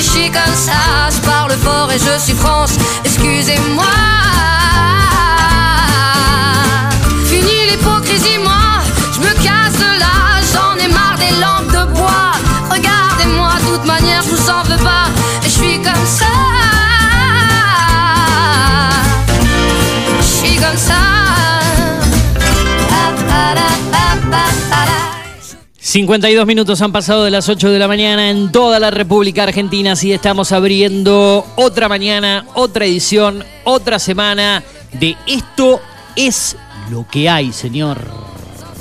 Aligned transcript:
je 0.00 0.08
suis 0.08 0.30
comme 0.30 0.54
ça. 0.54 1.10
Je 1.10 1.20
parle 1.20 1.52
fort 1.52 1.90
et 1.92 1.98
je 1.98 2.18
suis 2.18 2.34
France, 2.34 2.72
excusez-moi. 3.04 3.84
Fini 7.26 7.70
l'hypocrisie, 7.70 8.38
moi, 8.42 8.80
je 9.14 9.20
me 9.20 9.32
casse 9.44 9.76
de 9.78 9.90
là. 10.02 10.16
J'en 10.52 10.76
ai 10.84 10.88
marre 10.88 11.18
des 11.18 11.34
lampes 11.40 11.72
de 11.72 11.92
bois. 11.92 12.32
Regardez-moi, 12.70 13.52
de 13.60 13.76
toute 13.76 13.86
manière, 13.86 14.22
je 14.22 14.30
vous 14.30 14.50
en 14.50 14.62
52 25.90 26.46
minutos 26.46 26.80
han 26.82 26.92
pasado 26.92 27.24
de 27.24 27.32
las 27.32 27.48
8 27.48 27.68
de 27.68 27.80
la 27.80 27.88
mañana 27.88 28.30
en 28.30 28.52
toda 28.52 28.78
la 28.78 28.92
República 28.92 29.42
Argentina, 29.42 29.90
así 29.90 30.12
estamos 30.12 30.52
abriendo 30.52 31.44
otra 31.56 31.88
mañana, 31.88 32.46
otra 32.54 32.84
edición, 32.84 33.44
otra 33.64 33.98
semana 33.98 34.62
de 34.92 35.16
Esto 35.26 35.80
es 36.14 36.56
lo 36.92 37.04
que 37.10 37.28
hay, 37.28 37.52
señor. 37.52 38.08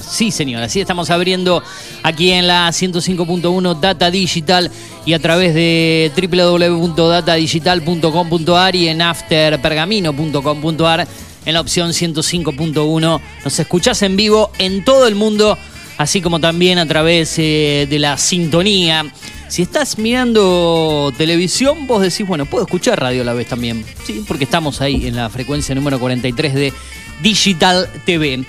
Sí, 0.07 0.29
señor, 0.29 0.61
así 0.61 0.81
estamos 0.81 1.09
abriendo 1.09 1.63
aquí 2.03 2.29
en 2.29 2.45
la 2.45 2.69
105.1 2.69 3.79
Data 3.79 4.11
Digital 4.11 4.69
y 5.03 5.13
a 5.13 5.19
través 5.19 5.55
de 5.55 6.11
www.datadigital.com.ar 6.15 8.75
y 8.75 8.87
en 8.87 9.01
afterpergamino.com.ar 9.01 11.07
en 11.43 11.53
la 11.55 11.61
opción 11.61 11.89
105.1. 11.89 13.21
Nos 13.43 13.59
escuchás 13.59 14.03
en 14.03 14.15
vivo 14.15 14.51
en 14.59 14.85
todo 14.85 15.07
el 15.07 15.15
mundo 15.15 15.57
así 15.99 16.21
como 16.21 16.39
también 16.39 16.79
a 16.79 16.87
través 16.87 17.35
eh, 17.37 17.85
de 17.87 17.99
la 17.99 18.17
sintonía. 18.17 19.05
Si 19.49 19.63
estás 19.63 19.97
mirando 19.97 21.13
televisión, 21.17 21.87
vos 21.87 22.01
decís, 22.01 22.25
bueno, 22.25 22.45
puedo 22.45 22.63
escuchar 22.63 22.99
radio 22.99 23.21
a 23.21 23.25
la 23.25 23.33
vez 23.33 23.47
también, 23.47 23.83
¿sí? 24.05 24.23
Porque 24.25 24.45
estamos 24.45 24.79
ahí 24.79 25.07
en 25.07 25.17
la 25.17 25.29
frecuencia 25.29 25.75
número 25.75 25.99
43 25.99 26.53
de 26.53 26.73
Digital 27.21 27.89
TV. 28.05 28.45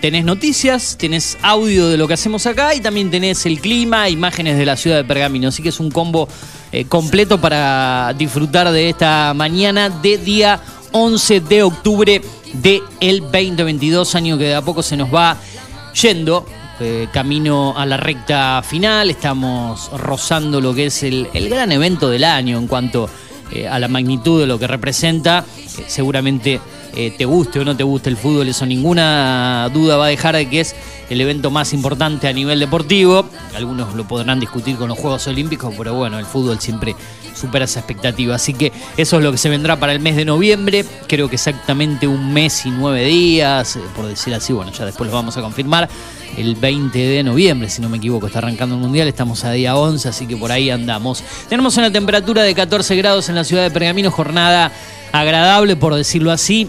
Tenés 0.00 0.24
noticias, 0.24 0.96
tenés 0.98 1.38
audio 1.42 1.88
de 1.88 1.96
lo 1.96 2.08
que 2.08 2.14
hacemos 2.14 2.46
acá 2.46 2.74
y 2.74 2.80
también 2.80 3.12
tenés 3.12 3.46
el 3.46 3.60
clima, 3.60 4.08
imágenes 4.08 4.58
de 4.58 4.66
la 4.66 4.76
ciudad 4.76 4.96
de 4.96 5.04
Pergamino. 5.04 5.48
Así 5.48 5.62
que 5.62 5.68
es 5.68 5.78
un 5.78 5.90
combo 5.90 6.28
eh, 6.72 6.86
completo 6.86 7.40
para 7.40 8.12
disfrutar 8.18 8.72
de 8.72 8.88
esta 8.88 9.34
mañana 9.34 9.88
de 9.88 10.18
día 10.18 10.60
11 10.90 11.40
de 11.42 11.62
octubre 11.62 12.22
del 12.54 13.20
2022, 13.20 14.14
año 14.16 14.36
que 14.36 14.44
de 14.44 14.54
a 14.56 14.62
poco 14.62 14.82
se 14.82 14.96
nos 14.96 15.14
va 15.14 15.36
yendo 15.94 16.44
eh, 16.82 17.08
camino 17.12 17.74
a 17.76 17.86
la 17.86 17.96
recta 17.96 18.62
final, 18.62 19.10
estamos 19.10 19.90
rozando 19.92 20.60
lo 20.60 20.74
que 20.74 20.86
es 20.86 21.02
el, 21.02 21.28
gran 21.48 21.70
evento 21.72 22.10
del 22.10 22.24
año 22.24 22.58
en 22.58 22.66
cuanto 22.66 23.08
eh, 23.52 23.68
a 23.68 23.78
la 23.78 23.88
magnitud 23.88 24.40
de 24.40 24.46
lo 24.46 24.58
que 24.58 24.66
representa. 24.66 25.44
Eh, 25.56 25.84
seguramente 25.86 26.60
te 26.92 27.24
guste 27.24 27.58
o 27.58 27.64
no 27.64 27.74
te 27.74 27.84
guste 27.84 28.10
el 28.10 28.18
fútbol, 28.18 28.48
eso 28.48 28.66
ninguna 28.66 29.70
duda 29.72 29.96
va 29.96 30.04
a 30.04 30.08
dejar 30.08 30.36
de 30.36 30.46
que 30.46 30.60
es 30.60 30.76
el 31.08 31.22
evento 31.22 31.50
más 31.50 31.72
importante 31.72 32.28
a 32.28 32.34
nivel 32.34 32.60
deportivo. 32.60 33.24
Algunos 33.54 33.94
lo 33.94 34.06
podrán 34.06 34.38
discutir 34.38 34.76
con 34.76 34.88
los 34.88 34.98
Juegos 34.98 35.26
Olímpicos, 35.26 35.74
pero 35.78 35.94
bueno, 35.94 36.18
el 36.18 36.26
fútbol 36.26 36.60
siempre 36.60 36.94
supera 37.34 37.64
esa 37.64 37.80
expectativa. 37.80 38.34
Así 38.34 38.52
que 38.52 38.72
eso 38.96 39.16
es 39.16 39.22
lo 39.22 39.32
que 39.32 39.38
se 39.38 39.48
vendrá 39.48 39.78
para 39.78 39.92
el 39.92 40.00
mes 40.00 40.16
de 40.16 40.24
noviembre. 40.24 40.84
Creo 41.06 41.28
que 41.28 41.36
exactamente 41.36 42.06
un 42.06 42.32
mes 42.32 42.66
y 42.66 42.70
nueve 42.70 43.04
días, 43.04 43.78
por 43.96 44.06
decir 44.06 44.34
así. 44.34 44.52
Bueno, 44.52 44.70
ya 44.72 44.84
después 44.84 45.08
lo 45.08 45.16
vamos 45.16 45.36
a 45.36 45.40
confirmar 45.40 45.88
el 46.36 46.54
20 46.56 46.98
de 46.98 47.22
noviembre, 47.22 47.68
si 47.68 47.82
no 47.82 47.88
me 47.88 47.98
equivoco, 47.98 48.26
está 48.26 48.38
arrancando 48.38 48.74
el 48.74 48.80
Mundial, 48.80 49.08
estamos 49.08 49.44
a 49.44 49.52
día 49.52 49.76
11, 49.76 50.08
así 50.08 50.26
que 50.26 50.36
por 50.36 50.52
ahí 50.52 50.70
andamos. 50.70 51.22
Tenemos 51.48 51.76
una 51.76 51.90
temperatura 51.90 52.42
de 52.42 52.54
14 52.54 52.96
grados 52.96 53.28
en 53.28 53.34
la 53.34 53.44
ciudad 53.44 53.62
de 53.62 53.70
Pergamino, 53.70 54.10
jornada 54.10 54.72
agradable, 55.12 55.76
por 55.76 55.94
decirlo 55.94 56.30
así. 56.30 56.68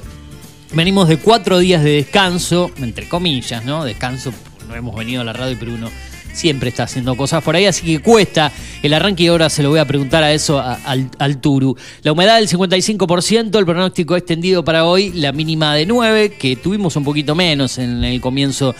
Venimos 0.73 1.07
de 1.07 1.17
cuatro 1.17 1.59
días 1.59 1.83
de 1.83 1.91
descanso, 1.91 2.71
entre 2.77 3.07
comillas, 3.07 3.63
¿no? 3.63 3.85
Descanso, 3.85 4.33
no 4.67 4.75
hemos 4.75 4.95
venido 4.95 5.21
a 5.21 5.23
la 5.23 5.33
radio, 5.33 5.55
pero 5.59 5.73
uno 5.73 5.89
siempre 6.33 6.69
está 6.69 6.83
haciendo 6.83 7.15
cosas 7.15 7.43
por 7.43 7.55
ahí, 7.55 7.65
así 7.65 7.85
que 7.85 7.99
cuesta 7.99 8.51
el 8.81 8.93
arranque 8.93 9.23
y 9.23 9.27
ahora 9.27 9.49
se 9.49 9.63
lo 9.63 9.69
voy 9.69 9.79
a 9.79 9.85
preguntar 9.85 10.23
a 10.23 10.33
eso 10.33 10.59
al, 10.59 11.09
al, 11.19 11.37
Turu. 11.37 11.77
La 12.01 12.11
humedad 12.11 12.37
del 12.37 12.49
55%, 12.49 13.57
el 13.57 13.65
pronóstico 13.65 14.17
extendido 14.17 14.65
para 14.65 14.85
hoy, 14.85 15.11
la 15.13 15.31
mínima 15.31 15.75
de 15.75 15.85
9, 15.85 16.33
que 16.33 16.55
tuvimos 16.55 16.95
un 16.95 17.03
poquito 17.03 17.35
menos 17.35 17.77
en 17.77 18.03
el 18.03 18.19
comienzo 18.19 18.75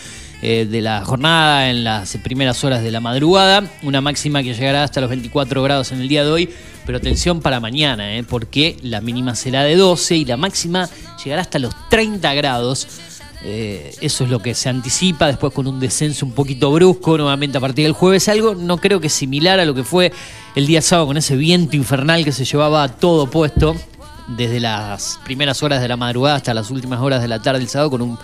eh, 0.46 0.66
de 0.66 0.82
la 0.82 1.02
jornada, 1.06 1.70
en 1.70 1.84
las 1.84 2.18
primeras 2.18 2.62
horas 2.64 2.82
de 2.82 2.90
la 2.90 3.00
madrugada, 3.00 3.64
una 3.82 4.02
máxima 4.02 4.42
que 4.42 4.52
llegará 4.52 4.84
hasta 4.84 5.00
los 5.00 5.08
24 5.08 5.62
grados 5.62 5.90
en 5.90 6.02
el 6.02 6.08
día 6.08 6.22
de 6.22 6.30
hoy, 6.30 6.50
pero 6.84 6.98
atención 6.98 7.40
para 7.40 7.60
mañana, 7.60 8.14
eh, 8.14 8.24
porque 8.24 8.76
la 8.82 9.00
mínima 9.00 9.36
será 9.36 9.62
de 9.64 9.74
12 9.74 10.16
y 10.16 10.26
la 10.26 10.36
máxima 10.36 10.90
llegará 11.24 11.40
hasta 11.40 11.58
los 11.58 11.74
30 11.88 12.34
grados. 12.34 12.86
Eh, 13.42 13.94
eso 14.02 14.24
es 14.24 14.30
lo 14.30 14.40
que 14.40 14.54
se 14.54 14.68
anticipa, 14.68 15.28
después 15.28 15.50
con 15.54 15.66
un 15.66 15.80
descenso 15.80 16.26
un 16.26 16.32
poquito 16.32 16.70
brusco 16.70 17.16
nuevamente 17.16 17.56
a 17.56 17.62
partir 17.62 17.86
del 17.86 17.94
jueves, 17.94 18.28
algo 18.28 18.54
no 18.54 18.76
creo 18.76 19.00
que 19.00 19.08
similar 19.08 19.60
a 19.60 19.64
lo 19.64 19.74
que 19.74 19.82
fue 19.82 20.12
el 20.54 20.66
día 20.66 20.82
sábado 20.82 21.06
con 21.06 21.16
ese 21.16 21.36
viento 21.36 21.74
infernal 21.74 22.22
que 22.22 22.32
se 22.32 22.44
llevaba 22.44 22.86
todo 22.88 23.30
puesto 23.30 23.74
desde 24.28 24.60
las 24.60 25.18
primeras 25.24 25.62
horas 25.62 25.80
de 25.80 25.88
la 25.88 25.96
madrugada 25.96 26.36
hasta 26.36 26.52
las 26.52 26.70
últimas 26.70 27.00
horas 27.00 27.22
de 27.22 27.28
la 27.28 27.40
tarde 27.40 27.60
del 27.60 27.68
sábado 27.68 27.90
con 27.90 28.02
un 28.02 28.18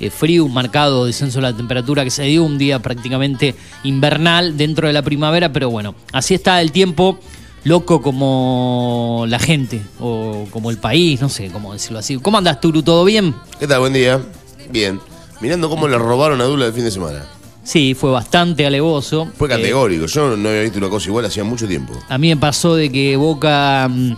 eh, 0.00 0.10
frío, 0.10 0.44
un 0.44 0.54
marcado 0.54 1.06
descenso 1.06 1.38
de 1.38 1.42
la 1.42 1.56
temperatura 1.56 2.04
que 2.04 2.10
se 2.10 2.24
dio, 2.24 2.44
un 2.44 2.58
día 2.58 2.80
prácticamente 2.80 3.54
invernal 3.82 4.56
dentro 4.56 4.86
de 4.86 4.92
la 4.92 5.02
primavera, 5.02 5.52
pero 5.52 5.70
bueno, 5.70 5.94
así 6.12 6.34
está 6.34 6.60
el 6.60 6.72
tiempo 6.72 7.18
loco 7.64 8.02
como 8.02 9.24
la 9.28 9.38
gente 9.38 9.82
o 9.98 10.46
como 10.50 10.70
el 10.70 10.78
país, 10.78 11.20
no 11.20 11.28
sé 11.28 11.50
cómo 11.50 11.72
decirlo 11.72 11.98
así. 11.98 12.16
¿Cómo 12.18 12.38
andas, 12.38 12.60
Turu? 12.60 12.82
¿Todo 12.82 13.04
bien? 13.04 13.34
¿Qué 13.58 13.66
tal? 13.66 13.80
Buen 13.80 13.92
día. 13.92 14.20
Bien. 14.70 15.00
Mirando 15.40 15.68
cómo 15.68 15.88
le 15.88 15.98
robaron 15.98 16.40
a 16.40 16.44
Dula 16.44 16.66
el 16.66 16.72
fin 16.72 16.84
de 16.84 16.90
semana. 16.90 17.24
Sí, 17.64 17.94
fue 17.94 18.10
bastante 18.10 18.66
alevoso. 18.66 19.28
Fue 19.36 19.48
categórico. 19.48 20.06
Yo 20.06 20.36
no 20.36 20.48
había 20.50 20.62
visto 20.62 20.78
una 20.78 20.90
cosa 20.90 21.08
igual 21.08 21.24
hacía 21.24 21.44
mucho 21.44 21.66
tiempo. 21.66 21.94
A 22.08 22.18
mí 22.18 22.28
me 22.28 22.36
pasó 22.36 22.76
de 22.76 22.92
que 22.92 23.16
Boca 23.16 23.88
mm, 23.90 24.12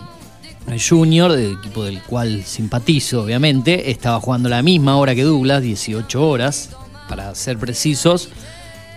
Junior, 0.77 1.31
del 1.31 1.53
equipo 1.53 1.83
del 1.83 2.01
cual 2.01 2.43
simpatizo, 2.43 3.23
obviamente, 3.23 3.89
estaba 3.89 4.19
jugando 4.19 4.49
la 4.49 4.61
misma 4.61 4.97
hora 4.97 5.15
que 5.15 5.23
Douglas, 5.23 5.61
18 5.61 6.27
horas, 6.27 6.71
para 7.07 7.33
ser 7.35 7.57
precisos. 7.57 8.29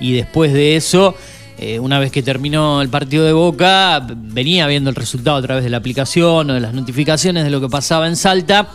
Y 0.00 0.12
después 0.12 0.52
de 0.52 0.76
eso, 0.76 1.14
eh, 1.58 1.78
una 1.78 1.98
vez 1.98 2.10
que 2.10 2.22
terminó 2.22 2.82
el 2.82 2.88
partido 2.88 3.24
de 3.24 3.32
Boca, 3.32 4.04
venía 4.14 4.66
viendo 4.66 4.90
el 4.90 4.96
resultado 4.96 5.36
a 5.36 5.42
través 5.42 5.62
de 5.62 5.70
la 5.70 5.76
aplicación 5.76 6.50
o 6.50 6.54
de 6.54 6.60
las 6.60 6.74
notificaciones 6.74 7.44
de 7.44 7.50
lo 7.50 7.60
que 7.60 7.68
pasaba 7.68 8.08
en 8.08 8.16
Salta. 8.16 8.68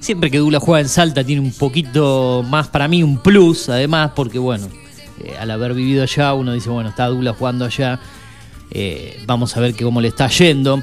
Siempre 0.00 0.30
que 0.30 0.38
Douglas 0.38 0.62
juega 0.62 0.80
en 0.80 0.88
Salta 0.88 1.24
tiene 1.24 1.40
un 1.40 1.52
poquito 1.52 2.44
más 2.48 2.68
para 2.68 2.88
mí 2.88 3.02
un 3.02 3.18
plus, 3.18 3.68
además, 3.68 4.12
porque 4.14 4.38
bueno, 4.38 4.68
eh, 5.24 5.34
al 5.40 5.50
haber 5.50 5.74
vivido 5.74 6.02
allá 6.02 6.34
uno 6.34 6.52
dice, 6.52 6.68
bueno, 6.68 6.90
está 6.90 7.06
Douglas 7.06 7.36
jugando 7.36 7.64
allá, 7.64 7.98
eh, 8.70 9.22
vamos 9.26 9.56
a 9.56 9.60
ver 9.60 9.74
que 9.74 9.84
cómo 9.84 10.00
le 10.00 10.08
está 10.08 10.28
yendo. 10.28 10.82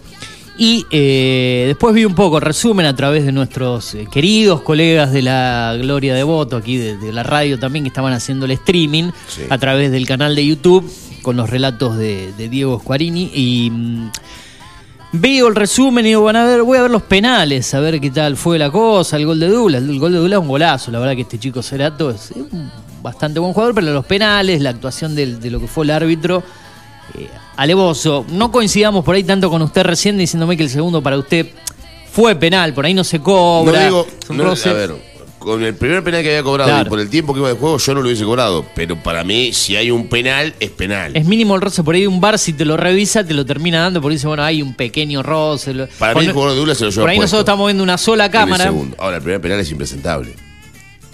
Y 0.57 0.85
eh, 0.89 1.65
después 1.67 1.93
vi 1.93 2.05
un 2.05 2.15
poco 2.15 2.39
resumen 2.39 2.85
a 2.85 2.95
través 2.95 3.25
de 3.25 3.31
nuestros 3.33 3.93
eh, 3.95 4.07
queridos 4.11 4.61
colegas 4.61 5.11
de 5.11 5.21
la 5.21 5.75
Gloria 5.79 6.13
de 6.15 6.23
Voto, 6.23 6.55
aquí 6.57 6.77
de, 6.77 6.97
de, 6.97 7.11
la 7.11 7.23
radio 7.23 7.59
también, 7.59 7.83
que 7.83 7.89
estaban 7.89 8.13
haciendo 8.13 8.45
el 8.45 8.51
streaming 8.51 9.11
Sí. 9.27 9.41
a 9.49 9.57
través 9.57 9.91
del 9.91 10.05
canal 10.07 10.35
de 10.35 10.45
YouTube. 10.45 10.89
con 11.21 11.35
los 11.37 11.49
relatos 11.49 11.97
de, 11.97 12.31
de 12.37 12.49
Diego 12.49 12.79
Squarini. 12.79 13.31
Y 13.33 13.69
mm, 13.71 14.11
veo 15.13 15.47
el 15.47 15.55
resumen 15.55 16.05
y 16.05 16.09
digo, 16.09 16.21
van 16.23 16.35
a 16.35 16.45
ver, 16.45 16.61
voy 16.61 16.77
a 16.77 16.83
ver 16.83 16.91
los 16.91 17.01
penales, 17.01 17.73
a 17.73 17.79
ver 17.79 17.99
qué 17.99 18.11
tal 18.11 18.37
fue 18.37 18.59
la 18.59 18.69
cosa, 18.69 19.17
el 19.17 19.25
gol 19.25 19.39
de 19.39 19.47
Douglas. 19.49 19.81
El 19.81 19.97
gol 19.99 20.11
de 20.11 20.19
Douglas 20.19 20.37
es 20.37 20.41
un 20.43 20.47
golazo, 20.47 20.91
la 20.91 20.99
verdad 20.99 21.15
que 21.15 21.21
este 21.21 21.39
chico 21.39 21.63
Cerato 21.63 22.11
es 22.11 22.31
un 22.31 22.69
bastante 23.01 23.39
buen 23.39 23.53
jugador, 23.53 23.73
pero 23.73 23.91
los 23.91 24.05
penales, 24.05 24.61
la 24.61 24.69
actuación 24.69 25.15
del- 25.15 25.39
de, 25.39 25.49
lo 25.49 25.59
que 25.59 25.67
fue 25.67 25.83
el 25.85 25.91
árbitro, 25.91 26.43
eh, 27.17 27.27
alevoso. 27.57 28.25
No 28.29 28.51
coincidamos 28.51 29.03
por 29.05 29.15
ahí 29.15 29.23
tanto 29.23 29.49
con 29.49 29.61
usted 29.61 29.83
recién 29.83 30.17
diciéndome 30.17 30.57
que 30.57 30.63
el 30.63 30.69
segundo 30.69 31.01
para 31.01 31.17
usted 31.17 31.47
fue 32.11 32.35
penal, 32.35 32.73
por 32.73 32.85
ahí 32.85 32.93
no 32.93 33.03
se 33.03 33.17
No 33.17 33.23
cobra. 33.23 33.83
digo, 33.85 34.07
es 34.21 34.29
un 34.29 34.37
no, 34.37 34.51
a 34.51 34.73
ver, 34.73 34.95
con 35.39 35.63
el 35.63 35.75
primer 35.75 36.03
penal 36.03 36.23
que 36.23 36.29
había 36.29 36.41
cobrado 36.43 36.69
Claro. 36.71 36.87
y 36.87 36.89
por 36.89 36.99
el 36.99 37.09
tiempo 37.09 37.33
que 37.33 37.39
iba 37.39 37.49
de 37.49 37.55
juego, 37.55 37.77
yo 37.77 37.93
no 37.93 38.01
lo 38.01 38.07
hubiese 38.07 38.23
cobrado. 38.23 38.65
Pero 38.73 38.95
para 39.03 39.23
mí, 39.23 39.53
si 39.53 39.75
hay 39.75 39.91
un 39.91 40.07
penal, 40.07 40.55
es 40.59 40.71
penal. 40.71 41.15
Es 41.15 41.25
mínimo 41.25 41.53
el 41.55 41.61
roce, 41.61 41.83
por 41.83 41.93
ahí 41.93 42.07
un 42.07 42.19
bar 42.21 42.39
si 42.39 42.53
te 42.53 42.65
lo 42.65 42.77
revisa, 42.77 43.23
te 43.23 43.33
lo 43.35 43.45
termina 43.45 43.81
dando, 43.81 44.01
por 44.01 44.09
ahí 44.11 44.15
dice, 44.15 44.27
bueno, 44.27 44.43
hay 44.43 44.61
un 44.63 44.73
pequeño 44.73 45.21
roce. 45.21 45.73
Para 45.99 46.13
por 46.13 46.21
mí, 46.23 46.27
el 46.27 46.27
no- 46.29 46.33
jugador 46.33 46.51
de 46.53 46.57
Douglas 46.57 46.77
se 46.79 46.85
lo 46.85 46.89
lleva 46.89 47.03
Por 47.03 47.09
ahí 47.11 47.17
puesto 47.17 47.35
nosotros 47.37 47.43
estamos 47.53 47.67
viendo 47.67 47.83
una 47.83 47.97
sola 47.97 48.25
el 48.25 48.31
cámara. 48.31 48.73
Ahora, 48.97 49.17
el 49.17 49.21
primer 49.23 49.41
penal 49.41 49.59
es 49.59 49.69
impresentable. 49.69 50.33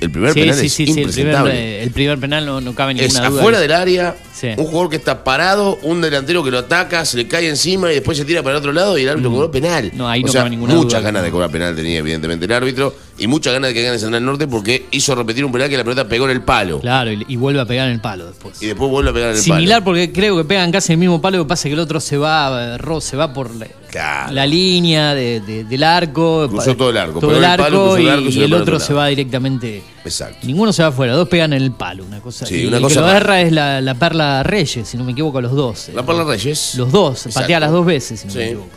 El 0.01 0.09
primer 0.11 0.33
Sí, 0.33 0.39
penal 0.41 0.55
sí, 0.55 0.65
es 0.65 0.73
sí, 0.73 0.85
sí, 0.87 0.89
el 0.89 0.93
primer, 0.95 1.07
impresentable. 1.09 1.83
el 1.83 1.91
primer 1.91 2.19
penal 2.19 2.45
no, 2.45 2.59
no 2.59 2.73
cabe 2.75 2.93
es 2.93 3.13
ninguna 3.13 3.29
duda. 3.29 3.39
afuera 3.39 3.59
del 3.59 3.71
área, 3.71 4.15
un 4.57 4.65
jugador 4.65 4.89
que 4.89 4.95
está 4.95 5.23
parado, 5.23 5.77
un 5.83 6.01
delantero 6.01 6.43
que 6.43 6.49
lo 6.51 6.57
ataca, 6.57 7.05
se 7.05 7.17
le 7.17 7.27
cae 7.27 7.47
encima 7.47 7.91
y 7.91 7.95
después 7.95 8.17
se 8.17 8.25
tira 8.25 8.41
para 8.41 8.55
el 8.55 8.59
otro 8.59 8.73
lado 8.73 8.97
y 8.97 9.03
el 9.03 9.09
árbitro 9.09 9.31
cobró 9.31 9.51
penal. 9.51 9.91
Mm. 9.93 9.97
No, 9.97 10.09
ahí 10.09 10.23
o 10.23 10.25
no 10.25 10.31
sea, 10.31 10.41
cabe 10.41 10.49
ninguna 10.49 10.73
muchas 10.73 10.99
duda. 10.99 11.01
ganas 11.01 11.23
de 11.23 11.29
cobrar 11.31 11.51
penal 11.51 11.75
tenía 11.75 11.99
evidentemente 11.99 12.45
el 12.45 12.51
árbitro 12.51 12.95
y 13.23 13.27
muchas 13.27 13.53
ganas 13.53 13.69
de 13.69 13.73
que 13.73 13.83
gane 13.83 13.99
Central 13.99 14.25
Norte 14.25 14.47
porque 14.47 14.87
hizo 14.91 15.13
repetir 15.15 15.45
un 15.45 15.51
penal 15.51 15.69
que 15.69 15.77
la 15.77 15.83
pelota 15.83 16.07
pegó 16.07 16.25
en 16.25 16.31
el 16.31 16.41
palo 16.41 16.79
Claro, 16.79 17.11
y, 17.11 17.23
y 17.27 17.35
vuelve 17.35 17.61
a 17.61 17.65
pegar 17.65 17.87
en 17.87 17.93
el 17.93 18.01
palo 18.01 18.25
después. 18.25 18.61
y 18.61 18.65
después 18.65 18.89
vuelve 18.89 19.11
a 19.11 19.13
pegar 19.13 19.29
en 19.31 19.35
el 19.37 19.41
Similar 19.41 19.77
palo. 19.79 19.85
porque 19.85 20.11
creo 20.11 20.35
que 20.37 20.43
pegan 20.43 20.71
casi 20.71 20.93
el 20.93 20.97
mismo 20.97 21.21
palo, 21.21 21.37
lo 21.37 21.43
que 21.45 21.49
pasa 21.49 21.67
es 21.67 21.71
que 21.71 21.73
el 21.73 21.79
otro 21.79 21.99
se 21.99 22.17
va, 22.17 22.73
eh, 22.75 22.77
Ro, 22.77 22.99
se 22.99 23.15
va 23.17 23.33
por 23.33 23.53
la, 23.55 23.67
Claro. 23.89 24.31
la 24.33 24.45
línea 24.47 25.13
de- 25.13 25.41
de- 25.41 25.63
del 25.65 25.83
arco. 25.83 26.47
Cruzó 26.49 26.75
todo 26.77 26.89
el 26.91 26.97
arco, 26.97 27.19
Todo 27.19 27.31
el 27.37 27.43
en 27.43 27.51
el 27.51 27.57
palo, 27.57 27.63
arco 27.83 27.97
el 27.97 28.03
y, 28.03 28.07
arco 28.09 28.29
el 28.45 28.53
otro 28.53 28.79
se 28.79 28.93
va 28.93 29.07
directamente. 29.07 29.83
Exacto. 30.05 30.47
Ninguno 30.47 30.71
se 30.73 30.81
va 30.81 30.89
afuera, 30.89 31.13
dos 31.13 31.27
pegan 31.27 31.53
en 31.53 31.61
el 31.61 31.71
palo, 31.73 32.05
una 32.05 32.21
cosa. 32.21 32.45
Sí, 32.45 32.61
y 32.61 32.65
una 32.67 32.77
el 32.77 32.83
cosa 32.83 32.95
que 32.95 33.01
lo 33.01 33.07
rara. 33.07 33.17
erra 33.19 33.41
es 33.41 33.51
la, 33.51 33.81
la 33.81 33.93
Perla 33.95 34.43
Reyes, 34.43 34.87
si 34.87 34.97
no 34.97 35.03
me 35.03 35.11
equivoco, 35.11 35.39
los 35.41 35.51
dos. 35.51 35.89
La 35.93 36.03
Perla 36.05 36.23
Reyes. 36.23 36.75
Los 36.75 36.91
dos, 36.91 37.17
Exacto. 37.25 37.41
patea 37.41 37.59
las 37.59 37.71
dos 37.71 37.85
veces, 37.85 38.21
si 38.21 38.27
no 38.27 38.33
me 38.33 38.45
equivoco. 38.45 38.69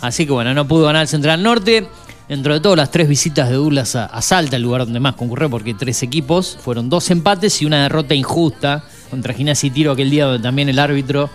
Así 0.00 0.26
que 0.26 0.32
bueno, 0.32 0.52
no 0.54 0.66
pudo 0.68 0.84
ganar 0.86 1.02
el 1.02 1.08
Central 1.08 1.42
Norte. 1.42 1.86
Dentro 2.28 2.52
de 2.52 2.60
todo, 2.60 2.76
las 2.76 2.90
tres 2.90 3.08
visitas 3.08 3.48
de 3.48 3.54
Douglas 3.54 3.96
a, 3.96 4.04
a 4.04 4.20
Salta, 4.20 4.56
el 4.56 4.62
lugar 4.62 4.84
donde 4.84 5.00
más 5.00 5.14
concurrió, 5.14 5.48
porque 5.48 5.72
tres 5.72 6.02
equipos, 6.02 6.58
fueron 6.62 6.90
dos 6.90 7.10
empates 7.10 7.62
y 7.62 7.64
una 7.64 7.82
derrota 7.84 8.14
injusta 8.14 8.84
contra 9.08 9.32
Gimnasia 9.32 9.68
y 9.68 9.70
Tiro 9.70 9.92
aquel 9.92 10.10
día 10.10 10.26
donde 10.26 10.42
también 10.42 10.68
el 10.68 10.78
árbitro 10.78 11.30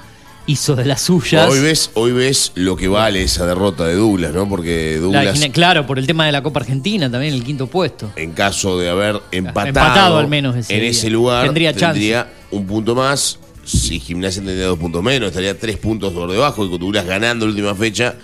hizo 0.45 0.75
de 0.75 0.85
las 0.85 1.01
suyas. 1.01 1.49
Hoy 1.49 1.61
ves, 1.61 1.89
hoy 1.95 2.11
ves 2.11 2.51
lo 2.55 2.75
que 2.75 2.87
vale 2.87 3.23
esa 3.23 3.45
derrota 3.47 3.85
de 3.87 3.95
Douglas, 3.95 4.33
¿no? 4.33 4.47
Porque 4.47 4.95
La 4.95 5.01
Douglas, 5.01 5.39
claro, 5.51 5.87
por 5.87 5.97
el 5.97 6.05
tema 6.05 6.25
de 6.25 6.31
la 6.31 6.43
Copa 6.43 6.59
Argentina, 6.59 7.09
también 7.09 7.33
el 7.33 7.43
quinto 7.43 7.67
puesto. 7.67 8.11
en 8.15 8.33
caso 8.33 8.77
de 8.77 8.89
haber 8.89 9.19
empatado, 9.31 9.67
Empatado 9.69 10.17
al 10.19 10.27
menos 10.27 10.55
ese 10.55 10.73
en 10.75 10.81
día. 10.81 10.89
ese 10.89 11.09
lugar, 11.09 11.45
Tendría 11.45 11.73
tendría, 11.73 12.31
un 12.51 12.67
punto 12.67 12.93
más. 12.93 13.39
Si 13.63 13.99
Gimnasia 13.99 14.43
tendría 14.43 14.67
dos 14.67 14.77
puntos 14.77 15.01
menos, 15.01 15.29
estaría 15.29 15.57
tres 15.57 15.77
puntos 15.77 16.11
por 16.11 16.29
debajo 16.29 16.65
y 16.65 16.69
con 16.69 16.79
Douglas 16.79 17.05
ganando 17.05 17.45
la 17.45 17.51
última 17.51 17.73
fecha 17.73 18.15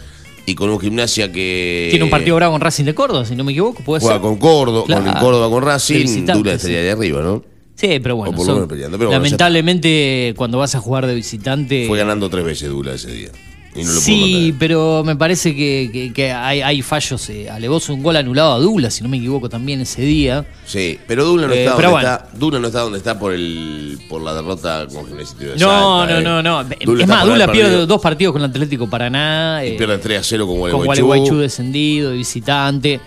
y 0.50 0.56
con 0.56 0.70
un 0.70 0.80
Gimnasia 0.80 1.32
que 1.32 1.88
Tiene 1.92 2.04
un 2.06 2.10
partido 2.10 2.36
bravo 2.36 2.54
con 2.54 2.62
Racing 2.62 2.86
de 2.86 2.96
Córdoba, 2.96 3.26
si 3.26 3.36
no 3.36 3.44
me 3.44 3.52
equivoco, 3.52 3.84
puede 3.84 4.02
juega 4.02 4.16
ser. 4.16 4.22
con 4.22 4.38
Córdoba, 4.38 4.86
con. 4.88 5.14
Córdoba 5.14 5.50
con 5.50 5.64
Racing, 5.64 5.96
visitante, 6.02 6.34
Douglas 6.34 6.62
sí. 6.62 6.68
estaría 6.68 6.82
de 6.82 6.92
arriba, 6.92 7.22
¿no? 7.22 7.44
Sí, 7.76 8.00
pero 8.02 8.16
bueno, 8.18 8.38
son- 8.44 8.68
peleando, 8.68 8.98
pero 8.98 9.10
lamentablemente 9.12 10.34
cuando 10.36 10.58
vas 10.58 10.76
a 10.76 10.80
jugar 10.80 11.08
de 11.08 11.16
visitante... 11.16 11.86
Fue 11.88 11.98
ganando 11.98 12.30
tres 12.30 12.44
veces 12.44 12.70
Douglas 12.70 12.96
ese 13.06 13.12
día. 13.14 13.30
Y 13.76 13.84
no 13.84 13.86
lo 13.86 13.92
pudo 13.94 14.02
sí, 14.02 14.56
pero 14.58 15.04
me 15.06 15.16
parece 15.16 15.56
que, 15.56 15.90
que- 15.94 16.12
que 16.12 16.32
hay, 16.32 16.62
hay 16.62 16.82
fallos. 16.82 17.30
Eh, 17.30 17.48
un 17.90 18.04
gol 18.04 18.16
anulado 18.16 18.54
a 18.54 18.60
Douglas, 18.60 18.96
si 18.96 19.04
no 19.04 19.10
me 19.10 19.18
equivoco, 19.18 19.48
también 19.48 19.80
ese 19.82 20.02
día. 20.02 20.44
Sí, 20.66 21.00
pero 21.08 21.24
Douglas 21.24 21.48
no 21.50 21.54
Eh, 21.54 21.60
está 21.66 21.76
pero 21.76 21.90
donde 21.92 22.06
bueno. 22.08 22.18
está. 22.24 22.38
Douglas 22.38 22.62
no 22.62 22.68
está 22.68 22.80
donde 22.82 22.98
está 22.98 23.20
por 23.20 23.34
el 23.34 24.00
por 24.10 24.22
la 24.24 24.34
derrota 24.34 24.88
con 24.88 25.06
de 25.16 25.24
No, 25.58 26.00
Salta, 26.00 26.14
no, 26.14 26.20
eh. 26.20 26.24
no, 26.24 26.42
no. 26.44 26.62
Es 27.00 27.08
más, 27.08 27.26
Douglas 27.26 27.50
pierde 27.50 27.86
dos 27.86 28.02
partidos 28.02 28.34
con 28.34 28.42
el 28.44 28.50
Atlético 28.50 28.90
Paraná. 28.90 29.62
Y 29.64 29.70
eh, 29.70 29.76
pierde 29.78 29.98
3 30.00 30.20
a 30.20 30.24
0 30.24 30.48
con 30.48 30.56
con 30.56 30.60
Gualeguaychú. 30.72 31.06
Gualeguaychú 31.06 31.38
descendido, 31.38 32.10
de 32.12 32.18
visitante. 32.18 33.00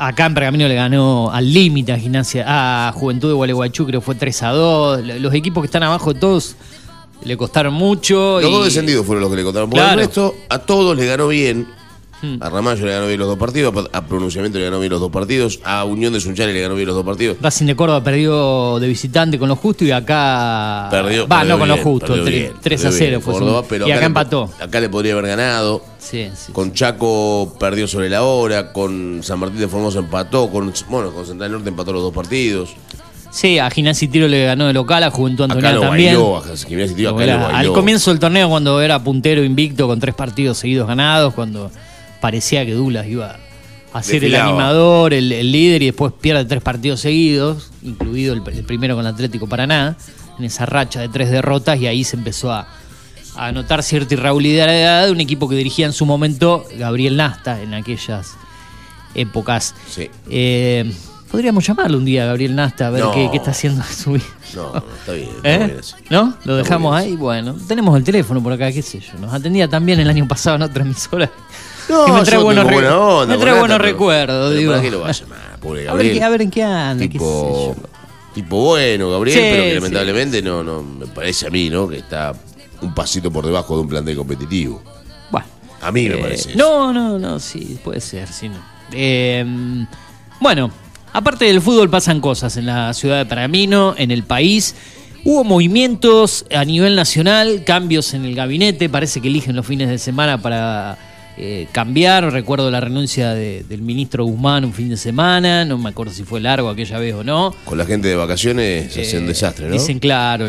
Acá 0.00 0.26
en 0.26 0.34
Pergamino 0.34 0.68
le 0.68 0.76
ganó 0.76 1.28
al 1.32 1.52
límite 1.52 1.92
a 1.92 1.98
Gimnasia, 1.98 2.44
a 2.46 2.92
Juventud 2.92 3.28
de 3.30 3.34
Gualeguaychú, 3.34 3.84
creo 3.84 4.00
que 4.00 4.04
fue 4.06 4.14
3 4.14 4.42
a 4.44 4.50
2. 4.50 5.00
Los 5.20 5.34
equipos 5.34 5.60
que 5.60 5.66
están 5.66 5.82
abajo 5.82 6.14
de 6.14 6.20
todos 6.20 6.54
le 7.22 7.36
costaron 7.36 7.74
mucho. 7.74 8.40
Los 8.40 8.50
y- 8.50 8.52
dos 8.52 8.64
descendidos 8.64 9.04
fueron 9.06 9.22
los 9.22 9.30
que 9.30 9.36
le 9.36 9.44
contaron. 9.44 9.70
Por 9.70 9.78
Claro. 9.78 10.00
el 10.00 10.06
resto, 10.06 10.34
a 10.48 10.58
todos 10.60 10.96
le 10.96 11.06
ganó 11.06 11.28
bien. 11.28 11.66
Hmm. 12.20 12.42
A 12.42 12.50
Ramallo 12.50 12.84
le 12.84 12.90
ganó 12.90 13.06
bien 13.06 13.20
los 13.20 13.28
dos 13.28 13.38
partidos, 13.38 13.72
a 13.92 14.04
Pronunciamiento 14.04 14.58
le 14.58 14.64
ganó 14.64 14.80
bien 14.80 14.90
los 14.90 14.98
dos 15.00 15.12
partidos, 15.12 15.60
a 15.62 15.84
Unión 15.84 16.12
de 16.12 16.18
Sunchales 16.20 16.52
le 16.52 16.60
ganó 16.60 16.74
bien 16.74 16.88
los 16.88 16.96
dos 16.96 17.04
partidos. 17.06 17.36
Racing 17.40 17.66
de 17.66 17.76
Córdoba 17.76 18.02
perdió 18.02 18.80
de 18.80 18.88
visitante 18.88 19.38
con 19.38 19.48
lo 19.48 19.54
justo 19.54 19.84
y 19.84 19.92
acá. 19.92 20.88
Perdió, 20.90 21.28
Va, 21.28 21.38
perdió 21.38 21.54
no 21.54 21.58
con 21.60 21.68
lo 21.68 21.76
justo. 21.76 22.06
perdió 22.08 22.24
3, 22.24 22.34
bien, 22.34 22.52
3 22.60 22.80
a 22.80 22.82
perdió 22.88 22.98
0 22.98 23.08
bien 23.10 23.22
fue 23.22 23.34
Córdoba, 23.34 23.62
pero 23.68 23.86
Y 23.86 23.92
acá 23.92 24.06
empató. 24.06 24.50
acá 24.58 24.80
le 24.80 24.88
podría 24.88 25.12
haber 25.12 25.26
ganado. 25.28 25.80
Sí, 26.00 26.28
sí. 26.34 26.50
Con 26.52 26.72
Chaco 26.72 27.54
perdió 27.60 27.86
sobre 27.86 28.10
la 28.10 28.24
hora, 28.24 28.72
con 28.72 29.20
San 29.22 29.38
Martín 29.38 29.60
de 29.60 29.68
Formosa 29.68 30.00
empató, 30.00 30.50
con 30.50 30.72
bueno, 30.88 31.12
con 31.12 31.24
Central 31.24 31.52
Norte 31.52 31.68
empató 31.68 31.92
los 31.92 32.02
dos 32.02 32.12
partidos. 32.12 32.70
Sí, 33.30 33.58
a 33.58 33.70
Gimnasia 33.70 34.06
y 34.06 34.08
Tiro 34.08 34.26
le 34.26 34.46
ganó 34.46 34.66
de 34.66 34.72
local, 34.72 35.02
a 35.04 35.10
Juventud 35.10 35.44
Acá 35.44 35.54
Antoniana 35.54 35.74
lo 35.76 35.82
también. 35.82 36.14
bailó, 36.14 36.36
a 36.38 36.42
Gimnasia 36.56 36.92
y 36.92 36.94
Tiro 36.94 37.18
acá 37.18 37.58
al 37.58 37.72
comienzo 37.72 38.10
del 38.10 38.18
torneo, 38.18 38.48
cuando 38.48 38.80
era 38.80 39.02
puntero 39.02 39.44
invicto 39.44 39.86
con 39.86 40.00
tres 40.00 40.14
partidos 40.14 40.58
seguidos 40.58 40.88
ganados, 40.88 41.34
cuando 41.34 41.70
parecía 42.20 42.64
que 42.64 42.72
Douglas 42.72 43.06
iba 43.06 43.36
a 43.92 44.02
ser 44.02 44.24
el 44.24 44.34
animador, 44.34 45.12
el, 45.14 45.30
el 45.32 45.52
líder, 45.52 45.82
y 45.82 45.86
después 45.86 46.12
pierde 46.20 46.44
tres 46.46 46.62
partidos 46.62 47.00
seguidos, 47.00 47.70
incluido 47.82 48.34
el, 48.34 48.42
el 48.46 48.64
primero 48.64 48.96
con 48.96 49.06
Atlético 49.06 49.46
Paraná, 49.46 49.96
en 50.38 50.44
esa 50.44 50.66
racha 50.66 51.00
de 51.00 51.08
tres 51.08 51.30
derrotas, 51.30 51.78
y 51.80 51.86
ahí 51.86 52.04
se 52.04 52.16
empezó 52.16 52.52
a, 52.52 52.68
a 53.36 53.52
notar 53.52 53.82
cierta 53.82 54.14
irregularidad 54.14 55.06
de 55.06 55.12
un 55.12 55.20
equipo 55.20 55.48
que 55.48 55.56
dirigía 55.56 55.86
en 55.86 55.92
su 55.92 56.06
momento 56.06 56.64
Gabriel 56.76 57.16
Nasta 57.16 57.60
en 57.60 57.74
aquellas 57.74 58.36
épocas. 59.14 59.74
Sí. 59.88 60.10
Eh, 60.30 60.92
podríamos 61.30 61.66
llamarlo 61.66 61.98
un 61.98 62.04
día 62.04 62.24
a 62.24 62.26
Gabriel 62.26 62.54
Nasta 62.56 62.86
a 62.88 62.90
ver 62.90 63.02
No. 63.04 63.12
qué, 63.12 63.28
qué 63.30 63.36
está 63.38 63.50
haciendo 63.52 63.82
en 63.82 63.94
su 63.96 64.12
vida. 64.12 64.24
No, 64.54 64.72
no, 64.72 64.78
está 64.98 65.12
bien. 65.12 65.28
está 65.36 65.54
¿Eh? 65.54 65.58
bien 65.66 65.76
así. 65.78 65.94
¿No? 66.10 66.34
Lo 66.44 66.56
dejamos 66.56 66.94
ahí. 66.96 67.16
Bueno, 67.16 67.54
tenemos 67.66 67.96
el 67.96 68.04
teléfono 68.04 68.42
por 68.42 68.52
acá, 68.52 68.72
qué 68.72 68.82
sé 68.82 69.00
yo. 69.00 69.18
Nos 69.20 69.32
atendía 69.32 69.68
también 69.68 70.00
el 70.00 70.08
año 70.08 70.26
pasado 70.26 70.56
en 70.56 70.62
otra 70.62 70.82
emisora. 70.84 71.30
No, 71.88 72.04
que 72.06 72.12
me 72.12 72.22
trae 72.22 72.38
buenos, 72.42 72.66
onda 72.66 73.26
me 73.36 73.40
trae 73.40 73.58
buenos 73.58 73.78
recuerdos. 73.78 74.50
pero 74.50 74.58
digo. 74.58 74.72
¿Para 74.72 74.82
qué 74.82 74.90
lo 74.90 75.00
va 75.00 75.08
a 75.08 75.12
llamar? 75.12 75.38
Pobre 75.60 75.88
A 75.88 75.94
ver, 75.94 76.04
Gabriel. 76.06 76.22
a 76.22 76.28
ver 76.28 76.42
en 76.42 76.50
qué 76.50 76.62
anda, 76.62 76.98
qué 76.98 77.04
sé 77.04 77.08
tipo, 77.12 77.74
yo. 77.76 77.82
tipo 78.34 78.56
bueno, 78.62 79.10
Gabriel, 79.10 79.38
Sí, 79.38 79.44
pero 79.50 79.62
que 79.62 79.68
sí. 79.70 79.74
lamentablemente 79.76 80.42
no, 80.42 80.62
no, 80.62 80.82
me 80.82 81.06
parece 81.06 81.46
a 81.46 81.50
mí, 81.50 81.68
¿no? 81.70 81.88
Que 81.88 81.98
está 81.98 82.34
un 82.82 82.94
pasito 82.94 83.30
por 83.30 83.44
debajo 83.46 83.74
de 83.74 83.80
un 83.82 83.88
plantel 83.88 84.16
competitivo. 84.16 84.82
Bueno. 85.30 85.46
A 85.80 85.90
mí 85.90 86.08
me 86.08 86.16
Eh, 86.16 86.18
parece. 86.18 86.50
eso. 86.50 86.58
No, 86.58 86.92
no, 86.92 87.18
no, 87.18 87.38
sí, 87.40 87.78
puede 87.82 88.00
ser, 88.00 88.28
sí. 88.28 88.48
no. 88.48 88.58
Eh, 88.92 89.44
bueno, 90.40 90.70
aparte 91.12 91.44
del 91.46 91.60
fútbol 91.60 91.90
pasan 91.90 92.20
cosas 92.20 92.56
en 92.56 92.66
la 92.66 92.92
ciudad 92.94 93.18
de 93.18 93.26
Paramino, 93.26 93.94
en 93.98 94.10
el 94.10 94.22
país. 94.22 94.74
Hubo 95.24 95.44
movimientos 95.44 96.46
a 96.54 96.64
nivel 96.64 96.94
nacional, 96.94 97.62
cambios 97.64 98.14
en 98.14 98.24
el 98.24 98.34
gabinete, 98.34 98.88
parece 98.88 99.20
que 99.20 99.28
eligen 99.28 99.56
los 99.56 99.66
fines 99.66 99.88
de 99.88 99.98
semana 99.98 100.40
para 100.40 100.96
eh, 101.40 101.68
cambiar. 101.70 102.32
Recuerdo 102.32 102.68
la 102.70 102.80
renuncia 102.80 103.32
de- 103.34 103.62
del 103.68 103.80
ministro 103.82 104.24
Guzmán 104.24 104.64
un 104.64 104.72
fin 104.72 104.88
de 104.88 104.96
semana, 104.96 105.64
no 105.64 105.76
me 105.78 105.90
acuerdo 105.90 106.12
si 106.12 106.24
fue 106.24 106.40
largo 106.40 106.68
aquella 106.68 106.98
vez 106.98 107.14
o 107.14 107.22
no. 107.22 107.54
Con 107.64 107.78
la 107.78 107.84
gente 107.84 108.08
de 108.08 108.16
vacaciones 108.16 108.92
se 108.92 109.02
hace 109.02 109.18
un 109.18 109.24
Eh, 109.24 109.28
desastre, 109.28 109.66
¿no? 109.66 109.72
Dicen, 109.72 109.98
claro, 110.00 110.48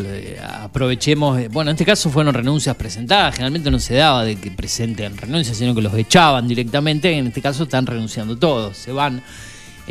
aprovechemos. 0.64 1.40
eh, 1.40 1.48
Bueno, 1.52 1.72
en 1.72 1.76
este 1.76 1.86
caso 1.86 2.10
fueron 2.10 2.34
renuncias 2.34 2.76
presentadas. 2.76 3.34
Generalmente 3.36 3.70
no 3.72 3.80
se 3.80 3.96
daba 3.96 4.24
de 4.24 4.36
que 4.36 4.52
presenten 4.52 5.16
renuncias, 5.18 5.58
sino 5.58 5.76
que 5.76 5.82
los 5.82 5.94
echaban 5.96 6.48
directamente. 6.48 7.12
En 7.18 7.28
este 7.28 7.42
caso 7.42 7.64
están 7.64 7.86
renunciando 7.86 8.38
todos. 8.38 8.78
Se 8.78 8.92
van. 8.92 9.22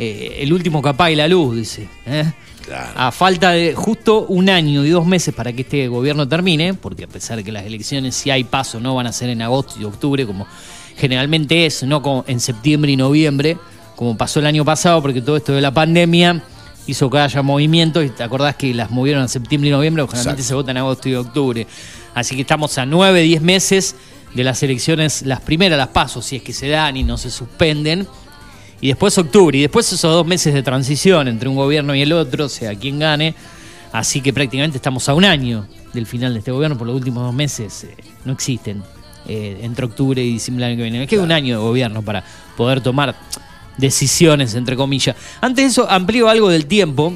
Eh, 0.01 0.37
el 0.39 0.53
último 0.53 0.81
que 0.81 0.89
apague 0.89 1.13
la 1.13 1.27
luz, 1.27 1.57
dice. 1.57 1.89
¿eh? 2.05 2.31
Claro. 2.65 2.91
A 2.95 3.11
falta 3.11 3.51
de 3.51 3.75
justo 3.75 4.25
un 4.27 4.49
año 4.49 4.85
y 4.85 4.89
dos 4.89 5.05
meses 5.05 5.33
para 5.33 5.51
que 5.51 5.63
este 5.63 5.89
gobierno 5.89 6.25
termine, 6.25 6.73
porque 6.73 7.03
a 7.03 7.07
pesar 7.07 7.35
de 7.35 7.43
que 7.43 7.51
las 7.51 7.65
elecciones, 7.65 8.15
si 8.15 8.31
hay 8.31 8.45
paso, 8.45 8.79
no 8.79 8.95
van 8.95 9.07
a 9.07 9.11
ser 9.11 9.29
en 9.29 9.41
agosto 9.41 9.75
y 9.77 9.83
octubre, 9.83 10.25
como 10.25 10.47
generalmente 10.95 11.65
es, 11.65 11.83
no 11.83 12.01
como 12.01 12.23
en 12.27 12.39
septiembre 12.39 12.91
y 12.93 12.95
noviembre, 12.95 13.57
como 13.97 14.15
pasó 14.15 14.39
el 14.39 14.45
año 14.45 14.63
pasado, 14.63 15.01
porque 15.01 15.21
todo 15.21 15.35
esto 15.35 15.51
de 15.51 15.59
la 15.59 15.73
pandemia 15.73 16.43
hizo 16.87 17.09
que 17.09 17.19
haya 17.19 17.41
movimientos, 17.41 18.05
y 18.05 18.09
te 18.09 18.23
acordás 18.23 18.55
que 18.55 18.73
las 18.73 18.91
movieron 18.91 19.23
a 19.23 19.27
septiembre 19.27 19.69
y 19.69 19.73
noviembre, 19.73 20.03
porque 20.03 20.15
generalmente 20.15 20.43
Exacto. 20.43 20.47
se 20.47 20.55
vota 20.55 20.71
en 20.71 20.77
agosto 20.77 21.09
y 21.09 21.15
octubre. 21.15 21.67
Así 22.15 22.35
que 22.35 22.41
estamos 22.41 22.77
a 22.77 22.85
nueve, 22.85 23.21
diez 23.21 23.41
meses 23.41 23.97
de 24.33 24.45
las 24.45 24.63
elecciones, 24.63 25.23
las 25.23 25.41
primeras, 25.41 25.77
las 25.77 25.89
pasos, 25.89 26.25
si 26.25 26.37
es 26.37 26.41
que 26.41 26.53
se 26.53 26.69
dan 26.69 26.95
y 26.95 27.03
no 27.03 27.17
se 27.17 27.31
suspenden. 27.31 28.07
Y 28.81 28.87
después 28.87 29.17
octubre, 29.17 29.57
y 29.57 29.61
después 29.61 29.91
esos 29.91 30.11
dos 30.11 30.25
meses 30.25 30.53
de 30.53 30.63
transición 30.63 31.27
entre 31.27 31.49
un 31.49 31.55
gobierno 31.55 31.93
y 31.95 32.01
el 32.01 32.13
otro, 32.13 32.47
sea 32.49 32.75
quien 32.75 32.99
gane. 32.99 33.35
Así 33.91 34.21
que 34.21 34.31
prácticamente 34.31 34.77
estamos 34.77 35.09
a 35.09 35.13
un 35.15 35.25
año 35.25 35.67
del 35.93 36.05
final 36.05 36.33
de 36.33 36.39
este 36.39 36.51
gobierno, 36.51 36.77
por 36.77 36.87
los 36.87 36.95
últimos 36.95 37.23
dos 37.23 37.33
meses, 37.33 37.83
eh, 37.83 37.95
no 38.25 38.33
existen. 38.33 38.83
Eh, 39.27 39.59
entre 39.61 39.85
octubre 39.85 40.23
y 40.23 40.33
diciembre 40.33 40.65
del 40.65 40.71
año 40.71 40.77
que 40.77 40.83
viene. 40.83 40.99
Me 40.99 41.07
queda 41.07 41.21
un 41.21 41.31
año 41.31 41.57
de 41.57 41.61
gobierno 41.61 42.01
para 42.01 42.23
poder 42.55 42.81
tomar 42.81 43.15
decisiones, 43.77 44.55
entre 44.55 44.75
comillas. 44.75 45.15
Antes 45.41 45.65
de 45.65 45.69
eso, 45.69 45.89
amplío 45.89 46.29
algo 46.29 46.49
del 46.49 46.65
tiempo, 46.65 47.13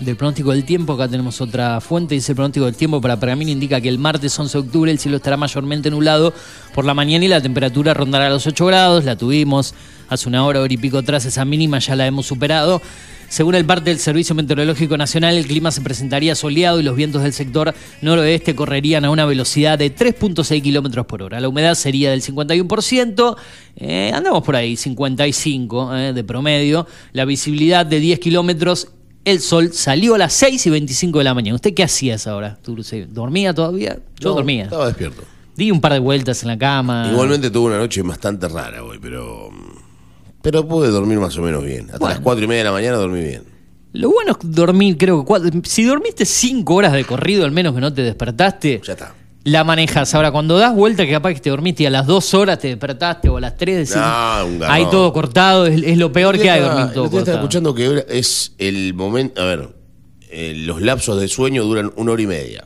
del 0.00 0.16
pronóstico 0.16 0.52
del 0.52 0.64
tiempo. 0.64 0.92
Acá 0.92 1.08
tenemos 1.08 1.40
otra 1.40 1.80
fuente. 1.80 2.14
Dice 2.14 2.32
el 2.32 2.36
pronóstico 2.36 2.66
del 2.66 2.76
tiempo 2.76 3.00
para 3.00 3.18
Pergamino 3.18 3.50
indica 3.50 3.80
que 3.80 3.88
el 3.88 3.98
martes 3.98 4.38
11 4.38 4.58
de 4.58 4.64
octubre 4.64 4.90
el 4.90 4.98
cielo 4.98 5.16
estará 5.16 5.36
mayormente 5.36 5.90
nublado 5.90 6.32
por 6.74 6.84
la 6.84 6.94
mañana 6.94 7.24
y 7.24 7.28
la 7.28 7.40
temperatura 7.40 7.94
rondará 7.94 8.28
los 8.30 8.46
8 8.46 8.66
grados. 8.66 9.04
La 9.04 9.16
tuvimos 9.16 9.74
hace 10.08 10.28
una 10.28 10.44
hora, 10.44 10.60
hora 10.60 10.72
y 10.72 10.76
pico 10.76 10.98
atrás. 10.98 11.24
Esa 11.24 11.44
mínima 11.44 11.78
ya 11.78 11.96
la 11.96 12.06
hemos 12.06 12.26
superado. 12.26 12.80
Según 13.28 13.56
el 13.56 13.64
parte 13.64 13.90
del 13.90 13.98
Servicio 13.98 14.36
Meteorológico 14.36 14.96
Nacional, 14.96 15.36
el 15.36 15.46
clima 15.46 15.72
se 15.72 15.80
presentaría 15.80 16.36
soleado 16.36 16.78
y 16.78 16.84
los 16.84 16.94
vientos 16.94 17.24
del 17.24 17.32
sector 17.32 17.74
noroeste 18.00 18.54
correrían 18.54 19.04
a 19.04 19.10
una 19.10 19.26
velocidad 19.26 19.78
de 19.78 19.92
3.6 19.92 20.62
kilómetros 20.62 21.06
por 21.06 21.22
hora. 21.22 21.40
La 21.40 21.48
humedad 21.48 21.74
sería 21.74 22.10
del 22.12 22.22
51%, 22.22 23.36
eh, 23.76 24.12
andamos 24.14 24.44
por 24.44 24.54
ahí, 24.54 24.76
55 24.76 25.96
eh, 25.96 26.12
de 26.12 26.24
promedio. 26.24 26.86
La 27.12 27.24
visibilidad 27.24 27.84
de 27.84 27.98
10 27.98 28.20
kilómetros 28.20 28.92
el 29.26 29.40
sol 29.40 29.72
salió 29.72 30.14
a 30.14 30.18
las 30.18 30.32
6 30.34 30.66
y 30.66 30.70
25 30.70 31.18
de 31.18 31.24
la 31.24 31.34
mañana. 31.34 31.56
¿Usted 31.56 31.74
qué 31.74 31.82
hacía 31.82 32.14
esa 32.14 32.34
hora? 32.36 32.58
¿Dormía 33.08 33.52
todavía? 33.52 33.98
Yo 34.20 34.30
No, 34.30 34.34
dormía. 34.36 34.64
Estaba 34.64 34.86
despierto. 34.86 35.22
Di 35.56 35.70
un 35.70 35.80
par 35.80 35.92
de 35.94 35.98
vueltas 35.98 36.42
en 36.42 36.48
la 36.48 36.56
cama. 36.58 37.08
Igualmente 37.10 37.50
tuve 37.50 37.66
una 37.70 37.78
noche 37.78 38.00
bastante 38.02 38.46
rara 38.48 38.82
hoy, 38.84 38.98
pero. 39.02 39.50
Pero 40.42 40.66
pude 40.68 40.88
dormir 40.90 41.18
más 41.18 41.36
o 41.38 41.42
menos 41.42 41.64
bien. 41.64 41.90
Hasta 41.92 42.08
las 42.08 42.20
cuatro 42.20 42.44
y 42.44 42.46
media 42.46 42.60
de 42.60 42.64
la 42.66 42.72
mañana 42.72 42.96
dormí 42.98 43.20
bien. 43.20 43.42
Lo 43.94 44.10
bueno 44.10 44.32
es 44.32 44.38
dormir, 44.54 44.96
creo 44.96 45.20
que 45.20 45.26
cuatro- 45.26 45.50
si 45.64 45.82
dormiste 45.84 46.24
5 46.24 46.74
horas 46.74 46.92
de 46.92 47.04
corrido, 47.04 47.44
al 47.44 47.50
menos 47.50 47.74
que 47.74 47.80
no 47.80 47.92
te 47.92 48.02
despertaste, 48.02 48.80
Ya 48.86 48.92
está. 48.92 49.14
La 49.46 49.62
manejas. 49.64 50.12
Ahora, 50.14 50.30
cuando 50.32 50.58
das 50.58 50.74
vuelta, 50.74 51.04
que 51.06 51.12
capaz 51.12 51.34
que 51.34 51.40
te 51.40 51.50
dormiste 51.50 51.84
y 51.84 51.86
a 51.86 51.90
las 51.90 52.06
2 52.06 52.34
horas 52.34 52.58
te 52.58 52.68
despertaste 52.68 53.28
o 53.28 53.36
a 53.36 53.40
las 53.40 53.56
3, 53.56 53.76
decís, 53.88 53.94
No, 53.96 54.46
un 54.46 54.58
garrón. 54.58 54.74
hay 54.76 54.84
todo 54.90 55.12
cortado, 55.12 55.66
es, 55.66 55.82
es 55.84 55.96
lo 55.98 56.12
peor 56.12 56.36
que 56.38 56.50
hay 56.50 56.60
dormir 56.60 56.92
todo 56.92 57.10
cortado. 57.10 57.36
escuchando 57.38 57.74
que 57.74 58.04
es 58.08 58.52
el 58.58 58.92
momento. 58.94 59.40
A 59.40 59.44
ver, 59.44 59.68
eh, 60.30 60.52
los 60.56 60.82
lapsos 60.82 61.20
de 61.20 61.28
sueño 61.28 61.62
duran 61.64 61.92
una 61.96 62.12
hora 62.12 62.22
y 62.22 62.26
media. 62.26 62.64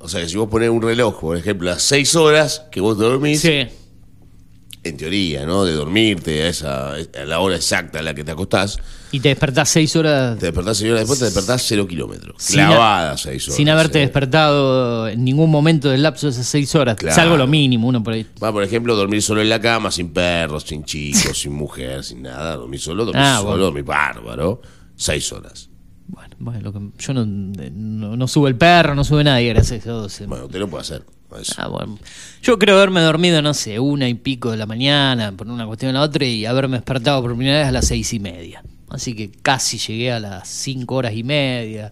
O 0.00 0.08
sea 0.08 0.20
que 0.22 0.28
si 0.28 0.36
vos 0.36 0.48
ponés 0.48 0.70
un 0.70 0.80
reloj, 0.82 1.20
por 1.20 1.36
ejemplo, 1.36 1.70
a 1.70 1.78
seis 1.78 2.16
horas 2.16 2.64
que 2.72 2.80
vos 2.80 2.96
te 2.98 3.04
dormís, 3.04 3.40
Sí. 3.40 3.66
en 4.84 4.96
teoría, 4.96 5.44
¿no? 5.46 5.64
De 5.64 5.72
dormirte 5.74 6.42
a, 6.44 6.48
esa, 6.48 6.94
a 6.94 7.24
la 7.26 7.40
hora 7.40 7.56
exacta 7.56 7.98
a 8.00 8.02
la 8.02 8.14
que 8.14 8.24
te 8.24 8.32
acostás, 8.32 8.78
Y 9.12 9.20
te 9.20 9.28
despertás 9.28 9.68
6 9.68 9.96
horas 9.96 10.38
te 10.38 10.46
despertás 10.46 10.78
seis 10.78 10.90
horas 10.90 11.00
después, 11.02 11.18
te 11.18 11.26
despertás 11.26 11.62
cero 11.68 11.86
kilómetros. 11.86 12.34
Sin 12.38 12.60
a- 12.60 12.68
Clavadas 12.68 13.20
seis 13.20 13.46
horas. 13.46 13.56
sin 13.56 13.68
haberte 13.68 13.98
eh. 13.98 14.00
despertado 14.02 15.06
en 15.08 15.22
ningún 15.22 15.50
momento 15.50 15.90
del 15.90 16.02
lapso 16.02 16.26
de 16.26 16.32
esas 16.32 16.46
6 16.46 16.74
horas. 16.76 16.96
Claro. 16.96 17.14
Salvo 17.14 17.36
lo 17.36 17.46
mínimo, 17.46 17.88
uno 17.88 18.02
por 18.02 18.14
ahí. 18.14 18.26
Va, 18.42 18.50
por 18.52 18.62
ejemplo, 18.64 18.96
dormir 18.96 19.22
solo 19.22 19.42
en 19.42 19.48
la 19.50 19.60
cama, 19.60 19.90
sin 19.90 20.08
perros, 20.12 20.64
sin 20.64 20.84
chicos, 20.84 21.38
sin 21.38 21.52
mujer, 21.52 22.02
sin 22.04 22.22
nada. 22.22 22.56
Dormir 22.56 22.80
solo, 22.80 23.04
dormir 23.04 23.22
Ah, 23.24 23.36
solo, 23.36 23.48
bueno. 23.50 23.64
dormir 23.64 23.84
bárbaro. 23.84 24.62
Seis 24.96 25.30
horas. 25.32 25.68
Bueno, 26.08 26.34
bueno, 26.38 26.60
lo 26.62 26.72
que- 26.72 26.90
yo 26.98 27.12
no, 27.14 27.24
no, 27.26 28.16
no 28.16 28.28
sube 28.28 28.48
el 28.48 28.56
perro, 28.56 28.94
no 28.94 29.04
sube 29.04 29.24
nadie, 29.24 29.48
gracias 29.52 29.86
a 29.86 29.90
Dios. 29.90 30.22
Bueno, 30.26 30.46
usted 30.46 30.58
lo 30.58 30.68
puede 30.68 30.82
hacer. 30.82 31.04
Ah, 31.56 31.68
bueno. 31.68 31.98
Yo 32.42 32.58
creo 32.58 32.76
haberme 32.76 33.00
dormido, 33.00 33.40
no 33.40 33.54
sé, 33.54 33.78
una 33.78 34.06
y 34.08 34.12
pico 34.14 34.50
de 34.50 34.58
la 34.58 34.66
mañana, 34.66 35.32
por 35.32 35.48
una 35.48 35.66
cuestión 35.66 35.90
o 35.90 35.98
la 35.98 36.02
otra, 36.02 36.26
y 36.26 36.44
haberme 36.44 36.76
despertado 36.76 37.22
por 37.22 37.34
primera 37.34 37.58
vez 37.60 37.68
a 37.68 37.72
las 37.72 37.86
seis 37.86 38.12
y 38.12 38.20
media. 38.20 38.62
Así 38.92 39.14
que 39.14 39.30
casi 39.42 39.78
llegué 39.78 40.12
a 40.12 40.20
las 40.20 40.48
cinco 40.48 40.96
horas 40.96 41.14
y 41.14 41.22
media. 41.22 41.90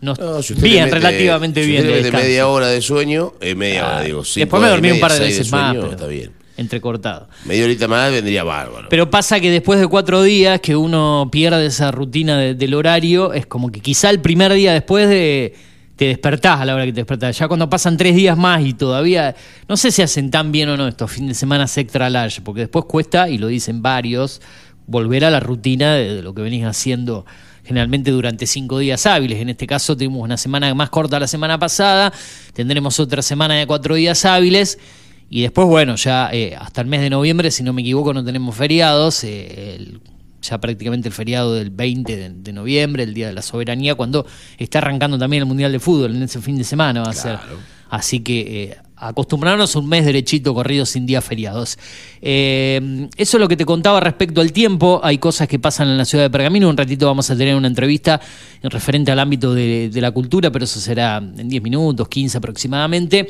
No, 0.00 0.14
No, 0.14 0.42
si 0.42 0.54
bien, 0.54 0.84
mete- 0.84 0.96
relativamente 0.96 1.62
si 1.64 1.70
bien. 1.70 1.86
de 1.86 1.92
descanso. 2.02 2.18
media 2.26 2.46
hora 2.48 2.66
de 2.68 2.82
sueño, 2.82 3.32
eh, 3.40 3.54
media 3.54 3.82
Ah, 3.84 3.96
hora, 3.96 4.04
digo. 4.04 4.24
cinco 4.24 4.40
Después 4.40 4.62
me 4.62 4.68
dormí 4.68 4.90
un 4.90 5.00
par 5.00 5.12
de 5.12 5.20
veces 5.20 5.50
más, 5.50 5.68
sueño, 5.70 5.80
pero 5.80 5.92
está 5.92 6.06
bien. 6.06 6.32
entrecortado. 6.58 7.28
Media 7.44 7.64
horita 7.64 7.88
más 7.88 8.10
vendría 8.12 8.44
bárbaro. 8.44 8.88
Pero 8.90 9.10
pasa 9.10 9.40
que 9.40 9.50
después 9.50 9.78
de 9.80 9.86
cuatro 9.88 10.22
días 10.22 10.60
que 10.60 10.74
uno 10.76 11.28
pierde 11.32 11.66
esa 11.66 11.90
rutina 11.90 12.38
de- 12.38 12.54
del 12.54 12.74
horario, 12.74 13.32
es 13.32 13.46
como 13.46 13.70
que 13.72 13.80
quizá 13.80 14.10
el 14.10 14.20
primer 14.20 14.52
día 14.52 14.72
después 14.72 15.08
de 15.08 15.54
te 15.96 16.04
despertás 16.04 16.60
a 16.60 16.66
la 16.66 16.74
hora 16.74 16.84
que 16.84 16.92
te 16.92 17.00
despertás. 17.00 17.38
Ya 17.38 17.48
cuando 17.48 17.70
pasan 17.70 17.96
tres 17.96 18.14
días 18.14 18.36
más 18.36 18.62
y 18.62 18.74
todavía, 18.74 19.34
no 19.66 19.78
sé 19.78 19.90
si 19.90 20.02
hacen 20.02 20.30
tan 20.30 20.52
bien 20.52 20.68
o 20.68 20.76
no 20.76 20.86
estos 20.88 21.10
fines 21.10 21.28
de 21.30 21.34
semana 21.34 21.64
extra 21.64 22.10
large, 22.10 22.42
porque 22.42 22.60
después 22.62 22.84
cuesta, 22.84 23.30
y 23.30 23.38
lo 23.38 23.46
dicen 23.46 23.80
varios, 23.80 24.42
volver 24.86 25.24
a 25.24 25.30
la 25.30 25.40
rutina 25.40 25.94
de, 25.94 26.14
de 26.16 26.22
lo 26.22 26.34
que 26.34 26.42
venís 26.42 26.64
haciendo 26.64 27.24
generalmente 27.64 28.10
durante 28.12 28.46
cinco 28.46 28.78
días 28.78 29.06
hábiles. 29.06 29.40
En 29.40 29.48
este 29.48 29.66
caso 29.66 29.96
tuvimos 29.96 30.22
una 30.22 30.36
semana 30.36 30.72
más 30.74 30.88
corta 30.90 31.18
la 31.18 31.26
semana 31.26 31.58
pasada, 31.58 32.12
tendremos 32.52 33.00
otra 33.00 33.22
semana 33.22 33.54
de 33.54 33.66
cuatro 33.66 33.94
días 33.96 34.24
hábiles. 34.24 34.78
Y 35.28 35.42
después, 35.42 35.66
bueno, 35.66 35.96
ya 35.96 36.30
eh, 36.32 36.54
hasta 36.56 36.80
el 36.82 36.86
mes 36.86 37.00
de 37.00 37.10
noviembre, 37.10 37.50
si 37.50 37.64
no 37.64 37.72
me 37.72 37.82
equivoco, 37.82 38.14
no 38.14 38.24
tenemos 38.24 38.54
feriados. 38.54 39.24
eh, 39.24 39.74
el- 39.76 40.00
ya 40.42 40.58
prácticamente 40.60 41.08
el 41.08 41.14
feriado 41.14 41.54
del 41.54 41.70
20 41.70 42.16
de, 42.16 42.28
de 42.30 42.52
noviembre, 42.52 43.02
el 43.02 43.14
Día 43.14 43.26
de 43.26 43.32
la 43.32 43.42
Soberanía, 43.42 43.96
cuando 43.96 44.24
está 44.58 44.78
arrancando 44.78 45.18
también 45.18 45.40
el 45.42 45.46
Mundial 45.48 45.72
de 45.72 45.80
Fútbol 45.80 46.14
en 46.14 46.22
ese 46.22 46.40
fin 46.40 46.56
de 46.56 46.62
semana 46.62 47.02
va 47.02 47.10
a 47.10 47.12
ser. 47.14 47.32
Así 47.90 48.20
que 48.20 48.62
eh, 48.64 48.76
acostumbrarnos 48.96 49.76
un 49.76 49.88
mes 49.88 50.04
derechito 50.04 50.54
corrido 50.54 50.86
sin 50.86 51.06
días 51.06 51.24
feriados. 51.24 51.78
Eh, 52.22 53.08
eso 53.16 53.36
es 53.36 53.40
lo 53.40 53.48
que 53.48 53.56
te 53.56 53.64
contaba 53.64 54.00
respecto 54.00 54.40
al 54.40 54.52
tiempo. 54.52 55.00
Hay 55.02 55.18
cosas 55.18 55.48
que 55.48 55.58
pasan 55.58 55.88
en 55.88 55.98
la 55.98 56.04
ciudad 56.04 56.24
de 56.24 56.30
Pergamino. 56.30 56.68
Un 56.68 56.76
ratito 56.76 57.06
vamos 57.06 57.30
a 57.30 57.36
tener 57.36 57.54
una 57.54 57.68
entrevista 57.68 58.20
en 58.62 58.70
referente 58.70 59.12
al 59.12 59.18
ámbito 59.18 59.54
de, 59.54 59.90
de 59.90 60.00
la 60.00 60.10
cultura, 60.10 60.50
pero 60.50 60.64
eso 60.64 60.80
será 60.80 61.18
en 61.18 61.48
10 61.48 61.62
minutos, 61.62 62.08
15 62.08 62.38
aproximadamente. 62.38 63.28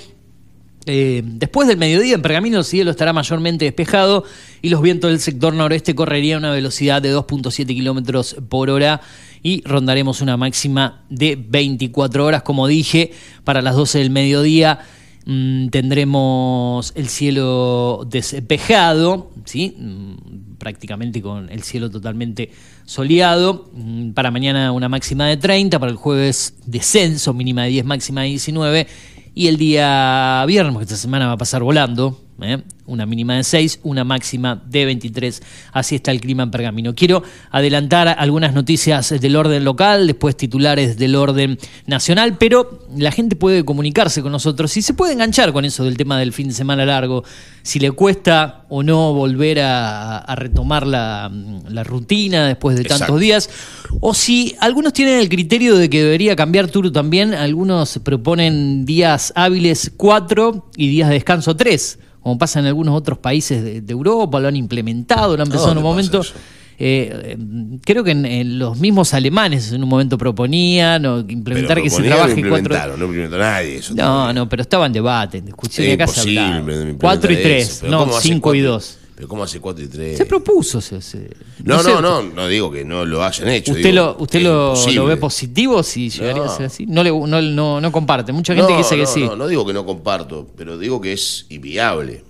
Eh, 0.89 1.23
después 1.25 1.67
del 1.67 1.79
mediodía 1.79 2.15
en 2.15 2.23
Pergamino 2.23 2.59
el 2.59 2.65
cielo 2.65 2.93
estará 2.93 3.13
mayormente 3.13 3.65
despejado 3.65 4.23
y 4.63 4.69
los 4.69 4.81
vientos 4.81 5.11
del 5.11 5.19
sector 5.19 5.53
noreste 5.53 5.97
correrían 5.97 6.45
a 6.45 6.47
una 6.47 6.55
velocidad 6.55 7.03
de 7.03 7.13
2.7 7.13 7.67
kilómetros 7.67 8.37
por 8.49 8.71
hora 8.71 9.01
y 9.43 9.63
rondaremos 9.65 10.21
una 10.21 10.37
máxima 10.37 11.05
de 11.11 11.37
24 11.37 12.25
horas, 12.25 12.43
como 12.43 12.69
dije, 12.69 13.13
para 13.43 13.63
las 13.63 13.75
12 13.75 13.99
del 13.99 14.11
mediodía. 14.11 14.79
Mm, 15.27 15.69
tendremos 15.69 16.93
el 16.97 17.09
cielo 17.09 18.07
despejado, 18.11 19.31
¿sí? 19.45 19.77
Mm, 19.79 20.57
prácticamente 20.59 21.21
con 21.21 21.51
el 21.51 21.63
cielo 21.63 21.91
totalmente 21.91 22.51
soleado. 22.85 23.71
Mm, 23.75 24.13
Para 24.13 24.31
mañana 24.31 24.73
una 24.73 24.89
máxima 24.89 25.27
de 25.27 25.37
30, 25.37 25.79
para 25.79 25.93
el 25.93 25.99
jueves 25.99 26.55
descenso, 26.67 27.35
mínima 27.35 27.65
de 27.65 27.71
10, 27.71 27.85
máxima 27.85 28.23
de 28.23 28.29
19. 28.29 28.87
Y 29.35 29.49
el 29.49 29.59
día 29.59 30.45
viernes, 30.47 30.73
porque 30.73 30.85
esta 30.85 30.97
semana 30.97 31.27
va 31.27 31.33
a 31.33 31.37
pasar 31.37 31.63
volando, 31.63 32.26
¿eh? 32.43 32.63
una 32.87 33.07
mínima 33.07 33.35
de 33.35 33.45
6, 33.45 33.81
una 33.83 34.05
máxima 34.05 34.63
de 34.67 34.85
23. 34.85 35.43
Así 35.73 35.97
está 35.97 36.11
el 36.11 36.21
clima 36.21 36.45
en 36.45 36.51
Pergamino. 36.51 36.95
Quiero 36.95 37.23
adelantar 37.51 38.09
algunas 38.09 38.55
noticias 38.55 39.15
del 39.21 39.37
orden 39.37 39.65
local, 39.65 40.07
después 40.07 40.37
titulares 40.37 40.97
del 40.97 41.17
orden 41.17 41.59
nacional, 41.87 42.37
pero 42.39 42.87
la 42.97 43.11
gente 43.11 43.37
puede 43.37 43.65
comunicarse 43.65 44.23
con 44.23 44.33
nosotros 44.33 44.77
y 44.77 44.83
se 44.83 44.95
puede 44.95 45.13
enganchar 45.13 45.53
con 45.53 45.65
eso 45.65 45.85
del 45.85 45.97
tema 45.97 46.19
del 46.19 46.33
fin 46.33 46.49
de 46.49 46.55
semana 46.55 46.85
largo, 46.85 47.25
si 47.63 47.79
le 47.81 47.91
cuesta 47.91 48.65
o 48.69 48.83
no 48.83 49.13
volver 49.13 49.61
a, 49.61 50.19
a 50.19 50.35
retomar 50.37 50.87
la, 50.87 51.31
la 51.69 51.85
rutina 51.85 52.47
después 52.47 52.77
de 52.77 52.85
tantos 52.85 53.19
días, 53.21 53.51
o 54.01 54.15
si 54.15 54.55
algunos 54.61 54.93
tienen 54.93 55.19
el 55.19 55.29
criterio 55.29 55.77
de 55.77 55.91
que 55.91 56.03
debería 56.03 56.37
cambiar 56.37 56.69
turno 56.69 56.93
también, 56.93 57.35
algunos 57.35 57.99
proponen 57.99 58.85
días 58.85 59.33
hábiles 59.37 59.93
4 59.97 60.71
y 60.77 60.89
días 60.89 61.09
de 61.09 61.15
descanso 61.15 61.57
3, 61.57 61.99
como 62.27 62.39
pasa 62.39 62.59
en 62.59 62.67
algunos 62.67 62.93
otros 62.97 63.19
países 63.19 63.63
de, 63.63 63.83
de 63.83 63.93
Europa, 63.93 64.41
lo 64.41 64.49
han 64.49 64.57
implementado, 64.57 65.37
lo 65.37 65.43
han 65.45 65.47
empezado 65.47 65.71
en 65.71 65.79
un 65.79 65.85
¿Dónde 65.85 66.03
pasa 66.09 66.19
momento. 66.19 66.39
eh, 66.77 67.37
eh, 67.39 67.79
creo 67.85 68.03
que 68.03 68.11
en, 68.11 68.27
en 68.27 68.59
los 68.59 68.81
mismos 68.81 69.15
alemanes 69.15 69.71
en 69.71 69.81
un 69.85 69.89
momento 69.89 70.19
proponían 70.19 71.07
o 71.07 71.21
implementar 71.21 71.81
que 71.81 71.89
se 71.89 72.03
trabaje 72.03 72.43
lo 72.43 72.49
cuatro. 72.49 72.97
no 72.97 73.05
implementó 73.05 73.39
nadie 73.39 73.77
eso. 73.77 73.95
No, 73.95 74.33
no, 74.33 74.49
pero 74.49 74.63
estaba 74.63 74.87
en 74.87 74.93
debate, 74.95 75.39
en 75.39 75.45
discusión. 75.47 75.89
acá 75.93 76.09
se 76.09 76.21
hablaba. 76.23 76.65
4 76.99 77.31
y 77.31 77.35
eso, 77.37 77.43
3, 77.45 77.79
pero 77.83 77.93
no 77.93 77.99
¿cómo 78.01 78.17
hace 78.17 78.29
5 78.29 78.55
y 78.57 78.63
cuatro? 78.63 79.06
2. 79.17 79.17
Pero 79.17 79.29
¿cómo 79.29 79.43
hace 79.43 79.61
4 79.61 79.85
y 79.85 79.89
3? 79.89 80.19
Se 80.19 80.27
propuso. 80.27 80.81
Se, 80.81 81.01
se- 81.01 81.31
No, 81.65 81.83
sé, 81.83 81.91
no, 81.91 82.01
no, 82.01 82.23
no 82.23 82.49
digo 82.49 82.71
que 82.71 82.85
no 82.85 83.07
lo 83.07 83.25
hayan 83.25 83.49
hecho. 83.49 83.73
¿Usted, 83.73 83.91
digo, 83.91 83.95
lo, 83.95 84.17
usted 84.19 84.43
lo, 84.95 85.07
ve 85.07 85.17
positivo 85.17 85.83
si 85.83 86.11
llegaría 86.11 86.45
a 86.45 86.49
ser 86.49 86.67
así? 86.67 86.87
No, 86.87 87.03
le, 87.03 87.11
no, 87.11 87.41
no, 87.41 87.81
no 87.81 87.93
comparte. 87.93 88.33
Mucha 88.33 88.55
gente 88.55 88.73
no, 88.73 88.79
dice 88.79 88.97
que 88.97 89.07
sí. 89.07 89.25
No, 89.25 89.35
no 89.35 89.49
digo 89.49 89.67
que 89.67 89.73
no 89.73 89.87
comparto, 89.87 90.47
pero 90.57 90.79
digo 90.79 91.01
que 91.01 91.15
es 91.15 91.47
inviable. 91.49 92.25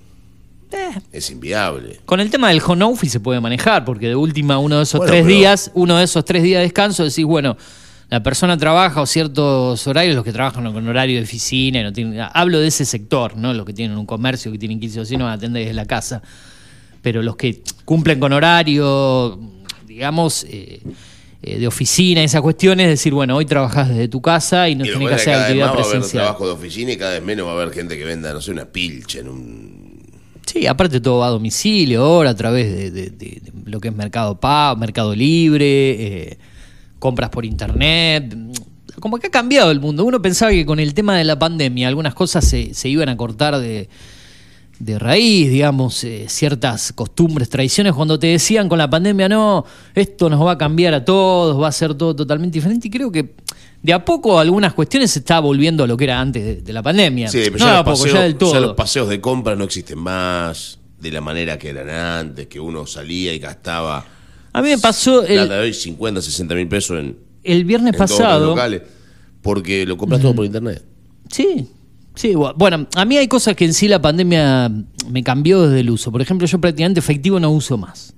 Eh. 0.71 1.01
Es 1.13 1.31
inviable. 1.31 2.01
Con 2.05 2.21
el 2.21 2.31
tema 2.31 2.49
del 2.49 2.63
home 2.65 2.85
office 2.85 3.13
se 3.13 3.21
puede 3.21 3.41
manejar, 3.41 3.85
porque 3.85 4.09
de 4.09 4.17
última 4.17 4.59
uno 4.59 4.77
de 4.79 4.85
esos 4.85 4.99
Bueno, 4.99 5.13
tres 5.13 5.27
días, 5.27 5.71
uno 5.75 5.97
de 5.97 6.05
esos 6.05 6.25
tres 6.25 6.43
días 6.43 6.61
de 6.61 6.65
descanso, 6.65 7.05
decís, 7.05 7.25
bueno, 7.25 7.57
la 8.09 8.23
persona 8.23 8.57
trabaja 8.57 9.01
o 9.01 9.07
ciertos 9.07 9.85
horarios, 9.87 10.15
los 10.15 10.25
que 10.25 10.33
trabajan 10.33 10.73
con 10.73 10.89
horario 10.89 11.17
de 11.17 11.25
oficina, 11.25 11.81
y 11.81 11.83
no 11.83 11.93
tienen, 11.93 12.21
hablo 12.33 12.61
de 12.61 12.69
ese 12.69 12.85
sector, 12.85 13.37
¿no? 13.37 13.53
Los 13.53 13.67
que 13.67 13.73
tienen 13.73 13.97
un 13.99 14.07
comercio, 14.07 14.53
que 14.53 14.59
tienen 14.59 14.79
15 14.79 15.01
vecinos, 15.01 15.33
atender 15.33 15.65
desde 15.65 15.75
la 15.75 15.87
casa. 15.87 16.23
Pero 17.07 17.23
los 17.23 17.37
que 17.37 17.63
cumplen 17.85 18.19
con 18.19 18.33
horario, 18.33 19.39
digamos, 19.87 20.45
eh, 20.51 20.81
eh, 21.41 21.59
de 21.61 21.67
oficina, 21.69 22.21
esas 22.25 22.41
cuestiones, 22.41 22.89
decir, 22.89 23.15
bueno, 23.15 23.37
hoy 23.37 23.45
trabajás 23.47 23.91
desde 23.91 24.09
tu 24.09 24.21
casa 24.21 24.69
y 24.69 24.75
no 24.75 24.83
tenés 24.85 25.09
que 25.09 25.15
hacer 25.15 25.25
cada 25.35 25.37
vez 25.37 25.45
actividad 25.45 25.67
más 25.67 25.77
va 25.77 25.79
a 25.79 25.83
haber 25.85 25.91
presencial. 25.93 26.23
trabajo 26.25 26.47
de 26.49 26.53
oficina 26.55 26.91
y 26.91 26.97
cada 26.97 27.13
vez 27.13 27.23
menos 27.23 27.47
va 27.47 27.51
a 27.53 27.55
haber 27.55 27.71
gente 27.73 27.97
que 27.97 28.05
venda, 28.05 28.33
no 28.33 28.41
sé, 28.41 28.51
una 28.51 28.65
pilcha 28.65 29.21
en 29.21 29.29
un... 29.29 30.03
Sí, 30.47 30.67
aparte 30.67 31.01
todo 31.01 31.19
va 31.21 31.29
a 31.29 31.31
domicilio 31.31 32.03
ahora 32.03 32.31
a 32.31 32.35
través 32.35 32.75
de, 32.75 32.91
de- 32.91 33.11
de- 33.11 33.41
de 33.41 33.53
lo 33.71 33.79
que 33.79 33.87
es 33.87 33.95
Mercado 33.95 34.41
Pago, 34.41 34.77
Mercado 34.81 35.15
Libre, 35.15 35.67
eh, 36.31 36.39
compras 36.99 37.31
por 37.31 37.45
internet. 37.45 38.37
Como 38.99 39.19
que 39.19 39.29
ha 39.29 39.31
cambiado 39.31 39.71
el 39.71 39.79
mundo. 39.79 40.05
Uno 40.05 40.21
pensaba 40.21 40.51
que 40.51 40.67
con 40.67 40.81
el 40.81 40.93
tema 40.93 41.17
de 41.17 41.23
la 41.23 41.39
pandemia 41.39 41.87
algunas 41.87 42.15
cosas 42.15 42.45
se, 42.45 42.75
se 42.75 42.89
iban 42.89 43.09
a 43.09 43.17
cortar 43.17 43.59
de, 43.61 43.89
de 44.79 44.99
raíz, 44.99 45.51
digamos, 45.51 46.05
eh, 46.05 46.27
ciertas 46.29 46.93
costumbres, 46.93 47.49
tradiciones, 47.49 47.95
cuando 47.95 48.19
te 48.19 48.27
decían 48.27 48.69
con 48.69 48.79
la 48.79 48.91
pandemia, 48.91 49.29
no, 49.29 49.65
esto 49.95 50.29
nos 50.29 50.45
va 50.45 50.53
a 50.53 50.59
cambiar 50.59 50.95
a 50.95 51.05
todos, 51.05 51.61
va 51.61 51.69
a 51.69 51.73
ser 51.73 51.95
todo 51.95 52.15
totalmente 52.15 52.55
diferente. 52.59 52.89
Y 52.89 52.91
creo 52.91 53.11
que 53.11 53.35
de 53.83 53.93
a 53.93 54.05
poco 54.05 54.39
algunas 54.39 54.75
cuestiones 54.75 55.11
se 55.11 55.21
está 55.21 55.41
volviendo 55.41 55.85
a 55.85 55.87
lo 55.87 55.97
que 55.97 56.05
era 56.05 56.21
antes 56.21 56.45
de, 56.45 56.57
de 56.63 56.73
la 56.73 56.83
pandemia. 56.83 57.29
Sí, 57.29 57.41
pero 57.45 57.59
no 57.59 57.65
ya, 57.65 57.73
a 57.73 57.77
los 57.77 57.85
poco, 57.85 57.97
paseos, 57.99 58.15
ya 58.15 58.23
del 58.23 58.37
todo. 58.37 58.53
ya 58.53 58.61
los 58.61 58.75
paseos 58.75 59.09
de 59.09 59.21
compra 59.21 59.57
no 59.57 59.65
existen 59.65 59.99
más 59.99 60.79
de 61.01 61.11
la 61.11 61.21
manera 61.21 61.59
que 61.59 61.71
eran 61.71 61.89
antes, 61.91 62.47
que 62.47 62.61
uno 62.61 62.87
salía 62.87 63.33
y 63.33 63.39
gastaba... 63.39 64.05
A 64.53 64.63
mí 64.63 64.71
me 64.71 64.79
pasó 64.79 65.23
el, 65.23 65.49
de 65.49 65.59
hoy 65.59 65.75
50, 65.75 66.23
60 66.23 66.55
mil 66.55 66.67
pesos 66.67 66.99
en, 66.99 67.19
el 67.45 67.65
viernes 67.65 67.93
en 67.93 67.99
todos 67.99 68.11
los 68.11 68.19
pasado. 68.19 68.47
locales, 68.47 68.83
porque 69.43 69.87
lo 69.87 69.97
compras 69.97 70.21
todo 70.21 70.35
por 70.35 70.47
internet. 70.47 70.83
Sí, 71.31 71.69
sí. 72.17 72.33
bu- 72.35 72.53
Bueno, 72.57 72.87
a 72.97 73.05
mí 73.05 73.17
hay 73.17 73.29
cosas 73.29 73.55
que 73.55 73.65
en 73.65 73.73
sí 73.75 73.87
la 73.87 74.03
pandemia 74.03 74.69
me 75.09 75.23
cambió 75.23 75.63
desde 75.63 75.81
el 75.81 75.91
uso. 75.91 76.11
Por 76.11 76.21
ejemplo, 76.21 76.47
yo 76.49 76.61
prácticamente 76.61 76.99
efectivo 76.99 77.39
no 77.39 77.51
uso 77.53 77.79
más. 77.79 78.13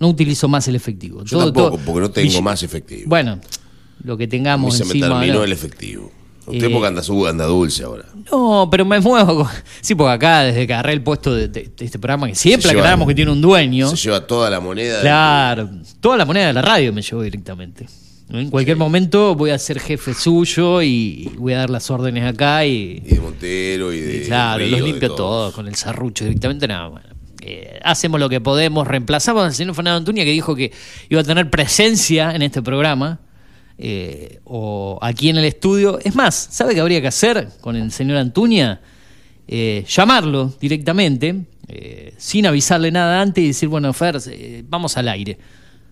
No 0.00 0.08
utilizo 0.08 0.48
más 0.48 0.66
el 0.68 0.74
efectivo. 0.76 1.22
Yo 1.24 1.38
Todo- 1.38 1.44
tampoco, 1.52 1.76
todo- 1.76 1.84
porque 1.86 2.00
no 2.00 2.10
tengo 2.10 2.38
y- 2.38 2.42
más 2.42 2.62
efectivo. 2.62 3.02
Bueno, 3.06 3.38
lo 4.04 4.16
que 4.16 4.24
a 4.24 4.26
mí 4.26 4.30
tengamos 4.30 4.76
se 4.76 4.84
me 4.84 4.92
terminó 5.00 5.42
el 5.44 5.52
efectivo. 5.52 6.10
Usted 6.46 6.64
Eh, 6.68 6.70
porque 6.70 6.86
anda, 6.86 7.02
su- 7.02 7.26
anda 7.26 7.44
dulce 7.44 7.82
ahora. 7.84 8.06
No, 8.32 8.68
pero 8.70 8.84
me 8.86 8.98
muevo. 9.00 9.44
con- 9.44 9.48
Sí, 9.82 9.94
porque 9.94 10.12
acá, 10.12 10.44
desde 10.44 10.66
que 10.66 10.72
agarré 10.72 10.94
el 10.94 11.02
puesto 11.02 11.34
de, 11.34 11.48
de- 11.48 11.70
de 11.76 11.84
este 11.84 11.98
programa, 11.98 12.26
que 12.26 12.34
siempre 12.34 12.70
aclaramos 12.70 13.06
que 13.06 13.14
tiene 13.14 13.30
un 13.32 13.40
dueño. 13.42 13.90
Se 13.90 13.96
lleva 13.96 14.26
toda 14.26 14.48
la 14.48 14.58
moneda. 14.60 14.94
del- 14.94 15.02
Claro, 15.02 15.68
toda 16.00 16.16
la 16.16 16.24
moneda 16.24 16.46
de 16.46 16.52
la 16.54 16.62
radio 16.62 16.90
me 16.92 17.02
llevó 17.02 17.20
directamente. 17.22 17.86
En 18.30 18.50
cualquier 18.50 18.76
momento 18.76 19.34
voy 19.34 19.50
a 19.50 19.58
ser 19.58 19.80
jefe 19.80 20.12
suyo 20.12 20.82
y 20.82 21.32
voy 21.38 21.54
a 21.54 21.58
dar 21.58 21.70
las 21.70 21.90
órdenes 21.90 22.24
acá 22.24 22.66
y, 22.66 23.02
Y 23.04 23.14
de 23.14 23.20
Montero 23.20 23.92
y 23.92 24.00
de. 24.00 24.22
claro, 24.22 24.58
Río, 24.58 24.76
los 24.76 24.80
limpio 24.82 25.14
todos. 25.14 25.54
con 25.54 25.66
el 25.66 25.74
serrucho 25.74 26.24
directamente. 26.24 26.68
Nada, 26.68 26.88
bueno. 26.88 27.08
Eh, 27.40 27.78
hacemos 27.82 28.20
lo 28.20 28.28
que 28.28 28.40
podemos, 28.40 28.86
reemplazamos 28.86 29.44
al 29.44 29.54
señor 29.54 29.74
Fernando 29.74 29.98
Antuña 29.98 30.24
que 30.24 30.32
dijo 30.32 30.54
que 30.54 30.72
iba 31.08 31.20
a 31.20 31.24
tener 31.24 31.48
presencia 31.48 32.32
en 32.32 32.42
este 32.42 32.60
programa 32.60 33.20
eh, 33.78 34.40
o 34.44 34.98
aquí 35.00 35.30
en 35.30 35.38
el 35.38 35.44
estudio. 35.44 35.98
Es 36.02 36.14
más, 36.14 36.34
¿sabe 36.50 36.74
qué 36.74 36.80
habría 36.80 37.00
que 37.00 37.06
hacer 37.08 37.48
con 37.60 37.76
el 37.76 37.90
señor 37.92 38.18
Antuña? 38.18 38.80
Eh, 39.50 39.86
llamarlo 39.88 40.52
directamente, 40.60 41.46
eh, 41.68 42.12
sin 42.18 42.46
avisarle 42.46 42.90
nada 42.90 43.22
antes 43.22 43.42
y 43.42 43.46
decir, 43.46 43.68
bueno, 43.70 43.90
Fer, 43.94 44.18
eh, 44.30 44.62
vamos 44.68 44.98
al 44.98 45.08
aire. 45.08 45.38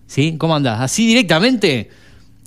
¿Sí? 0.05 0.35
¿Cómo 0.37 0.55
andás? 0.55 0.79
Así 0.79 1.07
directamente, 1.07 1.89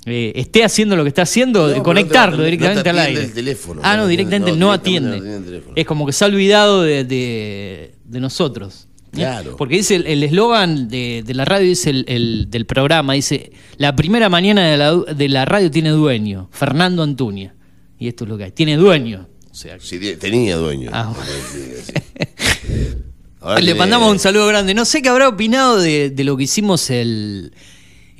eh, 0.05 0.31
esté 0.35 0.63
haciendo 0.63 0.95
lo 0.95 1.03
que 1.03 1.09
está 1.09 1.23
haciendo, 1.23 1.67
No, 1.75 1.83
conectarlo 1.83 2.37
no 2.37 2.37
te- 2.37 2.43
no 2.43 2.45
te 2.45 2.51
directamente 2.51 2.89
al 2.89 2.99
aire. 2.99 3.23
el 3.25 3.33
teléfono, 3.33 3.81
ah, 3.83 3.97
no, 3.97 4.07
directamente 4.07 4.51
no, 4.53 4.71
directamente 4.77 5.17
atiende. 5.19 5.63
Es 5.75 5.85
como 5.85 6.05
que 6.05 6.13
se 6.13 6.23
ha 6.23 6.27
olvidado 6.27 6.81
de, 6.83 7.03
de- 7.03 7.95
de 8.03 8.19
nosotros. 8.19 8.87
¿eh? 9.13 9.17
Claro. 9.17 9.55
Porque 9.57 9.75
dice 9.75 9.95
el 9.97 10.23
eslogan 10.23 10.87
de, 10.87 11.23
de 11.25 11.33
la 11.33 11.45
radio, 11.45 11.67
dice 11.67 11.89
el, 11.91 12.05
el- 12.07 12.47
del 12.49 12.65
programa, 12.65 13.13
dice, 13.13 13.51
la 13.77 13.95
primera 13.95 14.29
mañana 14.29 14.69
de 14.71 14.77
la, 14.77 14.95
de 14.95 15.29
la 15.29 15.45
radio 15.45 15.69
tiene 15.69 15.89
dueño, 15.89 16.49
Fernando 16.51 17.03
Antuña. 17.03 17.53
Y 17.99 18.07
esto 18.07 18.23
es 18.23 18.29
lo 18.29 18.37
que 18.37 18.45
hay, 18.45 18.51
tiene 18.51 18.77
dueño. 18.77 19.27
O 19.51 19.53
sea, 19.53 19.77
Sí, 19.79 19.99
te- 19.99 20.15
tenía 20.17 20.55
dueño. 20.55 20.89
Ah, 20.93 21.13
Le 23.55 23.61
tiene- 23.61 23.73
mandamos 23.75 24.11
un 24.11 24.19
saludo 24.19 24.47
grande. 24.47 24.73
No 24.73 24.85
sé 24.85 25.01
qué 25.01 25.09
habrá 25.09 25.27
opinado 25.27 25.79
de, 25.79 26.09
de 26.11 26.23
lo 26.23 26.37
que 26.37 26.43
hicimos 26.43 26.89
el, 26.91 27.53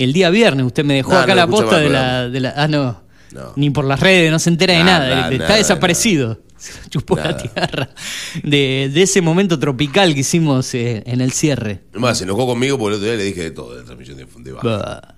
el 0.04 0.14
día 0.14 0.30
viernes. 0.30 0.66
Usted 0.66 0.84
me 0.86 0.96
dejó 0.96 1.12
No, 1.14 1.20
acá 1.20 1.28
no 1.34 1.36
la 1.36 1.48
posta 1.48 1.78
de 1.80 1.90
la, 1.90 2.30
de 2.30 2.40
la- 2.40 2.54
Ah, 2.56 2.68
no. 2.68 3.02
No. 3.34 3.54
Ni 3.56 3.70
por 3.70 3.86
las 3.86 4.00
redes, 4.00 4.30
no 4.30 4.40
se 4.40 4.50
entera 4.50 4.74
de 4.78 4.84
Nada. 4.84 5.30
Está 5.32 5.44
nada, 5.46 5.56
desaparecido. 5.56 6.42
Se 6.58 6.74
lo 6.80 6.90
Chupó 6.90 7.16
la 7.16 7.24
Nada. 7.32 7.38
tierra. 7.38 7.90
De, 8.44 8.92
de 8.94 9.02
ese 9.02 9.22
momento 9.22 9.58
tropical 9.58 10.14
que 10.14 10.20
hicimos 10.20 10.74
eh, 10.76 11.02
en 11.08 11.22
el 11.22 11.32
cierre. 11.32 11.82
Más, 11.94 12.18
se 12.20 12.26
enojó 12.26 12.46
conmigo 12.46 12.78
porque 12.78 12.96
el 12.96 13.02
otro 13.02 13.08
día 13.10 13.18
le 13.18 13.24
dije 13.24 13.42
de 13.44 13.52
todo 13.52 13.72
de 13.74 13.80
la 13.80 13.86
transmisión 13.86 14.18
de, 14.18 14.26
de 14.44 14.52
Baja. 14.52 15.16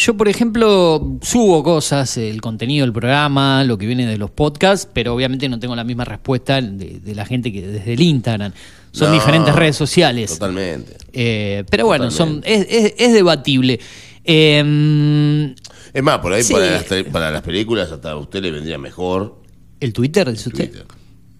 Yo, 0.00 0.16
por 0.16 0.28
ejemplo, 0.28 1.18
subo 1.22 1.60
cosas, 1.64 2.16
el 2.18 2.40
contenido 2.40 2.86
del 2.86 2.92
programa, 2.92 3.64
lo 3.64 3.76
que 3.76 3.84
viene 3.84 4.06
de 4.06 4.16
los 4.16 4.30
podcasts, 4.30 4.88
pero 4.92 5.12
obviamente 5.12 5.48
no 5.48 5.58
tengo 5.58 5.74
la 5.74 5.82
misma 5.82 6.04
respuesta 6.04 6.60
de, 6.60 7.00
de 7.00 7.14
la 7.16 7.26
gente 7.26 7.52
que 7.52 7.66
desde 7.66 7.94
el 7.94 8.00
Instagram. 8.00 8.52
Son 8.92 9.08
No, 9.08 9.14
diferentes 9.14 9.52
redes 9.56 9.74
sociales. 9.74 10.30
Totalmente. 10.38 10.96
Eh, 11.12 11.64
pero 11.68 11.86
bueno, 11.86 12.12
son, 12.12 12.42
es, 12.44 12.64
es- 12.70 12.94
es 12.96 13.12
debatible. 13.12 13.80
Eh, 14.24 15.54
Es 15.92 16.02
más, 16.02 16.18
por 16.18 16.32
ahí 16.32 16.44
Sí. 16.44 16.52
para, 16.52 16.70
las, 16.70 16.84
te- 16.84 17.04
para 17.04 17.30
las 17.32 17.42
películas 17.42 17.90
hasta 17.90 18.12
a 18.12 18.16
usted 18.16 18.40
le 18.40 18.52
vendría 18.52 18.78
mejor 18.78 19.40
¿El 19.80 19.92
Twitter, 19.92 20.30
dice 20.30 20.48
usted? 20.50 20.70
Twitter. 20.70 20.86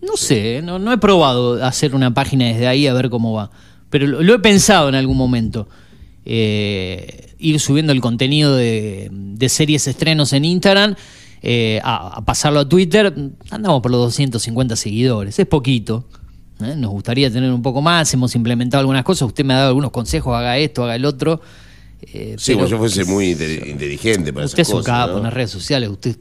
No 0.00 0.16
sé, 0.16 0.62
no, 0.64 0.80
no 0.80 0.92
he 0.92 0.98
probado 0.98 1.64
hacer 1.64 1.94
una 1.94 2.12
página 2.12 2.46
desde 2.46 2.66
ahí 2.66 2.86
a 2.88 2.92
ver 2.92 3.08
cómo 3.08 3.32
va. 3.34 3.50
Pero 3.88 4.06
lo, 4.08 4.20
lo 4.22 4.34
he 4.34 4.38
pensado 4.40 4.88
en 4.88 4.94
algún 4.96 5.16
momento. 5.16 5.68
Eh, 6.30 7.34
ir 7.38 7.58
subiendo 7.58 7.92
el 7.92 8.02
contenido 8.02 8.54
de, 8.54 9.08
de 9.10 9.48
series 9.48 9.86
estrenos 9.88 10.34
en 10.34 10.44
Instagram, 10.44 10.94
eh, 11.40 11.80
a, 11.82 12.18
a 12.18 12.24
pasarlo 12.24 12.60
a 12.60 12.68
Twitter. 12.68 13.14
Andamos 13.50 13.80
por 13.80 13.90
los 13.90 14.00
250 14.02 14.76
seguidores, 14.76 15.38
es 15.38 15.46
poquito. 15.46 16.04
¿eh? 16.60 16.74
Nos 16.76 16.90
gustaría 16.90 17.30
tener 17.32 17.50
un 17.50 17.62
poco 17.62 17.80
más, 17.80 18.12
hemos 18.12 18.34
implementado 18.34 18.80
algunas 18.80 19.04
cosas. 19.04 19.26
Usted 19.28 19.42
me 19.44 19.54
ha 19.54 19.58
dado 19.58 19.68
algunos 19.68 19.90
consejos, 19.90 20.36
haga 20.36 20.58
esto, 20.58 20.84
haga 20.84 20.96
el 20.96 21.06
otro. 21.06 21.40
Eh, 22.02 22.34
Sí, 22.38 22.52
como 22.52 22.66
yo 22.66 22.76
fuese 22.76 23.04
muy 23.06 23.30
inteligente 23.30 24.30
para 24.32 24.44
Usted 24.46 24.58
esas 24.60 24.68
es 24.68 24.74
un 24.74 24.80
cosas. 24.80 24.92
capo 25.06 25.12
¿no? 25.12 25.18
en 25.18 25.24
las 25.24 25.32
redes 25.32 25.50
sociales, 25.50 25.88
usted, 25.88 26.14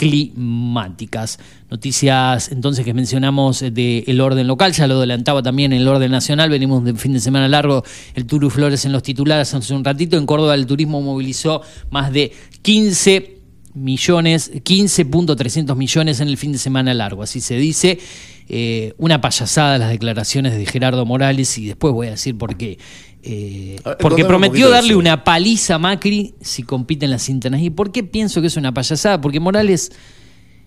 climáticas. 0.00 1.38
Noticias 1.70 2.50
entonces 2.52 2.86
que 2.86 2.94
mencionamos 2.94 3.60
del 3.60 4.20
orden 4.22 4.46
local, 4.46 4.72
ya 4.72 4.86
lo 4.86 4.94
adelantaba 4.96 5.42
también 5.42 5.74
el 5.74 5.86
orden 5.86 6.10
nacional, 6.10 6.48
venimos 6.48 6.82
de 6.84 6.94
fin 6.94 7.12
de 7.12 7.20
semana 7.20 7.48
largo, 7.48 7.84
el 8.14 8.24
Turu 8.24 8.48
Flores 8.48 8.86
en 8.86 8.92
los 8.92 9.02
titulares 9.02 9.52
hace 9.52 9.74
un 9.74 9.84
ratito, 9.84 10.16
en 10.16 10.24
Córdoba 10.24 10.54
el 10.54 10.64
turismo 10.64 11.02
movilizó 11.02 11.60
más 11.90 12.14
de 12.14 12.32
15 12.62 13.39
millones, 13.74 14.52
15.300 14.52 15.76
millones 15.76 16.20
en 16.20 16.28
el 16.28 16.36
fin 16.36 16.52
de 16.52 16.58
semana 16.58 16.94
largo, 16.94 17.22
así 17.22 17.40
se 17.40 17.56
dice. 17.56 17.98
Eh, 18.52 18.94
una 18.98 19.20
payasada 19.20 19.78
las 19.78 19.90
declaraciones 19.90 20.56
de 20.56 20.66
Gerardo 20.66 21.06
Morales 21.06 21.56
y 21.56 21.66
después 21.66 21.94
voy 21.94 22.08
a 22.08 22.10
decir 22.10 22.36
por 22.36 22.56
qué. 22.56 22.78
Eh, 23.22 23.76
porque 24.00 24.24
prometió 24.24 24.70
darle 24.70 24.96
una 24.96 25.22
paliza 25.22 25.76
a 25.76 25.78
Macri 25.78 26.34
si 26.40 26.64
compite 26.64 27.04
en 27.04 27.12
las 27.12 27.28
internas. 27.28 27.62
¿Y 27.62 27.70
por 27.70 27.92
qué 27.92 28.02
pienso 28.02 28.40
que 28.40 28.48
es 28.48 28.56
una 28.56 28.74
payasada? 28.74 29.20
Porque 29.20 29.38
Morales, 29.38 29.92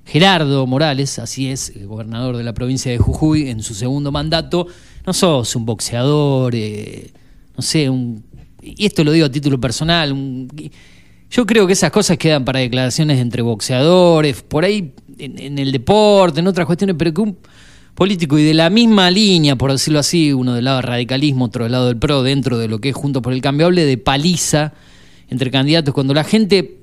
Gerardo 0.05 0.65
Morales, 0.65 1.19
así 1.19 1.49
es, 1.49 1.73
gobernador 1.85 2.37
de 2.37 2.43
la 2.43 2.53
provincia 2.53 2.89
de 2.89 2.99
Jujuy, 2.99 3.49
en 3.49 3.61
su 3.61 3.73
segundo 3.73 4.11
mandato, 4.11 4.67
no 5.05 5.11
sos 5.11 5.53
un 5.55 5.65
boxeador, 5.65 6.55
eh, 6.55 7.11
no 7.57 7.61
sé, 7.61 7.89
un, 7.89 8.23
y 8.61 8.85
esto 8.85 9.03
lo 9.03 9.11
digo 9.11 9.25
a 9.25 9.31
título 9.31 9.59
personal, 9.59 10.15
yo 11.33 11.47
creo 11.47 11.65
que 11.65 11.73
esas 11.73 11.89
cosas 11.89 12.19
quedan 12.19 12.45
para 12.45 12.59
declaraciones 12.59 13.19
entre 13.19 13.41
boxeadores, 13.41 14.43
por 14.43 14.65
ahí 14.65 14.93
en, 15.17 15.57
el 15.57 15.71
deporte, 15.71 16.41
en 16.41 16.47
otras 16.47 16.67
cuestiones, 16.67 16.95
pero 16.95 17.11
que 17.11 17.21
un 17.21 17.37
político 17.95 18.37
y 18.37 18.43
de 18.43 18.53
la 18.53 18.69
misma 18.69 19.09
línea, 19.09 19.55
por 19.55 19.71
decirlo 19.71 19.97
así, 19.97 20.31
uno 20.31 20.53
del 20.53 20.65
lado 20.65 20.77
del 20.77 20.85
radicalismo, 20.85 21.45
otro 21.45 21.63
del 21.63 21.71
lado 21.71 21.87
del 21.87 21.97
PRO, 21.97 22.21
dentro 22.21 22.59
de 22.59 22.67
lo 22.67 22.79
que 22.79 22.89
es 22.89 22.95
Junto 22.95 23.23
por 23.23 23.33
el 23.33 23.41
Cambio, 23.41 23.65
hable 23.65 23.83
de 23.83 23.97
paliza 23.97 24.73
entre 25.27 25.49
candidatos, 25.49 25.91
cuando 25.91 26.13
la 26.13 26.23
gente 26.23 26.81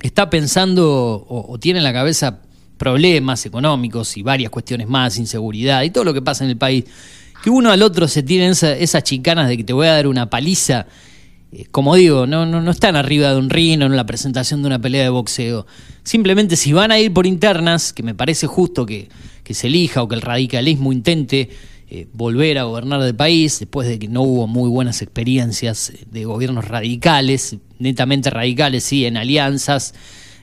está 0.00 0.30
pensando 0.30 1.26
o, 1.28 1.58
tiene 1.58 1.80
en 1.80 1.84
la 1.84 1.92
cabeza 1.92 2.42
problemas 2.76 3.46
económicos 3.46 4.16
y 4.16 4.22
varias 4.22 4.50
cuestiones 4.50 4.86
más, 4.86 5.18
inseguridad 5.18 5.82
y 5.82 5.90
todo 5.90 6.04
lo 6.04 6.14
que 6.14 6.22
pasa 6.22 6.44
en 6.44 6.50
el 6.50 6.56
país, 6.56 6.84
que 7.42 7.50
uno 7.50 7.72
al 7.72 7.82
otro 7.82 8.06
se 8.06 8.22
tienen 8.22 8.52
esas 8.52 9.02
chicanas 9.02 9.48
de 9.48 9.56
que 9.56 9.64
te 9.64 9.72
voy 9.72 9.88
a 9.88 9.94
dar 9.94 10.06
una 10.06 10.30
paliza, 10.30 10.86
eh, 11.52 11.66
como 11.70 11.94
digo, 11.94 12.26
no, 12.26 12.46
no, 12.46 12.60
no 12.60 12.70
están 12.70 12.96
arriba 12.96 13.30
de 13.30 13.38
un 13.38 13.50
rino 13.50 13.86
en 13.86 13.96
la 13.96 14.06
presentación 14.06 14.62
de 14.62 14.68
una 14.68 14.80
pelea 14.80 15.02
de 15.02 15.08
boxeo. 15.08 15.66
Simplemente 16.02 16.56
si 16.56 16.72
van 16.72 16.90
a 16.90 16.98
ir 16.98 17.12
por 17.12 17.26
internas, 17.26 17.92
que 17.92 18.02
me 18.02 18.14
parece 18.14 18.46
justo 18.46 18.86
que 18.86 19.08
que 19.48 19.54
se 19.54 19.68
elija 19.68 20.02
o 20.02 20.08
que 20.08 20.14
el 20.14 20.20
radicalismo 20.20 20.92
intente 20.92 21.48
eh, 21.88 22.06
volver 22.12 22.58
a 22.58 22.64
gobernar 22.64 23.00
el 23.00 23.14
país 23.14 23.60
después 23.60 23.88
de 23.88 23.98
que 23.98 24.06
no 24.06 24.20
hubo 24.20 24.46
muy 24.46 24.68
buenas 24.68 25.00
experiencias 25.00 25.90
de 26.10 26.26
gobiernos 26.26 26.68
radicales, 26.68 27.56
netamente 27.78 28.28
radicales, 28.28 28.84
sí, 28.84 29.06
en 29.06 29.16
alianzas, 29.16 29.94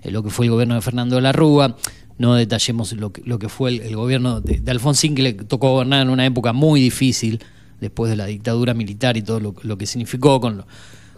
eh, 0.01 0.09
lo 0.09 0.23
que 0.23 0.31
fue 0.31 0.47
el 0.47 0.53
gobierno 0.53 0.73
de 0.73 0.81
Fernando 0.81 1.17
de 1.17 1.21
la 1.21 1.33
Rúa. 1.33 1.77
No 2.17 2.33
detallemos 2.33 2.93
lo 2.93 3.11
que, 3.11 3.21
lo 3.25 3.37
que 3.37 3.47
fue 3.47 3.75
el, 3.75 3.95
gobierno 3.95 4.41
de, 4.41 4.59
Alfonsín, 4.71 5.13
que 5.13 5.21
le 5.21 5.33
tocó 5.33 5.73
gobernar 5.73 6.01
en 6.01 6.09
una 6.09 6.25
época 6.25 6.51
muy 6.51 6.81
difícil, 6.81 7.43
después 7.79 8.09
de 8.09 8.15
la 8.15 8.25
dictadura 8.25 8.73
militar 8.73 9.17
y 9.17 9.21
todo 9.21 9.39
lo, 9.39 9.77
que 9.77 9.85
significó 9.85 10.39
con, 10.39 10.65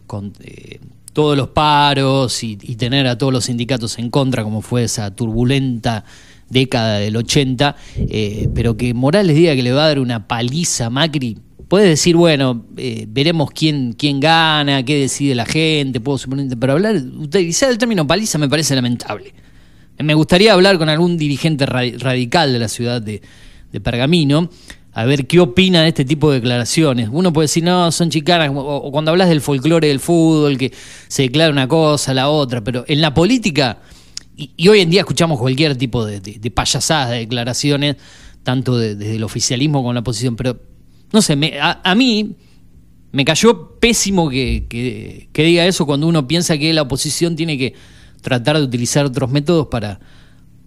con 0.05 0.33
eh, 0.41 0.79
todos 1.13 1.37
los 1.37 1.49
paros 1.49 2.43
y, 2.43 2.55
tener 2.57 3.07
a 3.07 3.17
todos 3.17 3.33
los 3.33 3.45
sindicatos 3.45 3.97
en 3.99 4.09
contra, 4.09 4.43
como 4.43 4.61
fue 4.61 4.83
esa 4.83 5.13
turbulenta 5.15 6.05
década 6.49 6.99
del 6.99 7.15
80, 7.17 7.75
eh, 7.97 8.49
pero 8.53 8.77
que 8.77 8.93
Morales 8.93 9.35
diga 9.35 9.55
que 9.55 9.63
le 9.63 9.71
va 9.71 9.85
a 9.85 9.87
dar 9.87 9.99
una 9.99 10.27
paliza 10.27 10.85
a 10.85 10.89
Macri, 10.89 11.37
puede 11.67 11.89
decir, 11.89 12.15
bueno, 12.15 12.65
eh, 12.77 13.05
veremos 13.09 13.51
quién, 13.51 13.93
quién 13.93 14.19
gana, 14.19 14.83
qué 14.83 14.99
decide 14.99 15.35
la 15.35 15.45
gente, 15.45 15.99
puedo 15.99 16.17
suponer, 16.17 16.47
pero 16.57 16.73
hablar, 16.73 16.95
utilizar 16.95 17.69
el 17.69 17.77
término 17.77 18.07
paliza 18.07 18.37
me 18.37 18.47
parece 18.47 18.75
lamentable. 18.75 19.33
Me 19.99 20.13
gustaría 20.13 20.53
hablar 20.53 20.77
con 20.77 20.89
algún 20.89 21.17
dirigente 21.17 21.65
radical 21.65 22.53
de 22.53 22.59
la 22.59 22.67
ciudad 22.67 23.01
de, 23.01 23.21
Pergamino, 23.83 24.49
a 24.97 25.05
ver 25.05 25.27
qué 25.27 25.39
opina 25.39 25.83
de 25.83 25.89
este 25.89 26.05
tipo 26.05 26.31
de 26.31 26.39
declaraciones. 26.39 27.07
Uno 27.11 27.31
puede 27.31 27.43
decir, 27.43 27.63
no, 27.63 27.91
son 27.91 28.09
chicanas, 28.09 28.49
o 28.51 28.91
cuando 28.91 29.11
hablas 29.11 29.29
del 29.29 29.41
folclore 29.41 29.89
del 29.89 29.99
fútbol, 29.99 30.57
que 30.57 30.73
se 31.07 31.21
declara 31.21 31.51
una 31.51 31.67
cosa, 31.67 32.15
la 32.15 32.29
otra, 32.29 32.63
pero 32.63 32.83
en 32.87 33.01
la 33.01 33.13
política 33.13 33.77
y, 34.35 34.67
hoy 34.67 34.81
en 34.81 34.89
día 34.89 35.01
escuchamos 35.01 35.39
cualquier 35.39 35.75
tipo 35.75 36.03
de, 36.03 36.51
payasadas, 36.51 37.11
de 37.11 37.17
declaraciones, 37.17 37.97
tanto 38.41 38.75
desde 38.75 39.15
el 39.15 39.23
oficialismo 39.23 39.79
como 39.79 39.93
la 39.93 39.99
oposición, 39.99 40.35
pero 40.35 40.59
no 41.11 41.21
sé, 41.21 41.37
a, 41.61 41.95
mí 41.95 42.35
me 43.11 43.23
cayó 43.23 43.79
pésimo 43.79 44.31
que, 44.31 44.65
que, 44.67 45.43
diga 45.43 45.67
eso 45.67 45.85
cuando 45.85 46.07
uno 46.07 46.27
piensa 46.27 46.57
que 46.57 46.73
la 46.73 46.81
oposición 46.81 47.35
tiene 47.35 47.55
que 47.59 47.75
tratar 48.21 48.57
de 48.57 48.63
utilizar 48.63 49.05
otros 49.05 49.29
métodos 49.29 49.67
para, 49.67 49.99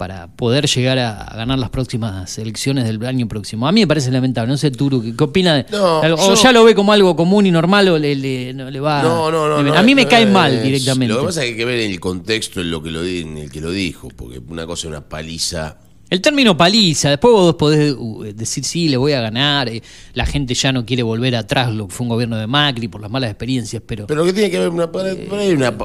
para 0.00 0.28
poder 0.28 0.66
llegar 0.66 0.98
a, 0.98 1.30
ganar 1.36 1.58
las 1.58 1.68
próximas 1.68 2.38
elecciones 2.38 2.86
del 2.86 3.04
año 3.04 3.28
próximo. 3.28 3.68
A 3.68 3.72
mí 3.72 3.82
me 3.82 3.86
parece 3.86 4.10
lamentable. 4.10 4.50
No 4.50 4.56
sé, 4.56 4.70
Turu, 4.70 5.02
¿qué, 5.14 5.22
opina? 5.22 5.56
De, 5.56 5.66
o 5.74 6.34
ya 6.36 6.52
lo 6.52 6.64
ve 6.64 6.74
como 6.74 6.94
algo 6.94 7.14
común 7.14 7.44
y 7.44 7.50
normal 7.50 7.86
o 7.88 7.98
le, 7.98 8.16
le, 8.16 8.80
va. 8.80 9.02
No, 9.02 9.30
no, 9.30 9.62
no. 9.62 9.74
a 9.74 9.82
mí 9.82 9.94
me 9.94 10.06
cae 10.06 10.24
mal 10.24 10.62
directamente. 10.62 11.12
Lo 11.12 11.20
que 11.20 11.26
pasa 11.26 11.40
es 11.40 11.48
que 11.48 11.50
hay 11.50 11.56
que 11.58 11.64
ver 11.66 11.80
el 11.80 12.00
contexto 12.00 12.62
en, 12.62 12.70
lo 12.70 12.82
que 12.82 12.90
lo, 12.90 13.04
en 13.04 13.36
el 13.36 13.50
que 13.50 13.60
lo 13.60 13.70
dijo, 13.70 14.08
porque 14.08 14.40
una 14.48 14.64
cosa 14.64 14.86
es 14.86 14.88
una 14.88 15.06
paliza 15.06 15.76
el 16.10 16.20
término 16.20 16.56
paliza, 16.56 17.10
después 17.10 17.32
vos 17.32 17.54
podés 17.54 17.94
uh, 17.96 18.24
decir 18.34 18.64
sí, 18.64 18.88
le 18.88 18.96
voy 18.96 19.12
a 19.12 19.20
ganar, 19.20 19.68
eh, 19.68 19.80
la 20.12 20.26
gente 20.26 20.54
ya 20.54 20.72
no 20.72 20.84
quiere 20.84 21.04
volver 21.04 21.36
atrás, 21.36 21.72
lo 21.72 21.86
que 21.86 21.94
fue 21.94 22.04
un 22.04 22.08
gobierno 22.08 22.36
de 22.36 22.48
Macri 22.48 22.88
por 22.88 23.00
las 23.00 23.08
malas 23.08 23.30
experiencias, 23.30 23.80
pero... 23.86 24.08
Pero 24.08 24.24
que 24.24 24.32
tiene 24.32 24.50
que 24.50 24.58
ver 24.58 24.70
una, 24.70 24.90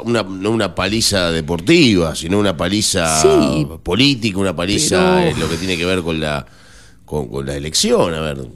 una, 0.04 0.24
no 0.24 0.50
una 0.50 0.74
paliza 0.74 1.30
deportiva, 1.30 2.16
sino 2.16 2.40
una 2.40 2.58
paliza 2.58 3.24
política, 3.84 4.40
una 4.40 4.56
paliza 4.56 5.28
en 5.28 5.40
lo 5.40 5.48
que 5.48 5.58
tiene 5.58 5.78
que 5.78 5.86
ver 5.86 6.02
con 6.02 6.20
la, 6.20 6.44
con, 7.06 7.30
la 7.46 7.56
elección, 7.56 8.16
a 8.16 8.22
ver... 8.22 8.48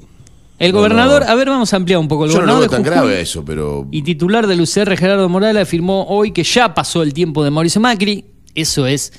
El 0.58 0.74
gobernador, 0.74 1.24
a 1.24 1.36
ver, 1.36 1.50
vamos 1.50 1.72
a 1.72 1.78
ampliar 1.78 2.00
un 2.00 2.10
poco. 2.10 2.26
El 2.26 2.32
Yo 2.32 2.38
gobernador 2.38 2.64
no 2.64 2.66
lo 2.66 2.72
tan 2.72 2.84
grave 2.84 3.22
eso, 3.22 3.46
pero. 3.46 3.88
Y 3.92 4.02
titular 4.02 4.46
del 4.46 4.60
UCR, 4.60 4.98
Gerardo 4.98 5.30
Morales, 5.30 5.64
afirmó 5.64 6.04
hoy 6.10 6.34
que 6.34 6.44
ya 6.44 6.74
pasó 6.74 7.02
el 7.02 7.14
tiempo 7.14 7.46
de 7.46 7.50
Mauricio 7.50 7.80
Macri. 7.80 8.26
Eso 8.54 8.86
es 8.86 9.14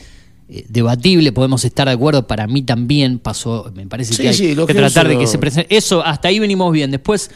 eh, 0.52 0.64
debatible, 0.68 1.30
podemos 1.30 1.64
estar 1.64 1.86
de 1.86 1.94
acuerdo, 1.94 2.26
para 2.26 2.46
mí 2.48 2.62
también 2.62 3.20
pasó, 3.20 3.70
me 3.74 3.86
parece 3.86 4.20
que 4.20 4.28
hay 4.28 4.56
que 4.66 4.74
tratar 4.74 5.06
de 5.06 5.16
que 5.16 5.26
se 5.28 5.38
presente. 5.38 5.74
Eso, 5.76 6.04
hasta 6.04 6.26
ahí 6.26 6.40
venimos 6.40 6.72
bien. 6.72 6.90
Después 6.90 7.30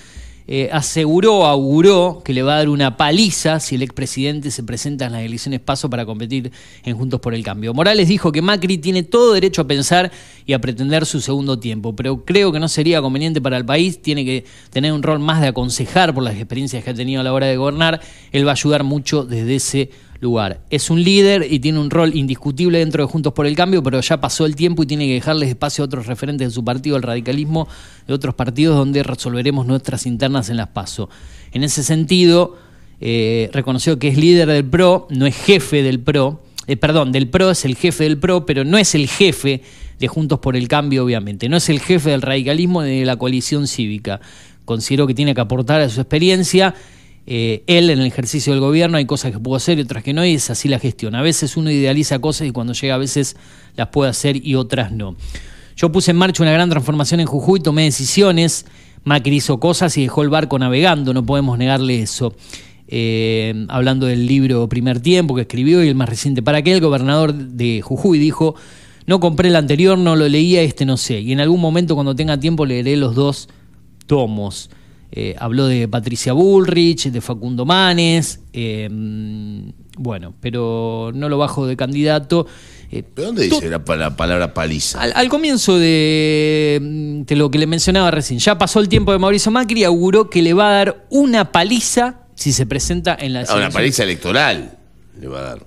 eh, 0.46 0.68
aseguró, 0.72 1.46
auguró 1.46 2.20
que 2.22 2.34
le 2.34 2.42
va 2.42 2.54
a 2.54 2.56
dar 2.58 2.68
una 2.68 2.98
paliza 2.98 3.60
si 3.60 3.76
el 3.76 3.82
expresidente 3.82 4.50
se 4.50 4.62
presenta 4.62 5.06
en 5.06 5.12
las 5.12 5.22
elecciones 5.22 5.60
paso 5.60 5.88
para 5.88 6.04
competir 6.04 6.52
en 6.84 6.98
Juntos 6.98 7.20
por 7.20 7.34
el 7.34 7.42
Cambio. 7.42 7.72
Morales 7.72 8.08
dijo 8.08 8.30
que 8.30 8.42
Macri 8.42 8.76
tiene 8.76 9.04
todo 9.04 9.32
derecho 9.32 9.62
a 9.62 9.66
pensar 9.66 10.12
y 10.44 10.52
a 10.52 10.58
pretender 10.58 11.06
su 11.06 11.22
segundo 11.22 11.58
tiempo, 11.58 11.96
pero 11.96 12.26
creo 12.26 12.52
que 12.52 12.60
no 12.60 12.68
sería 12.68 13.00
conveniente 13.00 13.40
para 13.40 13.56
el 13.56 13.64
país, 13.64 14.02
tiene 14.02 14.24
que 14.26 14.44
tener 14.68 14.92
un 14.92 15.02
rol 15.02 15.18
más 15.18 15.40
de 15.40 15.46
aconsejar 15.46 16.12
por 16.12 16.22
las 16.22 16.34
experiencias 16.34 16.84
que 16.84 16.90
ha 16.90 16.94
tenido 16.94 17.22
a 17.22 17.24
la 17.24 17.32
hora 17.32 17.46
de 17.46 17.56
gobernar, 17.56 18.02
él 18.30 18.46
va 18.46 18.50
a 18.50 18.54
ayudar 18.54 18.84
mucho 18.84 19.24
desde 19.24 19.54
ese 19.54 19.90
lugar. 20.24 20.60
Es 20.70 20.90
un 20.90 21.02
líder 21.04 21.46
y 21.48 21.60
tiene 21.60 21.78
un 21.78 21.90
rol 21.90 22.16
indiscutible 22.16 22.78
dentro 22.78 23.06
de 23.06 23.12
Juntos 23.12 23.32
por 23.32 23.46
el 23.46 23.54
Cambio, 23.54 23.82
pero 23.82 24.00
ya 24.00 24.20
pasó 24.20 24.46
el 24.46 24.56
tiempo 24.56 24.82
y 24.82 24.86
tiene 24.86 25.06
que 25.06 25.14
dejarles 25.14 25.50
espacio 25.50 25.84
a 25.84 25.86
otros 25.86 26.06
referentes 26.06 26.48
de 26.48 26.52
su 26.52 26.64
partido, 26.64 26.96
el 26.96 27.02
radicalismo, 27.02 27.68
de 28.08 28.14
otros 28.14 28.34
partidos 28.34 28.76
donde 28.76 29.04
resolveremos 29.04 29.66
nuestras 29.66 30.06
internas 30.06 30.48
en 30.50 30.56
las 30.56 30.68
PASO. 30.68 31.08
En 31.52 31.62
ese 31.62 31.84
sentido, 31.84 32.56
eh, 33.00 33.50
reconoció 33.52 33.98
que 33.98 34.08
es 34.08 34.18
líder 34.18 34.48
del 34.48 34.64
PRO, 34.64 35.06
no 35.10 35.26
es 35.26 35.36
jefe 35.36 35.84
del 35.84 36.00
PRO, 36.00 36.42
eh, 36.66 36.76
perdón, 36.76 37.12
del 37.12 37.28
PRO 37.28 37.50
es 37.50 37.64
el 37.64 37.76
jefe 37.76 38.04
del 38.04 38.18
PRO, 38.18 38.46
pero 38.46 38.64
no 38.64 38.78
es 38.78 38.94
el 38.94 39.06
jefe 39.06 39.62
de 40.00 40.08
Juntos 40.08 40.40
por 40.40 40.56
el 40.56 40.66
Cambio, 40.66 41.04
obviamente, 41.04 41.48
no 41.48 41.58
es 41.58 41.68
el 41.68 41.80
jefe 41.80 42.10
del 42.10 42.22
radicalismo 42.22 42.82
ni 42.82 43.00
de 43.00 43.04
la 43.04 43.16
coalición 43.16 43.68
cívica. 43.68 44.20
Considero 44.64 45.06
que 45.06 45.14
tiene 45.14 45.34
que 45.34 45.42
aportar 45.42 45.82
a 45.82 45.88
su 45.90 46.00
experiencia 46.00 46.74
eh, 47.26 47.64
él 47.66 47.90
en 47.90 48.00
el 48.00 48.06
ejercicio 48.06 48.52
del 48.52 48.60
gobierno 48.60 48.98
hay 48.98 49.06
cosas 49.06 49.32
que 49.32 49.38
pudo 49.38 49.56
hacer 49.56 49.78
y 49.78 49.82
otras 49.82 50.04
que 50.04 50.12
no, 50.12 50.24
y 50.24 50.34
es 50.34 50.50
así 50.50 50.68
la 50.68 50.78
gestión. 50.78 51.14
A 51.14 51.22
veces 51.22 51.56
uno 51.56 51.70
idealiza 51.70 52.18
cosas 52.18 52.46
y 52.46 52.50
cuando 52.50 52.72
llega 52.72 52.94
a 52.94 52.98
veces 52.98 53.36
las 53.76 53.88
puede 53.88 54.10
hacer 54.10 54.44
y 54.44 54.54
otras 54.54 54.92
no. 54.92 55.16
Yo 55.76 55.90
puse 55.90 56.10
en 56.12 56.16
marcha 56.18 56.42
una 56.42 56.52
gran 56.52 56.70
transformación 56.70 57.20
en 57.20 57.26
Jujuy, 57.26 57.60
tomé 57.60 57.84
decisiones, 57.84 58.66
Macri 59.02 59.36
hizo 59.36 59.58
cosas 59.58 59.96
y 59.98 60.02
dejó 60.02 60.22
el 60.22 60.28
barco 60.28 60.58
navegando, 60.58 61.12
no 61.12 61.24
podemos 61.24 61.58
negarle 61.58 62.00
eso. 62.00 62.34
Eh, 62.86 63.66
hablando 63.68 64.06
del 64.06 64.26
libro 64.26 64.68
Primer 64.68 65.00
Tiempo 65.00 65.34
que 65.34 65.42
escribió 65.42 65.82
y 65.82 65.88
el 65.88 65.94
más 65.94 66.08
reciente. 66.08 66.42
¿Para 66.42 66.62
qué 66.62 66.72
el 66.72 66.80
gobernador 66.80 67.34
de 67.34 67.80
Jujuy 67.80 68.18
dijo, 68.18 68.54
no 69.06 69.20
compré 69.20 69.48
el 69.48 69.56
anterior, 69.56 69.98
no 69.98 70.16
lo 70.16 70.28
leía, 70.28 70.62
este 70.62 70.84
no 70.84 70.96
sé. 70.96 71.20
Y 71.20 71.32
en 71.32 71.40
algún 71.40 71.60
momento 71.60 71.94
cuando 71.94 72.14
tenga 72.14 72.38
tiempo 72.38 72.66
leeré 72.66 72.96
los 72.96 73.14
dos 73.14 73.48
tomos. 74.06 74.70
Eh, 75.16 75.36
habló 75.38 75.66
de 75.66 75.86
Patricia 75.86 76.32
Bullrich, 76.32 77.04
de 77.04 77.20
Facundo 77.20 77.64
Manes, 77.64 78.40
eh, 78.52 78.88
bueno, 79.96 80.34
pero 80.40 81.12
no 81.14 81.28
lo 81.28 81.38
bajo 81.38 81.68
de 81.68 81.76
candidato. 81.76 82.48
¿De 82.90 83.04
dónde 83.14 83.44
dice 83.44 83.68
la, 83.68 83.84
palabra 83.84 84.54
paliza? 84.54 85.00
Al, 85.00 85.28
comienzo 85.28 85.78
de, 85.78 87.22
de, 87.26 87.36
lo 87.36 87.48
que 87.48 87.58
le 87.58 87.68
mencionaba 87.68 88.10
recién, 88.10 88.40
ya 88.40 88.58
pasó 88.58 88.80
el 88.80 88.88
tiempo 88.88 89.12
de 89.12 89.18
Mauricio 89.20 89.52
Macri 89.52 89.82
y 89.82 89.84
auguró 89.84 90.28
que 90.28 90.42
le 90.42 90.52
va 90.52 90.70
a 90.70 90.72
dar 90.72 91.06
una 91.10 91.52
paliza 91.52 92.22
si 92.34 92.52
se 92.52 92.66
presenta 92.66 93.16
en 93.18 93.34
la... 93.34 93.44
Ah, 93.48 93.54
una 93.54 93.70
paliza 93.70 94.02
electoral 94.02 94.78
le 95.20 95.28
va 95.28 95.38
a 95.38 95.42
dar. 95.42 95.66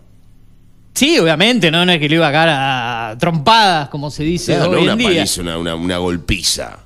Sí, 0.93 1.19
obviamente, 1.19 1.69
no, 1.69 1.85
no 1.85 1.91
es 1.91 1.99
que 1.99 2.09
le 2.09 2.15
iba 2.15 2.27
a 2.27 2.31
caer 2.31 2.49
a 2.51 3.15
trompadas, 3.19 3.89
como 3.89 4.09
se 4.09 4.23
dice 4.23 4.59
hoy 4.59 4.83
una 4.83 4.93
en 4.93 4.97
día. 4.97 5.07
Paliza, 5.09 5.41
una, 5.41 5.75
una, 5.75 5.97
golpiza. 5.99 6.79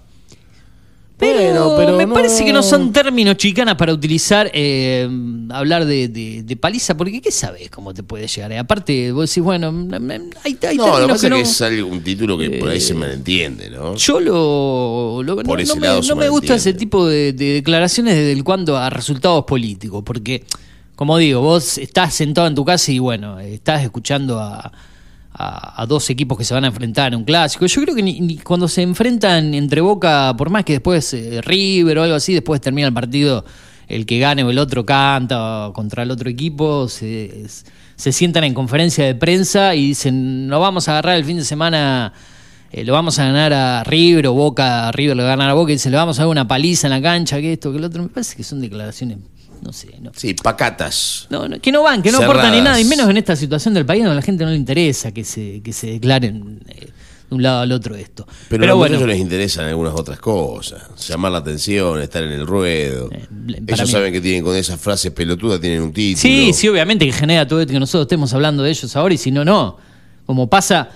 Pero, 1.22 1.76
pero 1.78 1.98
me 1.98 2.08
parece 2.08 2.44
que 2.44 2.52
no 2.52 2.64
son 2.64 2.92
términos 2.92 3.38
chicanas 3.38 3.76
para 3.76 3.94
utilizar, 3.94 4.50
eh, 4.56 5.08
hablar 5.52 5.86
de, 5.86 6.08
de, 6.08 6.56
paliza, 6.58 6.98
porque 6.98 7.22
¿qué 7.22 7.32
sabes 7.32 7.70
cómo 7.70 7.94
te 7.94 8.02
puede 8.02 8.26
llegar? 8.28 8.52
aparte, 8.54 9.12
vos 9.12 9.30
decís, 9.30 9.44
bueno, 9.44 9.68
hay, 10.44 10.58
hay 10.68 10.78
no, 10.78 11.00
lo 11.00 11.06
que 11.06 11.14
pasa 11.14 11.28
es 11.28 11.60
que 11.60 11.78
es 11.78 11.84
un 11.84 12.02
título 12.02 12.40
que 12.40 12.50
por 12.50 12.70
ahí 12.70 12.82
se 12.82 12.96
me 12.96 13.14
entiende, 13.14 13.70
¿no? 13.70 13.96
Yo 13.96 14.20
lo. 14.20 15.22
no, 15.24 15.36
me, 15.36 16.02
no 16.02 16.16
me 16.16 16.30
gusta 16.30 16.56
ese 16.56 16.74
tipo 16.74 17.06
de, 17.06 17.34
declaraciones 17.34 18.16
desde 18.16 18.32
el 18.32 18.44
cuando 18.44 18.76
a 18.76 18.90
resultados 18.90 19.46
políticos, 19.46 20.02
porque, 20.04 20.44
como 20.96 21.20
digo, 21.20 21.42
vos 21.42 21.78
estás 21.78 22.16
sentado 22.16 22.48
en 22.48 22.56
tu 22.56 22.66
casa 22.66 22.92
y, 22.92 22.98
bueno, 22.98 23.40
estás 23.40 23.84
escuchando 23.84 24.40
a 24.40 24.72
a, 25.42 25.86
dos 25.88 26.10
equipos 26.10 26.38
que 26.38 26.44
se 26.44 26.54
van 26.54 26.64
a 26.64 26.68
enfrentar 26.68 27.14
en 27.14 27.20
un 27.20 27.24
clásico. 27.24 27.66
Yo 27.66 27.82
creo 27.82 27.96
que 27.96 28.04
ni, 28.04 28.38
cuando 28.38 28.68
se 28.68 28.82
enfrentan 28.82 29.54
entre 29.54 29.82
Boca, 29.82 30.36
por 30.38 30.50
más 30.50 30.64
que 30.64 30.74
después 30.74 31.14
eh, 31.14 31.42
River 31.42 32.00
o 32.00 32.04
algo 32.04 32.16
así, 32.16 32.34
después 32.34 32.62
termina 32.62 32.88
el 32.88 32.94
partido, 32.94 33.44
el 33.88 34.06
que 34.06 34.20
gane 34.20 34.44
o 34.44 34.50
el 34.50 34.58
otro 34.58 34.86
canta 34.86 35.72
contra 35.74 36.04
el 36.04 36.12
otro 36.12 36.30
equipo, 36.30 36.88
se, 36.88 37.46
se 37.96 38.12
sientan 38.12 38.44
en 38.44 38.54
conferencia 38.54 39.06
de 39.06 39.16
prensa 39.16 39.76
y 39.76 39.88
dicen, 39.88 40.48
nos 40.48 40.60
vamos 40.60 40.88
a 40.88 40.94
agarrar 40.94 41.18
el 41.18 41.26
fin 41.26 41.38
de 41.38 41.46
semana. 41.46 42.14
Eh, 42.72 42.86
lo 42.86 42.94
vamos 42.94 43.20
a 43.20 43.26
ganar 43.26 43.52
a 43.52 43.84
River 43.84 44.28
o 44.28 44.34
Boca, 44.34 44.88
a 44.88 44.92
River 44.94 45.18
lo 45.18 45.24
va 45.24 45.34
a 45.34 45.36
ganar 45.36 45.50
a 45.50 45.54
Boca 45.54 45.72
y 45.72 45.76
dice, 45.76 45.90
le 45.90 45.98
vamos 45.98 46.20
a 46.20 46.22
dar 46.22 46.30
una 46.30 46.48
paliza 46.48 46.88
en 46.88 46.92
la 46.92 47.02
cancha, 47.02 47.42
que 47.42 47.54
esto, 47.54 47.72
que 47.72 47.80
el 47.80 47.84
otro. 47.84 48.02
Me 48.02 48.10
parece 48.10 48.38
que 48.38 48.44
son 48.44 48.62
declaraciones 48.62 49.18
no 49.62 49.74
sé. 49.74 49.90
No. 50.02 50.12
Sí, 50.16 50.34
pacatas. 50.34 51.28
No, 51.30 51.48
que 51.62 51.72
no 51.72 51.84
van, 51.84 52.02
que 52.02 52.12
no 52.12 52.20
aportan 52.20 52.52
ni 52.52 52.62
nada, 52.62 52.80
y 52.80 52.86
menos 52.86 53.10
en 53.10 53.18
esta 53.18 53.36
situación 53.36 53.74
del 53.74 53.86
país 53.86 54.02
donde 54.02 54.14
a 54.14 54.16
la 54.16 54.22
gente 54.22 54.44
no 54.44 54.50
le 54.50 54.58
interesa 54.58 55.12
que 55.12 55.24
se, 55.24 55.62
que 55.62 55.72
se 55.72 55.88
declaren 55.88 56.60
eh, 56.68 56.90
de 57.30 57.36
un 57.36 57.44
lado 57.44 57.62
al 57.62 57.72
otro 57.72 57.96
esto. 57.96 58.28
Pero, 58.50 58.84
a 58.84 58.88
ellos 58.88 59.04
les 59.04 59.20
interesan 59.20 59.66
algunas 59.66 59.94
otras 59.94 60.20
cosas, 60.20 60.82
llamar 61.08 61.32
la 61.32 61.38
atención, 61.40 62.02
estar 62.02 62.24
en 62.24 62.32
el 62.32 62.48
ruedo. 62.48 63.10
Eh, 63.12 63.62
ellos 63.68 63.90
saben 63.90 64.12
que 64.12 64.22
tienen 64.22 64.44
con 64.44 64.56
esas 64.56 64.80
frases 64.80 65.12
pelotudas, 65.12 65.62
tienen 65.62 65.82
un 65.82 65.94
título. 65.94 66.22
Sí, 66.22 66.52
sí, 66.54 66.68
obviamente 66.68 67.06
que 67.06 67.14
genera 67.14 67.48
todo 67.48 67.62
esto 67.62 67.74
que 67.74 67.80
nosotros 67.80 68.04
estemos 68.04 68.34
hablando 68.34 68.64
de 68.64 68.72
ellos 68.72 68.96
ahora, 68.96 69.14
y 69.14 69.18
si 69.18 69.32
no, 69.32 69.46
no. 69.46 69.78
Como 70.26 70.50
pasa 70.50 70.90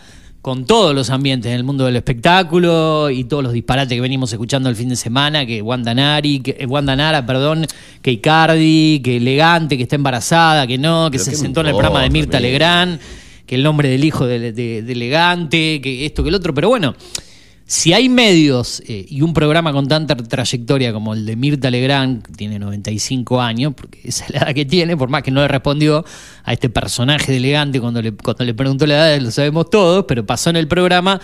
con 0.46 0.64
todos 0.64 0.94
los 0.94 1.10
ambientes 1.10 1.50
en 1.52 1.58
el 1.58 1.64
mundo 1.64 1.86
del 1.86 1.96
espectáculo 1.96 3.10
y 3.10 3.24
todos 3.24 3.44
los 3.44 3.52
disparates 3.52 3.96
que 3.96 4.00
venimos 4.00 4.32
escuchando 4.32 4.70
el 4.70 4.76
fin 4.76 4.90
de 4.90 4.96
semana, 4.96 5.44
que 5.44 5.60
Wanda, 5.60 5.96
Nari, 5.96 6.40
que, 6.42 6.56
eh, 6.60 6.68
Wanda 6.68 6.96
Nara, 6.96 7.26
perdón, 7.26 7.66
que 8.04 8.12
Icardi, 8.12 9.02
que 9.04 9.18
Elegante, 9.18 9.76
que 9.76 9.82
está 9.82 9.96
embarazada, 9.96 10.68
que 10.68 10.78
no, 10.78 11.10
que 11.10 11.18
se 11.18 11.36
sentó 11.36 11.62
en 11.62 11.66
el 11.66 11.72
programa 11.72 12.04
de 12.04 12.12
Mirta 12.12 12.40
Legrand, 12.40 13.00
que 13.48 13.56
el 13.56 13.64
nombre 13.64 13.90
del 13.90 14.04
hijo 14.04 14.28
de, 14.28 14.52
de 14.52 14.92
Elegante, 14.92 15.82
que 15.82 16.06
esto, 16.06 16.22
que 16.22 16.30
el 16.30 16.36
otro, 16.36 16.54
pero 16.54 16.70
bueno, 16.70 16.96
si 17.68 17.94
hay 17.94 18.10
medios 18.10 18.84
eh, 18.88 19.06
y 19.10 19.22
un 19.22 19.34
programa 19.34 19.74
con 19.74 19.88
tanta 19.88 20.16
trayectoria 20.16 20.94
como 20.94 21.16
el 21.16 21.26
de 21.26 21.36
Mirta 21.36 21.72
Legrand, 21.72 22.22
que 22.22 22.32
tiene 22.32 22.60
95 22.60 23.42
años, 23.42 23.74
porque 23.76 24.02
esa 24.04 24.26
es 24.26 24.30
la 24.32 24.40
edad 24.40 24.54
que 24.54 24.66
tiene, 24.66 24.96
por 24.96 25.10
más 25.10 25.24
que 25.24 25.32
no 25.32 25.42
le 25.42 25.48
respondió 25.48 26.06
a 26.44 26.54
este 26.54 26.70
personaje 26.70 27.32
de 27.32 27.40
elegante 27.40 27.82
cuando 27.82 28.04
le, 28.04 28.14
cuando 28.14 28.44
le 28.44 28.54
preguntó 28.54 28.86
la 28.86 28.96
edad, 28.96 29.20
lo 29.20 29.32
sabemos 29.32 29.72
todos, 29.72 30.06
pero 30.08 30.24
pasó 30.26 30.52
en 30.52 30.58
el 30.58 30.68
programa. 30.68 31.20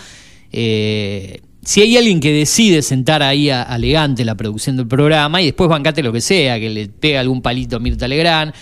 Eh, 0.50 1.42
si 1.64 1.80
hay 1.80 1.96
alguien 1.96 2.18
que 2.18 2.32
decide 2.32 2.82
sentar 2.82 3.22
ahí 3.22 3.48
a, 3.48 3.72
a, 3.72 3.76
Elegante 3.76 4.24
la 4.24 4.34
producción 4.34 4.76
del 4.76 4.88
programa 4.88 5.40
y 5.40 5.46
después 5.46 5.70
bancate 5.70 6.02
lo 6.02 6.12
que 6.12 6.20
sea, 6.20 6.58
que 6.58 6.70
le 6.70 6.88
pega 6.88 7.20
algún 7.20 7.40
palito 7.40 7.76
a 7.76 7.78
Mirta 7.78 8.08
Legrand, 8.08 8.52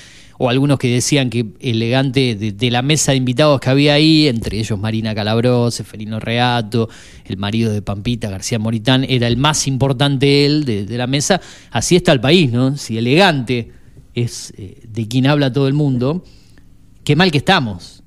o 0.42 0.48
algunos 0.48 0.79
que 0.79 0.88
decían 0.88 1.29
que 1.29 1.48
elegante 1.61 2.35
de, 2.35 2.70
la 2.70 2.81
mesa 2.81 3.12
de 3.12 3.18
invitados 3.18 3.61
que 3.61 3.68
había 3.68 3.92
ahí, 3.92 4.26
entre 4.26 4.59
ellos 4.59 4.79
Marina 4.79 5.14
Calabro, 5.14 5.70
Seferino 5.70 6.18
Reato, 6.18 6.88
el 7.26 7.37
marido 7.37 7.70
de 7.70 7.83
Pampita, 7.83 8.31
García 8.31 8.59
Moritán, 8.59 9.05
era 9.07 9.26
el 9.26 9.37
más 9.37 9.66
importante 9.66 10.46
él 10.46 10.64
de, 10.64 10.96
la 10.96 11.07
mesa. 11.07 11.42
Así 11.70 11.94
está 11.94 12.12
el 12.12 12.22
país, 12.22 12.50
¿no? 12.50 12.74
Si 12.79 12.96
elegante 12.96 13.70
es 14.14 14.55
eh, 14.57 14.79
de 14.88 15.07
quien 15.09 15.26
habla 15.26 15.53
todo 15.53 15.68
el 15.68 15.74
mundo, 15.74 16.24
qué 17.05 17.14
mal 17.16 17.31
que 17.31 17.37
estamos. 17.37 18.03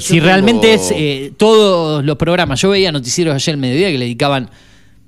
si 0.00 0.20
realmente 0.20 0.74
es 0.74 0.92
eh, 0.94 1.32
todos 1.38 2.04
los 2.04 2.18
programas, 2.18 2.60
yo 2.60 2.68
veía 2.68 2.92
noticieros 2.92 3.34
ayer 3.34 3.54
el 3.54 3.60
mediodía 3.62 3.90
que 3.90 3.96
le 3.96 4.04
dedicaban 4.04 4.50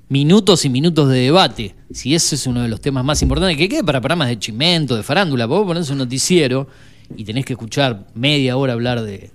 minutos 0.09 0.65
y 0.65 0.69
minutos 0.69 1.09
de 1.09 1.19
debate. 1.19 1.75
Si 1.91 2.15
ese 2.15 2.35
es 2.35 2.47
uno 2.47 2.61
de 2.61 2.67
los 2.67 2.81
temas 2.81 3.03
más 3.03 3.21
importantes, 3.21 3.57
que 3.57 3.69
quede 3.69 3.83
para 3.83 4.01
programas 4.01 4.29
de 4.29 4.39
chimento, 4.39 4.95
de 4.95 5.03
farándula, 5.03 5.45
vos 5.45 5.65
ponés 5.65 5.89
un 5.89 5.97
noticiero 5.97 6.67
y 7.15 7.23
tenés 7.23 7.45
que 7.45 7.53
escuchar 7.53 8.07
media 8.13 8.57
hora 8.57 8.73
hablar 8.73 9.01
de. 9.01 9.31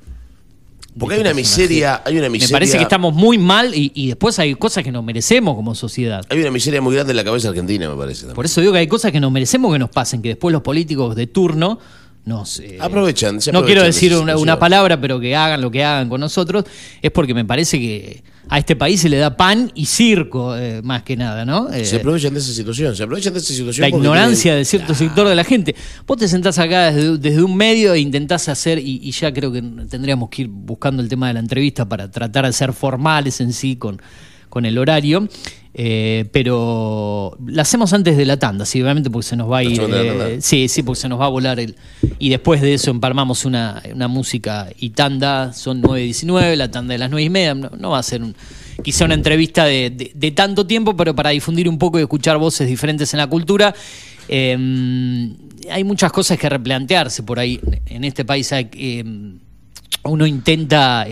Porque 0.99 1.15
hay 1.15 1.21
una 1.23 1.33
miseria, 1.33 2.03
hay 2.05 2.19
una 2.19 2.29
miseria. 2.29 2.53
Me 2.53 2.61
parece 2.61 2.77
que 2.77 2.83
estamos 2.83 3.15
muy 3.15 3.39
mal 3.39 3.73
y, 3.75 4.09
después 4.09 4.39
hay 4.39 4.55
cosas 4.55 4.85
que 4.85 4.93
nos 4.93 5.03
merecemos 5.03 5.57
como 5.57 5.75
sociedad. 5.75 6.23
Hay 6.29 6.39
una 6.41 6.51
miseria 6.51 6.83
muy 6.83 6.95
grande 6.95 7.13
en 7.13 7.17
la 7.17 7.25
cabeza 7.25 7.49
argentina, 7.49 7.89
me 7.89 7.97
parece. 7.97 8.27
Por 8.27 8.45
eso 8.45 8.61
digo 8.61 8.75
que 8.75 8.81
hay 8.81 8.87
cosas 8.87 9.11
que 9.11 9.21
nos 9.21 9.33
merecemos 9.33 9.73
que 9.73 9.79
nos 9.79 9.89
pasen, 9.89 10.21
que 10.21 10.31
después 10.31 10.53
los 10.53 10.61
políticos 10.61 11.17
de 11.17 11.27
turno 11.27 11.79
nos 12.25 12.61
eh, 12.61 12.79
aprovechan, 12.81 13.41
no 13.53 13.65
quiero 13.65 13.83
decir 13.83 14.15
una, 14.17 14.59
palabra, 14.59 15.01
pero 15.01 15.19
que 15.19 15.35
hagan 15.35 15.61
lo 15.61 15.71
que 15.71 15.85
hagan 15.85 16.09
con 16.09 16.21
nosotros, 16.21 16.65
es 17.01 17.11
porque 17.11 17.35
me 17.35 17.45
parece 17.45 17.79
que 17.79 18.23
a 18.49 18.59
este 18.59 18.77
país 18.77 19.01
se 19.01 19.09
le 19.09 19.17
da 19.17 19.37
pan 19.37 19.73
y 19.75 19.87
circo, 19.87 20.57
eh, 20.57 20.83
más 20.83 21.03
que 21.03 21.17
nada, 21.17 21.45
¿no? 21.45 21.69
se 21.71 21.97
eh, 21.97 21.99
aprovechan 21.99 22.33
de 22.33 22.41
esa 22.41 22.53
situación, 22.53 22.95
se 22.95 23.03
aprovechan 23.03 23.33
de 23.33 23.41
esa 23.41 23.53
situación. 23.53 23.83
La 23.83 23.89
ignorancia 23.89 24.55
de 24.55 24.65
cierto 24.65 24.95
sector 24.95 25.29
de 25.29 25.35
la 25.35 25.43
gente. 25.43 25.75
Vos 26.07 26.17
te 26.17 26.29
sentás 26.29 26.59
acá 26.59 26.93
desde, 26.93 27.43
un 27.43 27.57
medio 27.57 27.95
e 27.95 28.01
intentás 28.01 28.49
hacer, 28.49 28.79
y, 28.79 29.11
ya 29.11 29.33
creo 29.33 29.53
que 29.53 29.63
tendríamos 29.89 30.29
que 30.29 30.43
ir 30.43 30.49
buscando 30.49 31.03
el 31.03 31.09
tema 31.09 31.29
de 31.29 31.35
la 31.35 31.41
entrevista 31.41 31.89
para 31.89 32.11
tratar 32.11 32.47
de 32.47 32.53
ser 32.53 32.73
formales 32.73 33.41
en 33.41 33.53
sí 33.53 33.77
con, 33.77 34.01
con 34.53 34.67
el 34.67 34.77
horario. 34.77 35.27
Eh, 35.73 36.27
pero 36.31 37.38
la 37.47 37.62
hacemos 37.62 37.95
antes 37.95 38.19
de 38.19 38.27
la 38.27 38.38
tanda, 38.38 38.67
sí, 38.67 38.83
obviamente 38.83 39.09
porque 39.09 39.27
se 39.27 39.37
nos 39.37 39.51
va 39.51 39.59
a 39.59 39.65
ir. 39.65 39.81
Eh, 39.81 40.37
sí, 40.43 40.69
sí, 40.69 40.83
porque 40.83 41.01
se 41.01 41.09
nos 41.09 41.19
va 41.19 41.25
a 41.25 41.29
volar 41.31 41.59
el. 41.59 41.75
Y 42.19 42.29
después 42.29 42.61
de 42.61 42.75
eso 42.75 42.91
empalmamos 42.91 43.47
una, 43.47 43.83
una 43.91 44.09
música 44.09 44.69
y 44.79 44.91
tanda, 44.91 45.55
son 45.55 45.81
9.19, 45.81 46.57
la 46.57 46.71
tanda 46.71 46.93
de 46.93 46.99
las 46.99 47.09
9 47.09 47.23
y 47.23 47.31
media. 47.31 47.55
No, 47.55 47.93
va 47.93 47.99
a 47.99 48.03
ser 48.03 48.23
un, 48.23 48.37
quizá 48.83 49.07
una 49.07 49.15
entrevista 49.15 49.65
de, 49.65 50.12
de, 50.15 50.31
tanto 50.33 50.67
tiempo, 50.67 50.95
pero 50.95 51.15
para 51.15 51.31
difundir 51.31 51.67
un 51.67 51.79
poco 51.79 51.99
y 51.99 52.03
escuchar 52.03 52.37
voces 52.37 52.69
diferentes 52.69 53.15
en 53.15 53.19
la 53.19 53.27
cultura. 53.29 53.75
Em, 54.29 55.35
hay 55.71 55.85
muchas 55.85 56.12
cosas 56.12 56.38
que 56.38 56.51
replantearse 56.51 57.23
por 57.23 57.38
ahí. 57.38 57.59
En 57.87 58.05
este 58.05 58.27
país 58.27 58.53
hay, 58.53 58.69
em, 58.75 59.38
uno 60.05 60.27
intenta. 60.27 61.07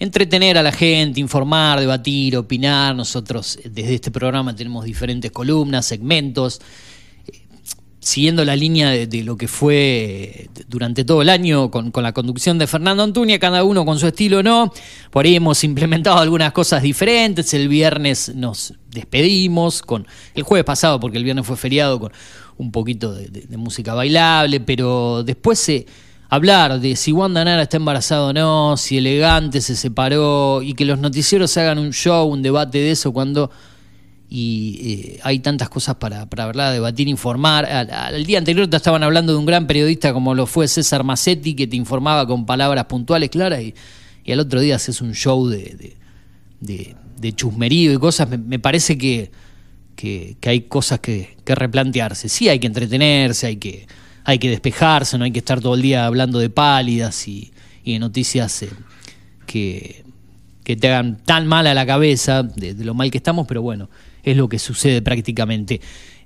Entretener 0.00 0.56
a 0.56 0.62
la 0.62 0.72
gente, 0.72 1.20
informar, 1.20 1.78
debatir, 1.78 2.34
opinar. 2.34 2.96
Nosotros 2.96 3.58
eh, 3.62 3.68
desde 3.70 3.96
este 3.96 4.10
programa 4.10 4.56
tenemos 4.56 4.86
diferentes 4.86 5.30
columnas, 5.30 5.84
segmentos, 5.84 6.62
eh, 7.30 7.42
siguiendo 7.98 8.42
la 8.46 8.56
línea 8.56 8.88
de, 8.92 9.22
lo 9.22 9.36
que 9.36 9.46
fue 9.46 9.76
eh, 9.76 10.48
durante 10.68 11.04
todo 11.04 11.20
el 11.20 11.28
año 11.28 11.70
con, 11.70 11.92
la 11.94 12.14
conducción 12.14 12.58
de 12.58 12.66
Fernando 12.66 13.02
Antuña, 13.02 13.38
cada 13.38 13.62
uno 13.62 13.84
con 13.84 13.98
su 13.98 14.06
estilo 14.06 14.42
no. 14.42 14.72
Por 15.10 15.26
ahí 15.26 15.36
hemos 15.36 15.62
implementado 15.64 16.16
algunas 16.16 16.52
cosas 16.52 16.82
diferentes. 16.82 17.52
El 17.52 17.68
viernes 17.68 18.34
nos 18.34 18.72
despedimos 18.88 19.82
con 19.82 20.06
el 20.34 20.44
jueves 20.44 20.64
pasado, 20.64 20.98
porque 20.98 21.18
el 21.18 21.24
viernes 21.24 21.44
fue 21.44 21.58
feriado, 21.58 22.00
con 22.00 22.12
un 22.56 22.72
poquito 22.72 23.12
de, 23.12 23.28
de 23.28 23.56
música 23.58 23.92
bailable, 23.92 24.60
pero 24.60 25.22
después 25.24 25.58
se 25.58 25.84
hablar 26.30 26.80
de 26.80 26.96
si 26.96 27.12
Wanda 27.12 27.44
Nara 27.44 27.62
está 27.62 27.76
embarazada 27.76 28.22
o 28.22 28.32
no, 28.32 28.76
si 28.76 28.98
Elegante 28.98 29.60
se 29.60 29.76
separó 29.76 30.62
y 30.62 30.74
que 30.74 30.84
los 30.84 30.98
noticieros 30.98 31.56
hagan 31.56 31.78
un 31.78 31.92
show, 31.92 32.26
un 32.26 32.40
debate 32.40 32.78
de 32.78 32.92
eso 32.92 33.12
cuando 33.12 33.50
y 34.32 34.78
eh, 35.16 35.20
hay 35.24 35.40
tantas 35.40 35.68
cosas 35.68 35.96
para, 35.96 36.30
para 36.30 36.70
debatir, 36.70 37.08
informar. 37.08 37.66
Al, 37.66 38.24
día 38.24 38.38
anterior 38.38 38.68
te 38.68 38.76
estaban 38.76 39.02
hablando 39.02 39.32
de 39.32 39.38
un 39.40 39.44
gran 39.44 39.66
periodista 39.66 40.12
como 40.12 40.36
lo 40.36 40.46
fue 40.46 40.68
César 40.68 41.02
Massetti, 41.02 41.54
que 41.54 41.66
te 41.66 41.74
informaba 41.74 42.24
con 42.28 42.46
palabras 42.46 42.84
puntuales, 42.84 43.28
claras, 43.28 43.60
y, 43.60 43.74
y 44.24 44.30
al 44.30 44.38
otro 44.38 44.60
día 44.60 44.76
haces 44.76 45.00
un 45.00 45.14
show 45.14 45.48
de, 45.48 45.96
de, 46.60 47.32
chusmerío 47.34 47.92
y 47.92 47.98
cosas. 47.98 48.28
Me, 48.28 48.60
parece 48.60 48.96
que, 48.96 49.32
que, 49.96 50.36
hay 50.46 50.60
cosas 50.62 51.00
que, 51.00 51.36
que, 51.44 51.56
replantearse. 51.56 52.28
Sí, 52.28 52.48
hay 52.48 52.60
que 52.60 52.68
entretenerse, 52.68 53.48
hay 53.48 53.56
que, 53.56 53.88
hay 54.24 54.38
que 54.38 54.50
despejarse, 54.50 55.18
no 55.18 55.24
hay 55.24 55.32
que 55.32 55.38
estar 55.38 55.60
todo 55.60 55.74
el 55.74 55.82
día 55.82 56.06
hablando 56.06 56.38
de 56.38 56.50
pálidas 56.50 57.26
y, 57.28 57.52
y 57.84 57.94
de 57.94 57.98
noticias 57.98 58.62
eh, 58.62 58.70
que, 59.46 60.04
te 60.64 60.88
hagan 60.88 61.18
tan 61.24 61.48
mal 61.48 61.66
a 61.66 61.74
la 61.74 61.84
cabeza 61.84 62.44
de 62.44 62.74
lo 62.84 62.94
mal 62.94 63.10
que 63.10 63.18
estamos, 63.18 63.46
pero 63.48 63.60
bueno 63.60 63.88
es 64.22 64.36
lo 64.36 64.48
que 64.48 64.58
sucede 64.58 65.02
prácticamente. 65.02 65.80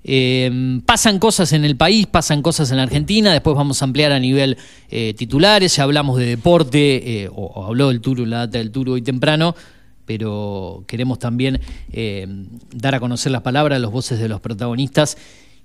Eh, 0.07 0.80
pasan 0.85 1.18
cosas 1.18 1.52
en 1.52 1.64
el 1.64 1.76
país, 1.76 2.07
pasan 2.07 2.42
cosas 2.42 2.70
en 2.70 2.76
la 2.76 2.83
Argentina, 2.83 3.33
después 3.33 3.57
vamos 3.57 3.80
a 3.80 3.87
ampliar 3.87 4.12
a 4.12 4.18
nivel 4.18 4.59
eh, 4.90 5.14
titulares, 5.16 5.76
ya 5.76 5.85
hablamos 5.85 6.18
de 6.18 6.26
deporte, 6.26 7.22
eh, 7.22 7.30
o, 7.35 7.64
habló 7.64 7.88
del 7.88 8.00
Turo, 8.00 8.26
la 8.26 8.38
data 8.38 8.59
del 8.59 8.70
Turo 8.70 8.92
hoy 8.92 9.02
temprano, 9.02 9.57
pero 10.04 10.85
queremos 10.87 11.18
también 11.18 11.59
dar 12.74 12.94
a 12.94 13.00
conocer 13.00 13.33
las 13.33 13.40
palabras, 13.40 13.80
las 13.80 13.90
voces 13.90 14.18
de 14.18 14.28
los 14.28 14.38
protagonistas 14.42 15.16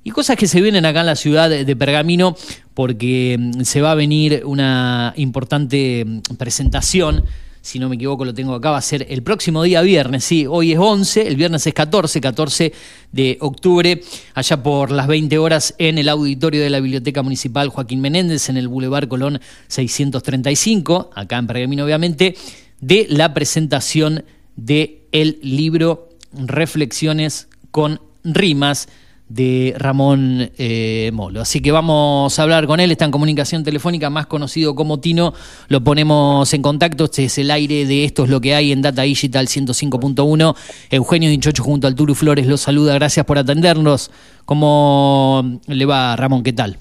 y 0.04 0.12
cosas 0.12 0.38
que 0.38 0.48
se 0.48 0.62
vienen 0.62 0.86
acá 0.86 1.02
en 1.02 1.08
la 1.08 1.16
ciudad 1.16 1.50
de 1.50 1.76
Pergamino, 1.76 2.36
porque 2.74 3.36
mm, 3.38 3.62
se 3.64 3.82
va 3.82 3.92
a 3.92 3.96
venir 3.96 4.44
una 4.46 5.14
importante 5.18 6.06
mm, 6.06 6.36
presentación. 6.36 7.26
Si 7.62 7.78
no 7.78 7.90
me 7.90 7.96
equivoco 7.96 8.24
lo 8.24 8.34
tengo 8.34 8.56
acá, 8.56 8.72
va 8.72 8.78
a 8.78 8.82
ser 8.82 9.06
el 9.10 9.22
próximo 9.22 9.62
día 9.64 9.82
viernes, 9.82 10.24
sí, 10.24 10.48
hoy 10.48 10.72
es 10.72 10.80
11, 10.80 11.28
el 11.28 11.36
viernes 11.36 11.68
es 11.68 11.74
14, 11.74 12.22
14 12.22 12.72
de 13.12 13.38
octubre, 13.42 14.02
allá 14.34 14.64
por 14.64 14.92
las 14.92 15.08
20 15.08 15.38
horas 15.38 15.76
en 15.78 15.98
el 15.98 16.08
auditorio 16.08 16.62
de 16.62 16.70
la 16.70 16.80
Biblioteca 16.80 17.22
Municipal 17.22 17.68
Joaquín 17.68 18.00
Menéndez, 18.00 18.48
en 18.48 18.56
el 18.56 18.70
Boulevard 18.70 19.10
Colón 19.10 19.42
635, 19.68 21.12
acá 21.14 21.38
en 21.38 21.48
Pergamino 21.48 21.84
obviamente, 21.84 22.38
de 22.80 23.08
la 23.10 23.34
presentación 23.34 24.24
de 24.56 25.02
libro 25.12 26.08
Reflexiones 26.32 27.50
con 27.72 28.00
rimas 28.24 28.88
de 29.30 29.76
Ramón 29.78 30.50
eh, 30.58 31.12
Molo. 31.14 31.42
Así 31.42 31.62
que 31.62 31.72
vamos 31.72 32.38
a 32.38 32.44
hablar 32.44 32.66
con 32.66 32.80
él, 32.80 32.92
está 32.92 33.06
en 33.06 33.12
comunicación 33.12 33.64
telefónica, 33.64 34.10
más 34.10 34.26
conocido 34.26 34.76
como 34.76 35.00
Tino, 35.00 35.34
lo 35.70 35.82
ponemos 35.82 36.54
en 36.54 36.62
contacto, 36.62 37.06
este 37.06 37.26
es 37.26 37.38
el 37.38 37.52
aire 37.52 37.86
de 37.86 38.04
esto 38.04 38.24
es 38.24 38.30
lo 38.30 38.42
que 38.42 38.56
hay 38.56 38.72
en 38.72 38.82
Data 38.82 39.04
Digital 39.04 39.46
105.1. 39.46 40.56
Eugenio 40.90 41.30
Dinchocho 41.30 41.64
junto 41.64 41.88
al 41.88 41.96
Turu 41.96 42.16
Flores 42.16 42.48
lo 42.48 42.58
saluda, 42.58 42.96
gracias 42.96 43.26
por 43.26 43.38
atendernos. 43.38 44.12
¿Cómo 44.46 45.60
le 45.68 45.86
va 45.86 46.16
Ramón? 46.16 46.42
¿Qué 46.42 46.54
tal? 46.54 46.78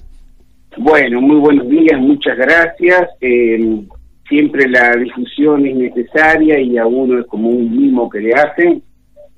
Bueno, 0.77 1.21
muy 1.21 1.35
buenos 1.37 1.69
días, 1.69 1.99
muchas 1.99 2.35
gracias. 2.35 3.09
Eh, 3.21 3.81
siempre 4.27 4.67
la 4.69 4.95
difusión 4.95 5.65
es 5.65 5.75
necesaria 5.75 6.59
y 6.59 6.77
a 6.77 6.85
uno 6.87 7.19
es 7.19 7.25
como 7.27 7.49
un 7.49 7.75
mimo 7.75 8.09
que 8.09 8.21
le 8.21 8.33
hacen 8.33 8.81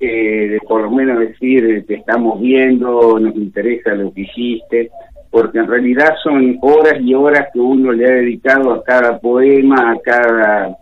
de 0.06 0.60
por 0.66 0.82
lo 0.82 0.90
menos 0.90 1.18
decir, 1.18 1.84
te 1.86 1.94
estamos 1.94 2.40
viendo, 2.40 3.18
nos 3.18 3.34
interesa 3.36 3.94
lo 3.94 4.12
que 4.12 4.22
hiciste, 4.22 4.90
porque 5.30 5.58
en 5.58 5.66
realidad 5.66 6.14
son 6.22 6.58
horas 6.60 7.00
y 7.00 7.14
horas 7.14 7.48
que 7.52 7.58
uno 7.58 7.92
le 7.92 8.06
ha 8.06 8.14
dedicado 8.16 8.72
a 8.72 8.84
cada 8.84 9.18
poema, 9.18 9.92
a 9.92 9.98
cada 10.00 10.76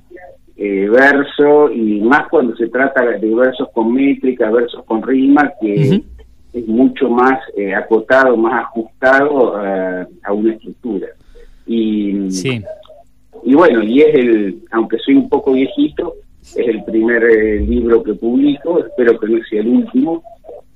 eh, 0.56 0.88
verso, 0.90 1.70
y 1.70 2.00
más 2.00 2.28
cuando 2.28 2.56
se 2.56 2.68
trata 2.68 3.02
de 3.04 3.34
versos 3.34 3.68
con 3.72 3.94
métrica, 3.94 4.50
versos 4.50 4.84
con 4.84 5.02
rima, 5.02 5.52
que 5.60 6.02
es 6.52 6.66
mucho 6.66 7.08
más 7.08 7.38
eh, 7.56 7.72
acotado, 7.74 8.36
más 8.36 8.64
ajustado 8.64 9.64
eh, 9.64 10.06
a 10.24 10.32
una 10.32 10.52
estructura. 10.52 11.06
Y, 11.66 12.30
sí. 12.30 12.60
y 13.44 13.54
bueno, 13.54 13.82
y 13.84 14.00
es 14.00 14.14
el, 14.14 14.62
aunque 14.72 14.98
soy 14.98 15.14
un 15.14 15.28
poco 15.28 15.52
viejito, 15.52 16.14
es 16.56 16.68
el 16.68 16.82
primer 16.84 17.22
eh, 17.24 17.60
libro 17.60 18.02
que 18.02 18.14
publico, 18.14 18.84
espero 18.84 19.18
que 19.18 19.28
no 19.28 19.38
sea 19.48 19.60
el 19.60 19.68
último, 19.68 20.22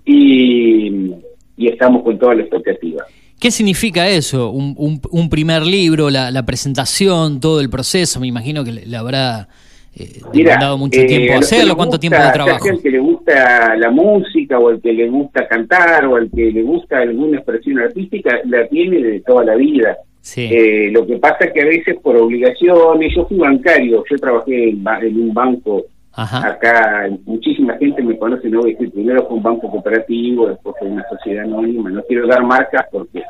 y, 0.05 1.13
estamos 1.57 2.03
con 2.03 2.19
toda 2.19 2.35
la 2.35 2.43
expectativa. 2.43 3.05
¿Qué 3.41 3.51
significa 3.51 4.09
eso? 4.09 4.51
Un, 4.51 5.01
un, 5.11 5.29
primer 5.29 5.63
libro, 5.63 6.09
la, 6.11 6.47
presentación, 6.47 7.41
todo 7.41 7.61
el 7.61 7.69
proceso, 7.69 8.21
me 8.21 8.27
imagino 8.27 8.65
que 8.65 8.73
le, 8.73 8.97
habrá 8.97 9.49
eh, 9.97 10.21
dado 10.61 10.79
mucho 10.79 11.01
eh, 11.01 11.07
tiempo 11.07 11.39
hacerlo, 11.39 11.77
¿cuánto 11.77 11.99
tiempo 11.99 12.19
de 12.19 12.33
trabajo? 12.33 12.69
Al 12.69 12.81
que 12.81 12.91
le 12.91 12.99
gusta 12.99 13.77
la 13.77 13.91
música 13.91 14.59
o 14.59 14.69
al 14.69 14.81
que 14.81 14.93
le 14.93 15.09
gusta 15.09 15.47
cantar 15.47 16.07
o 16.07 16.17
al 16.17 16.31
que 16.31 16.51
le 16.53 16.63
gusta 16.63 16.99
alguna 16.99 17.39
expresión 17.39 17.81
artística, 17.81 18.41
la 18.45 18.67
tiene 18.69 19.03
de 19.03 19.21
toda 19.21 19.45
la 19.45 19.57
vida. 19.57 19.97
Eh, 20.37 20.91
lo 20.91 21.07
que 21.07 21.19
pasa 21.19 21.45
es 21.45 21.53
que 21.53 21.61
a 21.61 21.67
veces 21.67 21.97
por 22.03 22.17
obligaciones, 22.17 23.15
yo 23.15 23.27
fui 23.27 23.37
bancario, 23.37 24.03
yo 24.09 24.17
trabajé 24.17 24.71
en, 24.71 25.21
un 25.21 25.35
banco 25.35 25.85
acá, 26.13 27.11
muchísima 27.27 27.77
gente 27.77 28.03
me 28.03 28.17
conoce, 28.17 28.49
no 28.49 28.61
voy 28.61 28.71
a 28.71 28.75
decir, 28.75 28.93
primero 28.93 29.27
fue 29.27 29.37
un 29.37 29.43
banco 29.43 29.71
cooperativo, 29.71 30.49
después 30.49 30.77
fue 30.79 30.89
una 30.89 31.05
sociedad 31.09 31.45
anónima, 31.45 31.91
no 31.91 32.03
quiero 32.05 32.27
dar 32.27 32.43
marcas 32.43 32.87
porque 32.91 33.23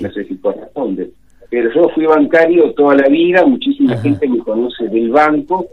no 0.00 0.12
sé 0.12 0.24
si 0.24 0.36
corresponde, 0.36 1.10
pero 1.48 1.72
yo 1.72 1.88
fui 1.90 2.04
bancario 2.04 2.72
toda 2.72 2.96
la 2.96 3.08
vida, 3.08 3.46
muchísima 3.46 3.96
gente 3.98 4.28
me 4.28 4.38
conoce 4.38 4.88
del 4.88 5.10
banco, 5.10 5.66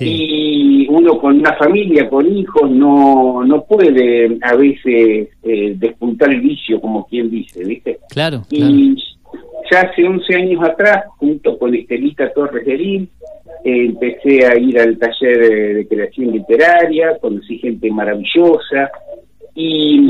Y 0.00 0.86
uno 0.88 1.18
con 1.18 1.38
una 1.38 1.54
familia, 1.56 2.08
con 2.08 2.26
hijos, 2.26 2.70
no, 2.70 3.44
no 3.44 3.64
puede 3.64 4.38
a 4.42 4.54
veces 4.54 5.28
eh, 5.42 5.74
despuntar 5.76 6.30
el 6.30 6.40
vicio, 6.40 6.80
como 6.80 7.06
quien 7.06 7.30
dice, 7.30 7.62
¿viste? 7.64 7.98
Claro. 8.10 8.42
Y 8.50 8.96
ya 9.70 9.80
hace 9.80 10.06
11 10.06 10.34
años 10.36 10.62
atrás, 10.62 11.04
junto 11.18 11.58
con 11.58 11.74
Estelita 11.74 12.32
Torres 12.32 12.64
de 12.66 13.08
empecé 13.64 14.46
a 14.46 14.56
ir 14.58 14.78
al 14.78 14.98
taller 14.98 15.38
de, 15.38 15.86
creación 15.88 16.32
literaria, 16.32 17.18
conocí 17.18 17.58
gente 17.58 17.90
maravillosa 17.90 18.90
y, 19.54 20.00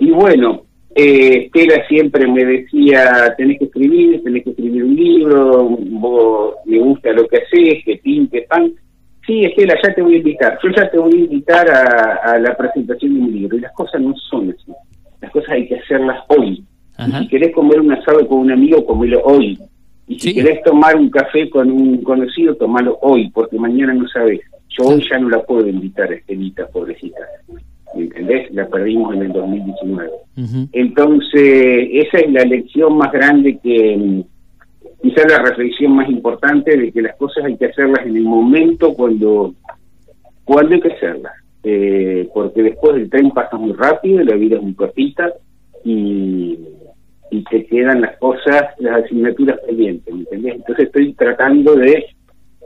y 0.00 0.10
bueno, 0.10 0.64
eh, 0.94 1.46
Estela 1.46 1.86
siempre 1.88 2.26
me 2.26 2.44
decía, 2.44 3.34
tenés 3.38 3.58
que 3.58 3.64
escribir, 3.64 4.22
tenés 4.22 4.44
que 4.44 4.50
escribir 4.50 4.84
un 4.84 4.94
libro, 4.94 5.68
vos 5.78 6.56
me 6.66 6.78
gusta 6.78 7.12
lo 7.12 7.26
que 7.28 7.38
haces, 7.38 7.82
que 7.84 7.96
pinte, 8.02 8.42
pan. 8.42 8.72
Sí, 9.26 9.44
Estela, 9.44 9.74
ya 9.82 9.94
te 9.94 10.02
voy 10.02 10.14
a 10.14 10.18
invitar. 10.18 10.58
Yo 10.62 10.68
ya 10.76 10.90
te 10.90 10.98
voy 10.98 11.12
a 11.14 11.18
invitar 11.18 11.70
a 11.70 12.38
la 12.38 12.56
presentación 12.56 13.14
de 13.14 13.20
un 13.20 13.32
libro. 13.32 13.56
Y 13.56 13.60
las 13.60 13.72
cosas 13.72 14.00
no 14.00 14.14
son 14.28 14.50
así. 14.50 14.72
Las 15.20 15.30
cosas 15.30 15.50
hay 15.50 15.68
que 15.68 15.76
hacerlas 15.76 16.24
hoy 16.26 16.64
si 17.06 17.28
querés 17.28 17.54
comer 17.54 17.80
un 17.80 17.92
asado 17.92 18.26
con 18.26 18.38
un 18.38 18.52
amigo, 18.52 18.84
comelo 18.84 19.22
hoy. 19.24 19.58
Y 20.08 20.18
si 20.18 20.34
querés 20.34 20.62
tomar 20.62 20.96
un 20.96 21.10
café 21.10 21.48
con 21.48 21.70
un 21.70 22.02
conocido, 22.02 22.54
tomalo 22.56 22.98
hoy, 23.02 23.30
porque 23.30 23.58
mañana 23.58 23.94
no 23.94 24.06
sabes. 24.08 24.40
Yo 24.68 24.84
hoy 24.84 25.04
ya 25.08 25.18
no 25.18 25.28
la 25.28 25.42
puedo 25.42 25.66
invitar 25.68 26.10
a 26.10 26.14
Estelita, 26.14 26.66
pobrecita. 26.68 27.20
¿Me 27.94 28.04
entendés? 28.04 28.52
La 28.52 28.66
perdimos 28.68 29.14
en 29.14 29.22
el 29.22 29.32
2019. 29.32 30.10
Entonces, 30.72 31.88
esa 31.92 32.18
es 32.18 32.32
la 32.32 32.44
lección 32.44 32.96
más 32.96 33.12
grande 33.12 33.58
que, 33.62 34.24
quizás 35.02 35.26
la 35.28 35.38
reflexión 35.38 35.92
más 35.92 36.08
importante 36.08 36.76
de 36.76 36.92
que 36.92 37.02
las 37.02 37.16
cosas 37.16 37.44
hay 37.44 37.56
que 37.56 37.66
hacerlas 37.66 38.06
en 38.06 38.16
el 38.16 38.24
momento 38.24 38.94
cuando, 38.94 39.54
cuando 40.44 40.74
hay 40.74 40.80
que 40.80 40.92
hacerlas. 40.92 41.32
Eh, 41.64 42.28
porque 42.34 42.62
después 42.62 42.96
el 42.96 43.10
tren 43.10 43.30
pasa 43.30 43.56
muy 43.56 43.72
rápido, 43.72 44.22
la 44.24 44.34
vida 44.34 44.56
es 44.56 44.62
muy 44.62 44.74
cortita 44.74 45.32
y 45.84 46.58
y 47.32 47.42
te 47.44 47.64
quedan 47.66 48.02
las 48.02 48.16
cosas, 48.18 48.62
las 48.78 49.04
asignaturas 49.04 49.58
pendientes, 49.66 50.14
¿me 50.14 50.20
entendés? 50.20 50.54
Entonces 50.56 50.86
estoy 50.86 51.14
tratando 51.14 51.74
de, 51.74 52.04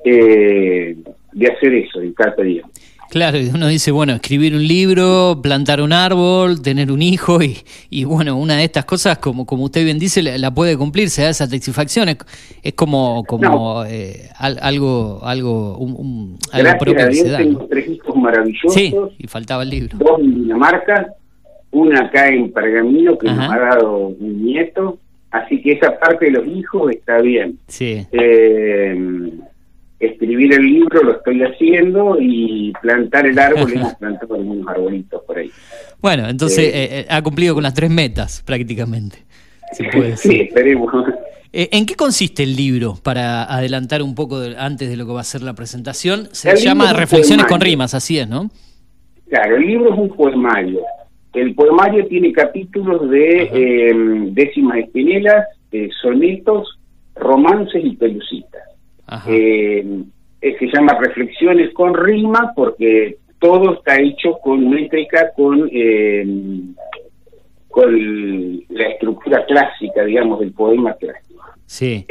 eh, 0.05 0.97
de 1.33 1.47
hacer 1.47 1.73
eso 1.73 2.01
en 2.01 2.13
cada 2.13 2.35
día. 2.43 2.63
Claro, 3.09 3.39
uno 3.55 3.69
dice, 3.69 3.93
bueno, 3.93 4.15
escribir 4.15 4.57
un 4.57 4.67
libro, 4.67 5.39
plantar 5.41 5.81
un 5.81 5.93
árbol, 5.93 6.61
tener 6.61 6.91
un 6.91 7.01
hijo 7.01 7.41
y, 7.41 7.59
y 7.91 8.03
bueno, 8.03 8.37
una 8.37 8.57
de 8.57 8.65
estas 8.65 8.85
cosas, 8.85 9.19
como, 9.19 9.47
como 9.47 9.63
usted 9.63 9.85
bien 9.85 10.01
dice, 10.01 10.21
la, 10.21 10.51
puede 10.53 10.77
cumplir, 10.77 11.11
se 11.11 11.23
da 11.23 11.31
esa 11.31 11.47
satisfacción, 11.47 12.09
es, 12.09 12.73
como, 12.75 13.23
como 13.25 13.85
eh, 13.85 14.29
algo, 14.37 15.21
algo, 15.23 15.79
un, 15.79 16.37
algo 16.51 16.79
propio 16.81 17.07
que 17.07 17.15
se 17.15 17.29
da. 17.29 17.39
Tengo 17.39 17.67
tres 17.71 17.89
hijos 17.89 18.17
maravillosos. 18.17 18.75
Sí, 18.75 18.93
y 19.17 19.29
faltaba 19.29 19.63
el 19.63 19.71
libro. 19.71 19.97
Dos 19.97 20.19
en 20.19 20.35
Dinamarca, 20.43 21.07
una 21.77 22.07
acá 22.07 22.29
en 22.29 22.53
Pergamino 22.53 23.19
que 23.19 23.29
nos 23.29 23.51
ha 23.51 23.59
dado 23.59 24.09
un 24.09 24.45
nieto, 24.45 24.99
así 25.31 25.61
que 25.61 25.73
esa 25.73 25.99
parte 25.99 26.27
de 26.27 26.31
los 26.33 26.47
hijos 26.47 26.93
está 26.93 27.21
bien. 27.21 27.59
Sí. 27.69 28.07
Eh, 28.13 29.31
escribir 30.01 30.55
el 30.55 30.63
libro 30.63 31.03
lo 31.03 31.17
estoy 31.17 31.43
haciendo 31.43 32.17
y 32.21 32.73
plantar 32.81 33.27
el 33.27 33.39
árbol, 33.39 33.73
hemos 33.75 33.95
plantado 33.95 34.35
algunos 34.35 34.67
arbolitos 34.69 35.23
por 35.25 35.39
ahí. 35.39 35.51
Bueno, 36.01 36.29
entonces 36.29 36.65
eh, 36.67 36.89
eh, 37.01 37.07
ha 37.09 37.23
cumplido 37.23 37.55
con 37.55 37.63
las 37.63 37.75
tres 37.75 37.91
metas 37.91 38.43
prácticamente. 38.45 39.19
Sí, 40.17 40.43
esperemos. 40.43 40.93
¿En 41.53 41.87
qué 41.87 41.97
consiste 41.97 42.45
el 42.45 42.55
libro? 42.55 42.95
Para 43.03 43.45
adelantar 43.45 44.01
un 44.01 44.15
poco 44.15 44.41
antes 44.57 44.89
de 44.89 44.97
lo 44.97 45.07
que 45.07 45.13
va 45.13 45.23
a 45.23 45.25
ser 45.25 45.43
la 45.43 45.55
presentación. 45.55 46.29
Se 46.31 46.55
llama 46.57 46.93
Reflexiones 46.93 47.47
con 47.47 47.61
rimas, 47.61 47.93
así 47.93 48.19
es, 48.19 48.29
¿no? 48.29 48.49
Claro, 49.29 49.57
el 49.57 49.67
libro 49.67 49.93
es 49.93 49.99
un 49.99 50.09
poemario. 50.11 50.81
El 51.37 51.55
poemario 51.55 52.07
tiene 52.07 52.33
capítulos 52.33 53.11
de 53.11 53.43
em, 53.53 54.33
décimas 54.35 54.79
espinelas, 54.79 55.47
eh, 55.71 55.91
sonetos, 56.01 56.79
romances 57.15 57.85
y 57.85 57.95
pelucitas. 57.97 58.63
Em, 59.29 60.05
se 60.41 60.67
llama 60.73 60.99
Reflexiones 60.99 61.73
con 61.75 61.95
rima 61.95 62.53
porque 62.57 63.19
todo 63.39 63.75
está 63.75 64.01
hecho 64.01 64.39
con 64.43 64.69
métrica, 64.71 65.31
con, 65.37 65.69
em, 65.71 66.75
con 67.69 68.65
la 68.71 68.89
estructura 68.89 69.45
clásica, 69.45 70.05
digamos, 70.05 70.41
del 70.41 70.53
poema 70.53 70.95
clásico. 70.95 71.45
Sí 71.67 72.07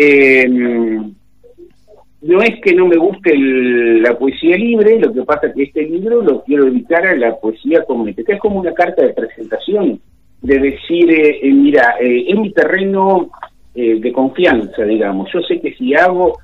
no 2.26 2.42
es 2.42 2.60
que 2.62 2.74
no 2.74 2.88
me 2.88 2.98
guste 2.98 3.38
la 3.38 4.18
poesía 4.18 4.58
libre, 4.58 5.00
lo 5.00 5.14
que 5.14 5.22
pasa 5.22 5.46
es 5.48 5.54
que 5.54 5.64
este 5.64 5.84
libro 5.84 6.24
lo 6.24 6.44
quiero 6.44 6.66
dedicar 6.66 7.06
a 7.06 7.16
la 7.16 7.36
poesía 7.36 7.84
comunitaria. 7.84 8.36
Es 8.36 8.42
como 8.42 8.60
una 8.60 8.74
carta 8.74 9.04
de 9.04 9.14
presentación, 9.14 10.00
de 10.42 10.58
decir, 10.58 11.12
eh, 11.12 11.40
eh, 11.44 11.54
mira, 11.54 11.98
eh, 12.02 12.26
es 12.28 12.36
mi 12.36 12.52
terreno 12.52 13.30
de 13.76 14.12
confianza, 14.14 14.86
digamos. 14.86 15.30
Yo 15.34 15.42
sé 15.42 15.60
que 15.60 15.74
si 15.76 15.94
hago 15.94 16.40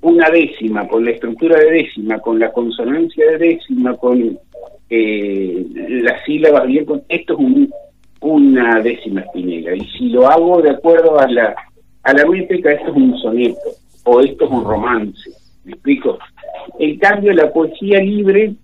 una 0.00 0.30
décima, 0.30 0.86
con 0.86 1.04
la 1.04 1.10
estructura 1.10 1.58
de 1.58 1.72
décima, 1.72 2.20
con 2.20 2.38
la 2.38 2.52
consonancia 2.52 3.32
de 3.32 3.38
décima, 3.38 3.96
con 3.96 4.38
las 4.88 6.24
sílabas 6.24 6.68
bien, 6.68 6.84
con, 6.84 7.02
esto 7.08 7.36
es 7.36 7.68
una 8.20 8.80
décima 8.80 9.22
espinela. 9.22 9.74
Y 9.74 9.84
si 9.98 10.08
lo 10.10 10.28
hago 10.28 10.62
de 10.62 10.70
acuerdo 10.70 11.18
a 11.18 11.28
la, 11.28 11.54
a 12.04 12.12
la 12.12 12.24
métrica, 12.26 12.70
esto 12.70 12.90
es 12.92 12.96
un 12.96 13.18
soneto 13.18 13.70
o 14.08 14.20
esto 14.20 14.44
es 14.46 14.50
un 14.50 14.64
romance. 14.64 15.30
¿Me 15.64 15.72
explico? 15.72 16.18
En 16.78 16.98
cambio, 16.98 17.32
la 17.32 17.52
poesía 17.52 18.00
libre, 18.00 18.54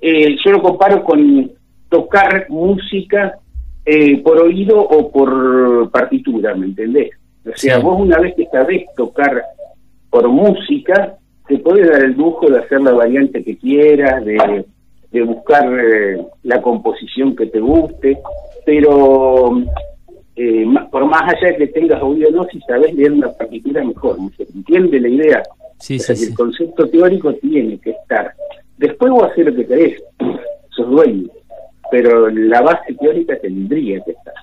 eh, 0.00 0.36
yo 0.44 0.50
lo 0.50 0.62
comparo 0.62 1.04
con 1.04 1.52
tocar 1.88 2.46
música 2.48 3.38
eh, 3.84 4.18
por 4.22 4.40
oído 4.40 4.80
o 4.80 5.10
por 5.10 5.90
partitura, 5.90 6.54
¿me 6.54 6.66
entendés? 6.66 7.10
O 7.44 7.56
sea, 7.56 7.78
vos 7.78 8.00
una 8.00 8.18
vez 8.18 8.34
que 8.34 8.46
sabés 8.46 8.86
tocar 8.96 9.42
por 10.10 10.28
música, 10.28 11.16
te 11.48 11.58
puedes 11.58 11.88
dar 11.88 12.04
el 12.04 12.12
lujo 12.12 12.48
de 12.48 12.60
hacer 12.60 12.80
la 12.80 12.92
variante 12.92 13.42
que 13.42 13.56
quieras, 13.56 14.24
de, 14.24 14.64
de 15.10 15.22
buscar 15.22 15.66
eh, 15.78 16.24
la 16.44 16.62
composición 16.62 17.34
que 17.34 17.46
te 17.46 17.60
guste, 17.60 18.18
pero 18.64 19.62
eh, 20.36 20.64
por 20.90 21.04
más 21.06 21.22
allá 21.22 21.52
de 21.52 21.56
que 21.56 21.66
tengas 21.68 22.02
oído 22.02 22.30
no, 22.30 22.44
si 22.50 22.60
sabes 22.60 22.94
leer 22.94 23.12
una 23.12 23.30
partitura 23.32 23.84
mejor, 23.84 24.16
¿se 24.36 24.44
entiende 24.44 25.00
la 25.00 25.08
idea? 25.08 25.42
Sí, 25.78 25.98
sí, 25.98 26.12
El 26.12 26.34
concepto 26.34 26.88
teórico 26.88 27.34
tiene 27.34 27.78
que 27.78 27.90
estar. 27.90 28.32
Después 28.78 29.12
vos 29.12 29.30
hacer 29.30 29.46
lo 29.46 29.54
que 29.54 29.66
querés, 29.66 30.02
sos 30.70 30.90
dueño, 30.90 31.28
pero 31.90 32.30
la 32.30 32.62
base 32.62 32.94
teórica 32.94 33.38
tendría 33.40 34.00
que 34.04 34.12
estar. 34.12 34.34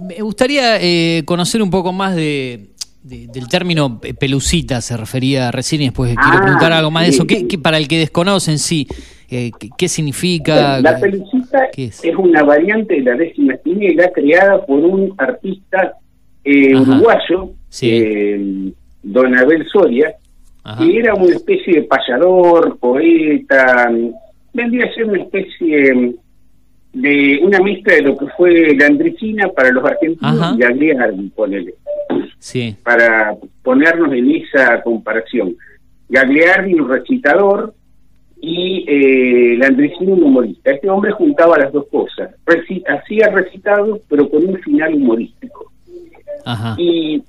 Me 0.00 0.20
gustaría 0.20 0.80
eh, 0.80 1.24
conocer 1.24 1.62
un 1.62 1.70
poco 1.70 1.92
más 1.92 2.14
de, 2.14 2.68
del 3.02 3.48
término 3.48 4.00
pelucita, 4.00 4.80
se 4.80 4.96
refería 4.96 5.50
recién 5.50 5.82
y 5.82 5.86
después 5.86 6.14
quiero 6.14 6.38
ah, 6.38 6.42
preguntar 6.42 6.72
algo 6.72 6.90
más 6.90 7.04
de 7.04 7.08
eso. 7.10 7.26
¿Qué, 7.26 7.58
para 7.60 7.78
el 7.78 7.88
que 7.88 7.98
desconocen, 7.98 8.58
sí, 8.58 8.86
eh, 9.30 9.52
¿qué, 9.78 9.88
significa? 9.88 10.80
la 10.80 10.98
pelucita 10.98 11.68
es? 11.76 12.02
una 12.18 12.42
variante 12.42 12.94
de 12.94 13.02
la 13.02 13.14
décima 13.14 13.54
espinela 13.54 14.10
creada 14.10 14.66
por 14.66 14.80
un 14.80 15.14
artista 15.18 15.94
eh, 16.42 16.74
uruguayo, 16.74 17.52
eh, 17.82 18.72
Don 19.02 19.38
Abel 19.38 19.66
Soria, 19.68 20.14
que 20.78 20.98
era 20.98 21.14
una 21.14 21.34
especie 21.34 21.74
de 21.74 21.82
payador, 21.82 22.78
poeta, 22.78 23.90
vendría 24.52 24.86
a 24.86 24.94
ser 24.94 25.04
una 25.04 25.22
especie 25.22 26.16
de 26.92 27.40
una 27.42 27.60
mezcla 27.60 27.94
de 27.94 28.02
lo 28.02 28.16
que 28.16 28.26
fue 28.36 28.74
la 28.74 28.86
andricina 28.86 29.48
para 29.48 29.70
los 29.70 29.84
argentinos 29.84 30.56
y 30.56 30.58
Gagliardi, 30.58 31.28
ponele. 31.30 31.74
Sí. 32.38 32.74
Para 32.82 33.36
ponernos 33.62 34.12
en 34.12 34.30
esa 34.30 34.82
comparación. 34.82 35.54
Gagliardi, 36.08 36.74
un 36.74 36.88
recitador, 36.88 37.74
y 38.40 38.84
eh, 38.88 39.56
Landricino 39.58 40.14
un 40.14 40.24
humorista. 40.24 40.72
Este 40.72 40.88
hombre 40.88 41.12
juntaba 41.12 41.58
las 41.58 41.72
dos 41.72 41.86
cosas, 41.88 42.34
hacía 42.88 43.28
recitados 43.28 44.00
pero 44.08 44.28
con 44.28 44.48
un 44.48 44.58
final 44.60 44.94
humorístico. 44.94 45.70
Y 46.78 47.22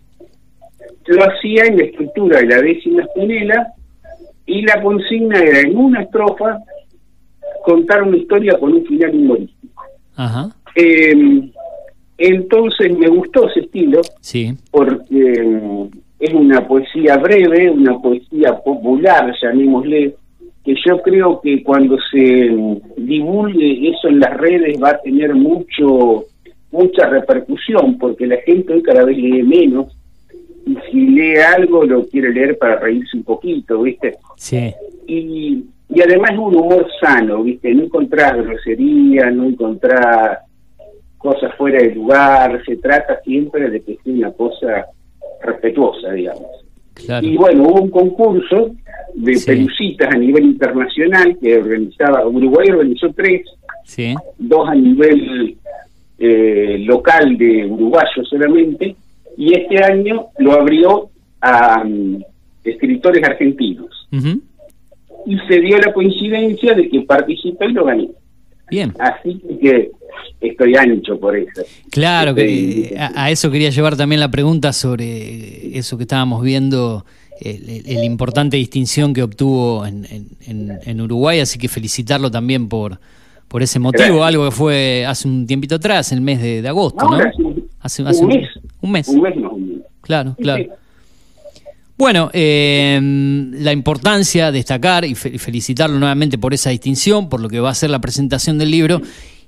lo 1.07 1.23
hacía 1.23 1.65
en 1.65 1.77
la 1.77 1.83
estructura 1.83 2.39
de 2.39 2.47
la 2.47 2.61
décima 2.61 3.03
espinela 3.03 3.73
y 4.45 4.61
la 4.63 4.81
consigna 4.81 5.39
era 5.39 5.59
en 5.61 5.77
una 5.77 6.01
estrofa 6.03 6.59
contar 7.63 8.03
una 8.03 8.17
historia 8.17 8.57
con 8.57 8.73
un 8.73 8.85
final 8.85 9.13
humorístico. 9.13 9.83
Em, 10.75 11.51
entonces 12.17 12.97
me 12.97 13.07
gustó 13.07 13.49
ese 13.49 13.61
estilo 13.61 14.01
sí. 14.21 14.55
porque 14.71 15.33
em, 15.33 15.89
es 16.19 16.33
una 16.33 16.67
poesía 16.67 17.17
breve, 17.17 17.69
una 17.69 17.99
poesía 17.99 18.57
popular, 18.63 19.33
llamémosle, 19.41 20.15
que 20.63 20.75
yo 20.85 21.01
creo 21.01 21.41
que 21.41 21.63
cuando 21.63 21.97
se 22.11 22.55
divulgue 22.97 23.89
eso 23.89 24.07
en 24.07 24.19
las 24.19 24.37
redes 24.37 24.81
va 24.81 24.91
a 24.91 25.01
tener 25.01 25.33
mucho 25.33 26.25
mucha 26.71 27.07
repercusión 27.07 27.97
porque 27.97 28.27
la 28.27 28.37
gente 28.37 28.73
hoy 28.73 28.83
cada 28.83 29.03
vez 29.03 29.17
lee 29.17 29.43
menos 29.43 29.97
y 30.65 30.77
si 30.89 31.07
lee 31.07 31.37
algo 31.37 31.83
lo 31.83 32.05
quiere 32.07 32.31
leer 32.31 32.57
para 32.57 32.79
reírse 32.79 33.17
un 33.17 33.23
poquito, 33.23 33.81
¿viste? 33.81 34.17
Sí. 34.37 34.73
Y, 35.07 35.65
y 35.89 36.01
además 36.01 36.31
es 36.31 36.37
un 36.37 36.55
humor 36.55 36.87
sano, 37.01 37.43
¿viste? 37.43 37.73
No 37.73 37.83
encontrar 37.83 38.41
grosería, 38.43 39.31
no 39.31 39.45
encontrar 39.45 40.39
cosas 41.17 41.53
fuera 41.55 41.79
de 41.79 41.95
lugar, 41.95 42.63
se 42.65 42.77
trata 42.77 43.19
siempre 43.21 43.69
de 43.69 43.81
que 43.81 43.97
sea 44.03 44.13
una 44.13 44.31
cosa 44.31 44.85
respetuosa, 45.41 46.11
digamos. 46.11 46.60
Y 47.21 47.37
bueno, 47.37 47.63
hubo 47.63 47.81
un 47.81 47.89
concurso 47.89 48.71
de 49.13 49.39
pelucitas 49.45 50.13
a 50.13 50.17
nivel 50.17 50.45
internacional 50.45 51.37
que 51.39 51.57
organizaba, 51.57 52.25
Uruguay 52.25 52.69
organizó 52.69 53.11
tres, 53.13 53.43
dos 54.37 54.69
a 54.69 54.75
nivel 54.75 55.57
eh, 56.19 56.77
local 56.85 57.37
de 57.37 57.65
uruguayo 57.65 58.23
solamente, 58.23 58.95
y 59.37 59.53
este 59.53 59.83
año 59.83 60.27
lo 60.39 60.53
abrió 60.53 61.09
a 61.41 61.83
mm, 61.83 62.23
escritores 62.63 63.23
argentinos. 63.23 64.07
Y 65.25 65.37
se 65.47 65.59
dio 65.59 65.77
la 65.77 65.93
coincidencia 65.93 66.73
de 66.73 66.89
que 66.89 67.01
participó 67.01 67.65
y 67.65 67.73
lo 67.73 67.85
ganó. 67.85 68.07
Bien. 68.71 68.93
Así 68.97 69.39
que 69.61 69.91
estoy 70.39 70.75
ancho 70.75 71.19
por 71.19 71.35
eso. 71.35 71.61
Claro, 71.91 72.33
que 72.33 72.95
a, 72.97 73.29
eso 73.29 73.51
quería 73.51 73.69
llevar 73.69 73.97
también 73.97 74.19
la 74.19 74.31
pregunta 74.31 74.73
sobre 74.73 75.77
eso 75.77 75.97
que 75.97 76.03
estábamos 76.03 76.41
viendo, 76.41 77.05
la 77.43 78.05
importante 78.05 78.57
distinción 78.57 79.13
que 79.13 79.23
obtuvo 79.23 79.85
en, 79.85 80.07
en, 80.47 81.01
Uruguay, 81.01 81.41
así 81.41 81.59
que 81.59 81.67
felicitarlo 81.67 82.31
también 82.31 82.69
por, 82.69 82.97
por 83.47 83.61
ese 83.61 83.77
motivo, 83.77 84.23
algo 84.23 84.45
que 84.45 84.51
fue 84.51 85.05
hace 85.05 85.27
un 85.27 85.45
tiempito 85.45 85.75
atrás, 85.75 86.11
el 86.13 86.21
mes 86.21 86.41
de, 86.41 86.67
agosto, 86.67 87.05
¿no? 87.09 87.17
Hace, 87.81 88.03
un, 88.03 88.27
mes. 88.27 88.47
Un 88.79 88.91
mes. 88.91 89.11
Claro, 90.01 90.35
claro. 90.39 90.65
Bueno, 92.01 92.31
eh, 92.33 92.99
la 92.99 93.71
importancia, 93.71 94.51
destacar 94.51 95.05
y 95.05 95.13
felicitarlo 95.13 95.99
nuevamente 95.99 96.39
por 96.39 96.51
esa 96.51 96.71
distinción, 96.71 97.29
por 97.29 97.39
lo 97.39 97.47
que 97.47 97.59
va 97.59 97.69
a 97.69 97.75
ser 97.75 97.91
la 97.91 98.01
presentación 98.01 98.57
del 98.57 98.71
libro 98.71 99.03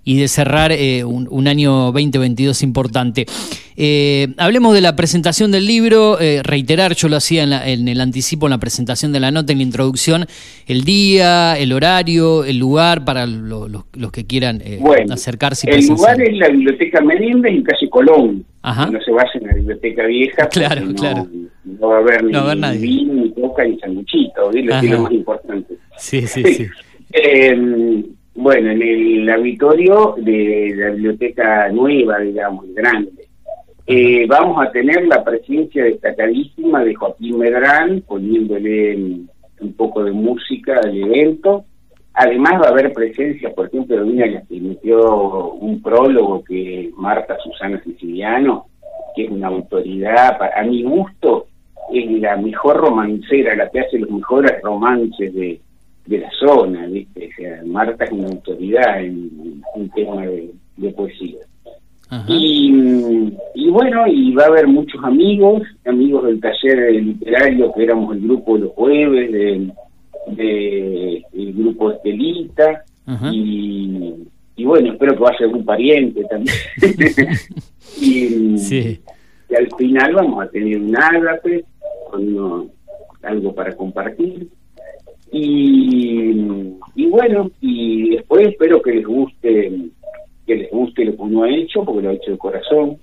y 0.06 0.20
de 0.20 0.28
cerrar 0.28 0.72
eh, 0.72 1.04
un, 1.04 1.48
año 1.48 1.92
2022 1.92 2.64
importante. 2.64 3.26
Eh, 3.76 4.28
hablemos 4.38 4.74
de 4.74 4.82
la 4.82 4.96
presentación 4.96 5.52
del 5.52 5.66
libro, 5.66 6.20
eh, 6.20 6.42
reiterar, 6.44 6.94
yo 6.96 7.08
lo 7.08 7.18
hacía 7.18 7.44
en, 7.44 7.88
el 7.88 8.02
anticipo, 8.02 8.46
en 8.46 8.52
la 8.52 8.58
presentación 8.58 9.14
de 9.14 9.20
la 9.20 9.32
nota, 9.32 9.52
en 9.52 9.60
la 9.60 9.64
introducción, 9.64 10.26
el 10.68 10.84
día, 10.84 11.58
el 11.58 11.72
horario, 11.72 12.44
el 12.44 12.58
lugar 12.58 13.06
para 13.06 13.26
los 13.26 14.12
que 14.12 14.26
quieran 14.26 14.62
acercarse. 15.10 15.70
Y 15.70 15.74
el 15.74 15.88
lugar 15.88 16.22
es 16.22 16.38
la 16.38 16.50
Biblioteca 16.50 17.02
Menéndez 17.02 17.52
en 17.52 17.64
calle 17.64 17.90
Colón. 17.90 18.46
No 18.64 19.02
se 19.02 19.12
vayan 19.12 19.44
a 19.46 19.48
la 19.48 19.54
Biblioteca 19.56 20.06
Vieja. 20.06 20.48
Claro, 20.50 20.94
claro. 20.96 21.28
No 21.64 21.88
va 21.88 21.98
a 21.98 22.00
haber 22.00 22.24
ni, 22.24 22.78
vino, 22.78 23.14
ni 23.14 23.32
coca, 23.32 23.64
ni 23.64 23.80
sanguchito, 23.80 24.52
es 24.52 24.66
lo 24.66 25.02
más 25.02 25.12
importante. 25.12 25.76
Sí, 25.98 26.28
sí, 26.28 26.44
sí. 26.54 26.68
Bueno, 28.36 28.72
en 28.72 28.82
el 28.82 29.30
auditorio 29.30 30.16
de 30.18 30.74
la 30.76 30.90
biblioteca 30.90 31.70
nueva, 31.70 32.20
digamos, 32.20 32.66
grande. 32.74 33.28
Eh, 33.86 34.26
vamos 34.28 34.66
a 34.66 34.72
tener 34.72 35.06
la 35.08 35.24
presencia 35.24 35.84
destacadísima 35.84 36.84
de 36.84 36.96
Joaquín 36.96 37.38
Medrán, 37.38 38.02
poniéndole 38.08 38.96
un 38.96 39.74
poco 39.78 40.04
de 40.04 40.12
música 40.12 40.80
al 40.84 40.98
evento. 40.98 41.66
Además 42.14 42.62
va 42.62 42.68
a 42.68 42.72
haber 42.72 42.92
presencia, 42.92 43.54
por 43.54 43.68
ejemplo, 43.68 43.98
de 43.98 44.04
una 44.04 44.26
que 44.48 44.58
emitió 44.58 45.52
un 45.52 45.82
prólogo 45.82 46.44
que 46.44 46.92
Marta 46.98 47.38
Susana 47.44 47.82
Siciliano, 47.84 48.66
que 49.16 49.26
es 49.26 49.32
una 49.32 49.48
autoridad, 49.48 50.40
a 50.42 50.64
mi 50.64 50.82
gusto, 50.82 51.48
es 51.94 52.12
la 52.20 52.38
mejor 52.38 52.78
romancera, 52.78 53.56
la 53.56 53.70
que 53.70 53.82
hace 53.82 54.00
los 54.00 54.10
mejores 54.10 54.60
romances 54.64 55.34
de, 55.36 55.60
de 56.06 56.18
la 56.20 56.30
zona, 56.40 56.86
¿viste? 56.88 57.30
O 57.30 57.36
sea, 57.36 57.62
Marta 57.66 58.04
es 58.06 58.12
una 58.12 58.28
autoridad 58.28 59.04
en 59.04 59.62
un 59.76 59.90
tema 59.92 60.26
de, 60.26 60.92
poesía. 60.92 61.40
Y, 62.28 62.72
y, 63.56 63.70
bueno, 63.70 64.06
y 64.08 64.34
va 64.36 64.44
a 64.44 64.48
haber 64.48 64.68
muchos 64.68 65.04
amigos, 65.04 65.64
amigos 65.86 66.26
del 66.26 66.40
taller 66.40 66.92
literario 66.94 67.74
que 67.74 67.84
éramos 67.84 68.16
el 68.16 68.22
grupo 68.22 68.54
de 68.54 68.60
los 68.66 68.72
jueves, 68.74 69.32
del 69.32 69.74
de, 70.28 71.24
el 71.34 71.54
grupo 71.54 71.92
Estelita, 71.92 72.84
y, 73.32 74.14
y, 74.56 74.66
bueno, 74.66 74.94
espero 74.94 75.14
que 75.16 75.24
vaya 75.24 75.38
algún 75.42 75.66
pariente 75.66 76.24
también. 76.26 76.56
y, 78.00 78.16
y, 78.16 79.00
al 79.56 79.70
final 79.78 80.14
vamos 80.14 80.44
a 80.44 80.50
tener 80.50 80.78
un 80.78 80.96
ágape 80.96 81.66
con 82.12 82.72
algo 83.24 83.56
para 83.56 83.76
compartir. 83.76 84.48
Y, 85.34 86.32
y 86.96 87.06
bueno, 87.08 87.52
y 87.60 88.12
después 88.12 88.48
espero 88.48 88.82
que 88.82 88.92
les 88.94 89.06
guste 89.06 89.72
que 90.46 90.56
les 90.56 90.72
guste 90.72 91.06
lo 91.06 91.16
que 91.16 91.22
uno 91.22 91.44
ha 91.44 91.50
hecho, 91.50 91.84
porque 91.84 92.02
lo 92.02 92.10
ha 92.10 92.14
hecho 92.14 92.32
de 92.32 92.38
corazón. 92.38 92.98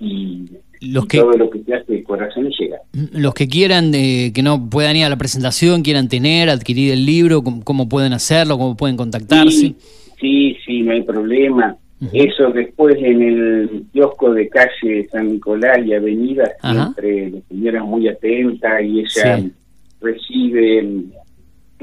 Y, 0.00 0.44
los 0.80 1.06
que, 1.06 1.18
todo 1.18 1.32
lo 1.32 1.50
que 1.50 1.58
te 1.60 1.74
hace 1.74 1.92
de 1.92 2.02
corazón 2.04 2.48
llega. 2.50 2.78
Los 3.12 3.34
que 3.34 3.48
quieran, 3.48 3.92
eh, 3.94 4.32
que 4.32 4.42
no 4.42 4.70
puedan 4.70 4.96
ir 4.96 5.04
a 5.04 5.08
la 5.08 5.16
presentación, 5.16 5.82
quieran 5.82 6.08
tener, 6.08 6.48
adquirir 6.48 6.92
el 6.92 7.04
libro, 7.04 7.42
¿cómo, 7.42 7.88
pueden 7.88 8.12
hacerlo? 8.12 8.58
¿Cómo 8.58 8.76
pueden 8.76 8.96
contactarse? 8.96 9.74
Sí, 10.20 10.56
sí, 10.64 10.82
no 10.82 10.92
hay 10.92 11.02
problema. 11.02 11.76
Eso 12.12 12.50
después 12.50 12.94
en 12.98 13.22
el 13.22 13.84
kiosco 13.92 14.32
de 14.32 14.48
calle 14.48 15.08
San 15.10 15.32
Nicolás 15.32 15.84
y 15.84 15.94
Avenida, 15.94 16.48
siempre 16.60 17.30
la 17.30 17.40
señora 17.48 17.82
muy 17.82 18.06
atenta 18.06 18.80
y 18.80 19.00
ella 19.00 19.42
recibe 20.00 20.86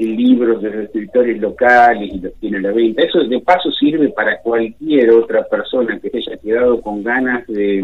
libros 0.04 0.62
de 0.62 0.70
los 0.70 0.84
escritores 0.84 1.40
locales 1.40 2.12
y 2.12 2.18
los 2.18 2.34
tiene 2.34 2.58
a 2.58 2.60
la 2.60 2.72
venta. 2.72 3.02
Eso 3.02 3.24
de 3.24 3.40
paso 3.40 3.70
sirve 3.72 4.08
para 4.10 4.38
cualquier 4.40 5.10
otra 5.10 5.44
persona 5.44 5.98
que 5.98 6.10
se 6.10 6.18
haya 6.18 6.36
quedado 6.36 6.80
con 6.80 7.02
ganas 7.02 7.46
de, 7.46 7.82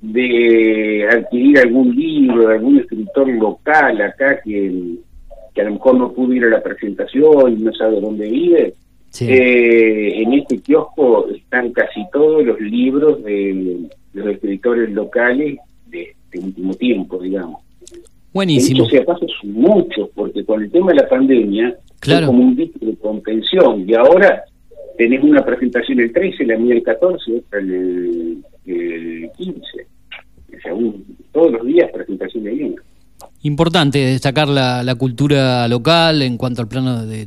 de 0.00 1.08
adquirir 1.10 1.58
algún 1.58 1.94
libro 1.94 2.48
de 2.48 2.54
algún 2.54 2.78
escritor 2.78 3.28
local 3.28 4.00
acá 4.02 4.40
que, 4.42 4.96
que 5.54 5.60
a 5.60 5.64
lo 5.64 5.72
mejor 5.72 5.94
no 5.96 6.12
pudo 6.12 6.32
ir 6.32 6.44
a 6.44 6.50
la 6.50 6.62
presentación 6.62 7.52
y 7.52 7.62
no 7.62 7.72
sabe 7.72 8.00
dónde 8.00 8.28
vive. 8.28 8.74
Eh, 9.18 10.22
en 10.22 10.32
este 10.34 10.60
kiosco 10.60 11.28
están 11.30 11.72
casi 11.72 12.06
todos 12.12 12.44
los 12.44 12.60
libros 12.60 13.22
de, 13.24 13.88
los 14.12 14.26
escritores 14.28 14.90
locales 14.90 15.58
de 15.86 16.02
este 16.02 16.38
último 16.38 16.74
tiempo, 16.74 17.18
digamos. 17.18 17.60
Buenísimo. 18.32 18.84
Dicho 18.84 19.04
sea 19.04 19.16
son 19.40 19.52
muchos, 19.52 20.08
porque 20.14 20.44
con 20.44 20.62
el 20.62 20.70
tema 20.70 20.92
de 20.92 21.02
la 21.02 21.08
pandemia 21.08 21.76
claro. 21.98 22.28
como 22.28 22.42
un 22.42 22.56
visto 22.56 22.84
de 22.84 22.96
contención. 22.96 23.88
Y 23.88 23.94
ahora 23.94 24.44
tenés 24.96 25.22
una 25.22 25.44
presentación 25.44 26.00
el 26.00 26.12
13, 26.12 26.44
la 26.46 26.58
mía 26.58 26.74
el 26.74 26.82
14, 26.82 27.38
otra 27.38 27.58
el, 27.58 28.44
el 28.66 29.30
15. 29.36 29.60
O 30.56 30.60
sea, 30.62 30.72
todos 31.32 31.52
los 31.52 31.66
días 31.66 31.90
presentación 31.92 32.44
de 32.44 32.52
libros. 32.52 32.86
Importante 33.42 33.98
destacar 33.98 34.48
la, 34.48 34.82
la, 34.82 34.94
cultura 34.96 35.66
local 35.66 36.20
en 36.20 36.36
cuanto 36.36 36.60
al 36.60 36.68
plano 36.68 37.06
de, 37.06 37.26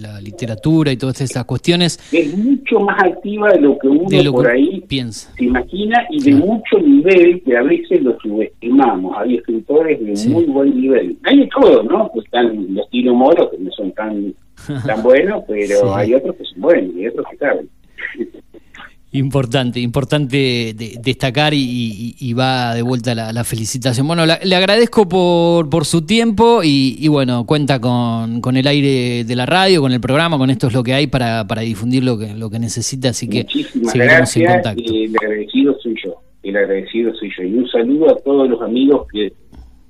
la 0.00 0.20
literatura 0.20 0.92
y 0.92 0.96
todas 0.96 1.20
esas 1.20 1.44
cuestiones. 1.44 1.98
Es 2.12 2.36
mucho 2.36 2.78
más 2.78 3.02
activa 3.02 3.50
de 3.50 3.60
lo 3.60 3.76
que 3.76 3.88
uno 3.88 4.32
por 4.32 4.48
ahí 4.48 4.80
piensa. 4.86 5.32
se 5.36 5.44
imagina 5.44 6.06
y 6.10 6.22
de 6.22 6.34
mucho 6.36 6.78
nivel 6.78 7.42
que 7.42 7.56
a 7.56 7.62
veces 7.62 8.02
lo 8.02 8.16
subestimamos. 8.20 9.16
Hay 9.18 9.36
escritores 9.36 9.98
de 10.00 10.30
muy 10.30 10.44
buen 10.44 10.80
nivel. 10.80 11.16
Hay 11.24 11.40
de 11.40 11.48
todo, 11.48 11.82
¿no? 11.82 12.08
Pues 12.14 12.24
están 12.26 12.74
los 12.74 12.88
Tino 12.90 13.12
Moro, 13.12 13.50
que 13.50 13.58
no 13.58 13.70
son 13.72 13.90
tan, 13.92 14.34
tan 14.86 15.02
buenos, 15.02 15.42
pero 15.48 15.92
hay 15.96 16.14
otros 16.14 16.36
que 16.36 16.44
son 16.44 16.60
buenos 16.60 16.94
y 16.96 17.08
otros 17.08 17.26
que 17.30 17.36
saben. 17.38 17.68
Importante, 19.14 19.78
importante 19.78 20.74
destacar 20.74 21.52
y, 21.54 22.32
va 22.32 22.74
de 22.74 22.80
vuelta 22.80 23.14
la, 23.14 23.44
felicitación. 23.44 24.06
Bueno, 24.06 24.24
le 24.24 24.56
agradezco 24.56 25.06
por, 25.06 25.68
por 25.68 25.84
su 25.84 26.06
tiempo 26.06 26.60
y, 26.64 27.06
bueno, 27.08 27.44
cuenta 27.44 27.78
con, 27.78 28.40
con, 28.40 28.56
el 28.56 28.66
aire 28.66 29.24
de 29.24 29.36
la 29.36 29.44
radio, 29.44 29.82
con 29.82 29.92
el 29.92 30.00
programa, 30.00 30.38
con 30.38 30.48
esto 30.48 30.68
es 30.68 30.72
lo 30.72 30.82
que 30.82 30.94
hay 30.94 31.08
para, 31.08 31.46
para 31.46 31.60
difundir 31.60 32.02
lo 32.02 32.18
que, 32.18 32.34
lo 32.34 32.48
que 32.48 32.58
necesita, 32.58 33.10
así 33.10 33.28
que 33.28 33.46
seguiremos 33.46 34.34
en 34.38 34.46
contacto. 34.46 34.82
Y 34.82 35.04
el 35.04 35.16
agradecido 35.20 35.78
soy 35.82 35.94
yo, 36.02 36.14
el 36.42 36.56
agradecido 36.56 37.14
soy 37.14 37.30
yo. 37.36 37.42
Y 37.44 37.54
un 37.54 37.68
saludo 37.68 38.12
a 38.12 38.16
todos 38.16 38.48
los 38.48 38.62
amigos 38.62 39.06
que 39.12 39.34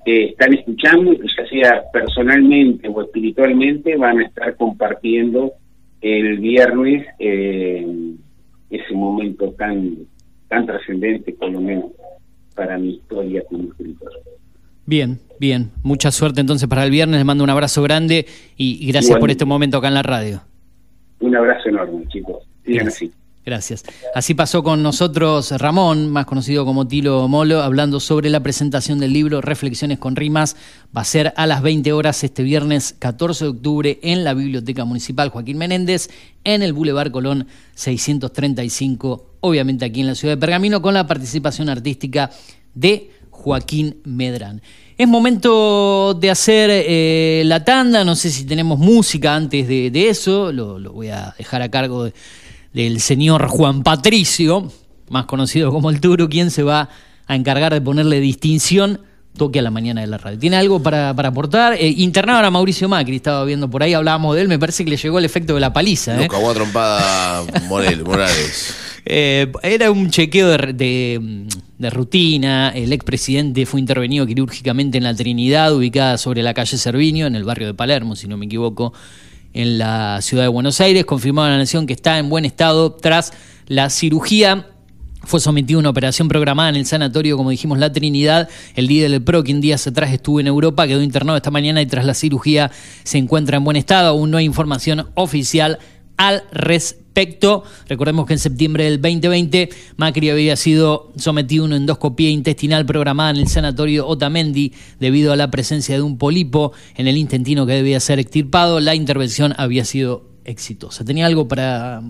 están 0.04 0.52
escuchando 0.52 1.12
que 1.12 1.28
ya 1.28 1.48
sea 1.48 1.82
personalmente 1.92 2.88
o 2.88 3.00
espiritualmente 3.00 3.96
van 3.96 4.18
a 4.18 4.24
estar 4.24 4.56
compartiendo 4.56 5.52
el 6.00 6.38
viernes. 6.38 7.06
Eh, 7.20 7.86
ese 8.72 8.94
momento 8.94 9.52
tan, 9.52 9.98
tan 10.48 10.66
trascendente, 10.66 11.32
por 11.32 11.50
lo 11.50 11.60
menos 11.60 11.92
para 12.54 12.78
mi 12.78 12.94
historia 12.94 13.42
como 13.48 13.64
escritor. 13.64 14.10
Bien, 14.86 15.20
bien. 15.38 15.70
Mucha 15.82 16.10
suerte 16.10 16.40
entonces 16.40 16.68
para 16.68 16.84
el 16.84 16.90
viernes. 16.90 17.18
Les 17.18 17.24
mando 17.24 17.44
un 17.44 17.50
abrazo 17.50 17.82
grande 17.82 18.26
y, 18.56 18.86
gracias 18.90 19.18
por 19.18 19.30
este 19.30 19.44
momento 19.44 19.78
acá 19.78 19.88
en 19.88 19.94
la 19.94 20.02
radio. 20.02 20.42
Un 21.20 21.36
abrazo 21.36 21.68
enorme, 21.68 22.06
chicos. 22.08 22.44
Sigan 22.64 22.88
así. 22.88 23.12
Gracias. 23.44 23.82
Así 24.14 24.34
pasó 24.34 24.62
con 24.62 24.84
nosotros 24.84 25.50
Ramón, 25.50 26.08
más 26.10 26.26
conocido 26.26 26.64
como 26.64 26.86
Tilo 26.86 27.26
Molo, 27.26 27.60
hablando 27.60 27.98
sobre 27.98 28.30
la 28.30 28.40
presentación 28.40 29.00
del 29.00 29.12
libro 29.12 29.40
Reflexiones 29.40 29.98
con 29.98 30.14
Rimas. 30.14 30.54
Va 30.96 31.00
a 31.00 31.04
ser 31.04 31.34
a 31.36 31.48
las 31.48 31.60
20 31.60 31.92
horas 31.92 32.22
este 32.22 32.44
viernes 32.44 32.94
14 33.00 33.44
de 33.44 33.50
octubre 33.50 33.98
en 34.02 34.22
la 34.22 34.34
Biblioteca 34.34 34.84
Municipal 34.84 35.30
Joaquín 35.30 35.58
Menéndez, 35.58 36.08
en 36.44 36.62
el 36.62 36.72
Boulevard 36.72 37.10
Colón 37.10 37.48
635, 37.74 39.26
obviamente 39.40 39.84
aquí 39.86 40.02
en 40.02 40.06
la 40.06 40.14
ciudad 40.14 40.34
de 40.34 40.40
Pergamino, 40.40 40.80
con 40.80 40.94
la 40.94 41.08
participación 41.08 41.68
artística 41.68 42.30
de 42.74 43.10
Joaquín 43.30 43.96
Medrán. 44.04 44.62
Es 44.96 45.08
momento 45.08 46.14
de 46.14 46.30
hacer 46.30 46.70
eh, 46.70 47.42
la 47.46 47.64
tanda, 47.64 48.04
no 48.04 48.14
sé 48.14 48.30
si 48.30 48.44
tenemos 48.44 48.78
música 48.78 49.34
antes 49.34 49.66
de, 49.66 50.08
eso, 50.08 50.52
lo, 50.52 50.78
lo 50.78 50.92
voy 50.92 51.08
a 51.08 51.34
dejar 51.36 51.60
a 51.62 51.70
cargo 51.70 52.04
de 52.04 52.12
del 52.72 53.00
señor 53.00 53.48
Juan 53.48 53.82
Patricio, 53.82 54.70
más 55.10 55.26
conocido 55.26 55.70
como 55.70 55.90
el 55.90 56.00
Turo, 56.00 56.28
quien 56.28 56.50
se 56.50 56.62
va 56.62 56.88
a 57.26 57.36
encargar 57.36 57.72
de 57.72 57.80
ponerle 57.80 58.20
distinción 58.20 59.00
toque 59.36 59.60
a 59.60 59.62
la 59.62 59.70
mañana 59.70 60.00
de 60.00 60.06
la 60.06 60.18
radio. 60.18 60.38
¿Tiene 60.38 60.56
algo 60.56 60.82
para, 60.82 61.10
aportar? 61.10 61.74
Eh, 61.74 61.88
internado 61.88 62.44
a 62.44 62.50
Mauricio 62.50 62.88
Macri, 62.88 63.16
estaba 63.16 63.44
viendo 63.44 63.68
por 63.70 63.82
ahí, 63.82 63.94
hablábamos 63.94 64.36
de 64.36 64.42
él, 64.42 64.48
me 64.48 64.58
parece 64.58 64.84
que 64.84 64.90
le 64.90 64.96
llegó 64.96 65.18
el 65.18 65.24
efecto 65.24 65.54
de 65.54 65.60
la 65.60 65.72
paliza. 65.72 66.22
¿eh? 66.22 66.28
cagó 66.28 66.50
a 66.50 66.54
trompada 66.54 67.44
Morales. 67.68 68.76
Eh, 69.04 69.50
era 69.62 69.90
un 69.90 70.10
chequeo 70.10 70.48
de, 70.48 71.46
de, 71.78 71.90
rutina, 71.90 72.70
el 72.70 72.92
expresidente 72.92 73.66
fue 73.66 73.80
intervenido 73.80 74.26
quirúrgicamente 74.26 74.98
en 74.98 75.04
la 75.04 75.14
Trinidad, 75.14 75.74
ubicada 75.74 76.18
sobre 76.18 76.42
la 76.42 76.54
calle 76.54 76.78
Cerviño, 76.78 77.26
en 77.26 77.34
el 77.34 77.42
barrio 77.42 77.66
de 77.66 77.74
Palermo, 77.74 78.14
si 78.14 78.28
no 78.28 78.36
me 78.36 78.46
equivoco, 78.46 78.92
en 79.52 79.78
la 79.78 80.20
ciudad 80.22 80.44
de 80.44 80.48
Buenos 80.48 80.80
Aires. 80.80 81.04
Confirmó 81.04 81.42
a 81.42 81.50
la 81.50 81.58
Nación 81.58 81.86
que 81.86 81.92
está 81.92 82.18
en 82.18 82.28
buen 82.28 82.44
estado 82.44 82.92
tras 82.92 83.32
la 83.66 83.90
cirugía 83.90 84.68
fue 85.24 85.40
sometido 85.40 85.78
a 85.78 85.80
una 85.80 85.90
operación 85.90 86.28
programada 86.28 86.68
en 86.70 86.76
el 86.76 86.86
sanatorio, 86.86 87.36
como 87.36 87.50
dijimos, 87.50 87.78
La 87.78 87.92
Trinidad. 87.92 88.48
El 88.74 88.86
líder 88.86 89.10
del 89.10 89.22
PRO, 89.22 89.44
que 89.44 89.54
días 89.54 89.86
atrás 89.86 90.12
estuvo 90.12 90.40
en 90.40 90.48
Europa, 90.48 90.86
quedó 90.86 91.00
internado 91.00 91.36
esta 91.36 91.50
mañana 91.50 91.80
y 91.80 91.86
tras 91.86 92.04
la 92.04 92.14
cirugía 92.14 92.70
se 93.04 93.18
encuentra 93.18 93.56
en 93.58 93.64
buen 93.64 93.76
estado. 93.76 94.08
Aún 94.08 94.30
no 94.30 94.38
hay 94.38 94.44
información 94.44 95.08
oficial 95.14 95.78
al 96.16 96.42
respecto. 96.52 97.01
Recordemos 97.88 98.26
que 98.26 98.32
en 98.32 98.38
septiembre 98.38 98.84
del 98.84 99.00
2020 99.00 99.68
Macri 99.96 100.30
había 100.30 100.56
sido 100.56 101.12
sometido 101.16 101.64
a 101.64 101.66
una 101.66 101.76
endoscopía 101.76 102.30
intestinal 102.30 102.86
programada 102.86 103.30
en 103.30 103.36
el 103.36 103.48
sanatorio 103.48 104.06
Otamendi 104.06 104.72
debido 104.98 105.32
a 105.32 105.36
la 105.36 105.50
presencia 105.50 105.94
de 105.94 106.02
un 106.02 106.18
pólipo 106.18 106.72
en 106.96 107.08
el 107.08 107.16
intestino 107.16 107.66
que 107.66 107.74
debía 107.74 108.00
ser 108.00 108.18
extirpado. 108.18 108.80
La 108.80 108.94
intervención 108.94 109.54
había 109.58 109.84
sido 109.84 110.24
exitosa. 110.44 111.04
¿Tenía 111.04 111.26
algo 111.26 111.48
para 111.48 112.02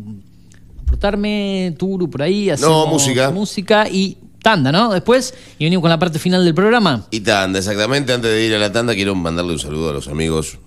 aportarme, 0.82 1.74
Turu, 1.78 2.08
por 2.08 2.22
ahí? 2.22 2.50
No, 2.60 2.86
música. 2.86 3.30
Música 3.30 3.88
y 3.90 4.18
tanda, 4.42 4.72
¿no? 4.72 4.92
Después, 4.92 5.34
y 5.58 5.64
venimos 5.64 5.82
con 5.82 5.90
la 5.90 5.98
parte 5.98 6.18
final 6.18 6.44
del 6.44 6.54
programa. 6.54 7.06
Y 7.10 7.20
tanda, 7.20 7.58
exactamente. 7.58 8.12
Antes 8.12 8.30
de 8.30 8.44
ir 8.44 8.54
a 8.54 8.58
la 8.58 8.72
tanda, 8.72 8.94
quiero 8.94 9.14
mandarle 9.14 9.52
un 9.52 9.58
saludo 9.58 9.90
a 9.90 9.92
los 9.92 10.08
amigos 10.08 10.58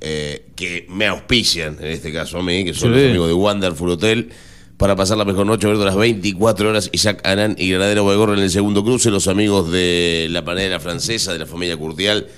eh, 0.00 0.46
que 0.54 0.86
me 0.88 1.06
auspician, 1.06 1.76
en 1.80 1.88
este 1.88 2.12
caso 2.12 2.38
a 2.38 2.42
mí, 2.42 2.64
que 2.64 2.74
son 2.74 2.92
los 2.92 3.02
amigos 3.02 3.26
de 3.28 3.34
Wonderful 3.34 3.90
Hotel, 3.90 4.30
para 4.76 4.94
pasar 4.94 5.18
la 5.18 5.24
mejor 5.24 5.44
noche 5.44 5.66
abierto 5.66 5.84
las 5.84 5.96
24 5.96 6.70
horas. 6.70 6.88
Isaac 6.92 7.26
Anán 7.26 7.56
y 7.58 7.70
Granadero 7.70 8.04
Boegorro 8.04 8.34
en 8.34 8.40
el 8.40 8.50
segundo 8.50 8.84
cruce, 8.84 9.10
los 9.10 9.26
amigos 9.26 9.72
de 9.72 10.28
la 10.30 10.44
panera 10.44 10.78
francesa, 10.78 11.32
de 11.32 11.40
la 11.40 11.46
familia 11.46 11.76
Curtial, 11.76 12.28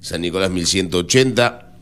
San 0.00 0.20
Nicolás 0.20 0.50
1180. 0.50 1.72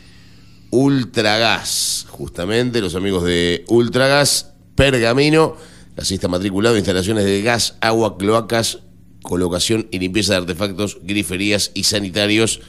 Ultragas, 0.70 2.06
justamente 2.10 2.80
los 2.80 2.94
amigos 2.94 3.24
de 3.24 3.64
Ultragas, 3.68 4.52
Pergamino, 4.74 5.56
gasista 5.96 6.28
matriculado, 6.28 6.76
instalaciones 6.76 7.24
de 7.24 7.42
gas, 7.42 7.76
agua, 7.80 8.18
cloacas, 8.18 8.80
colocación 9.22 9.88
y 9.90 9.98
limpieza 9.98 10.34
de 10.34 10.38
artefactos, 10.38 10.98
griferías 11.02 11.72
y 11.74 11.82
sanitarios. 11.84 12.60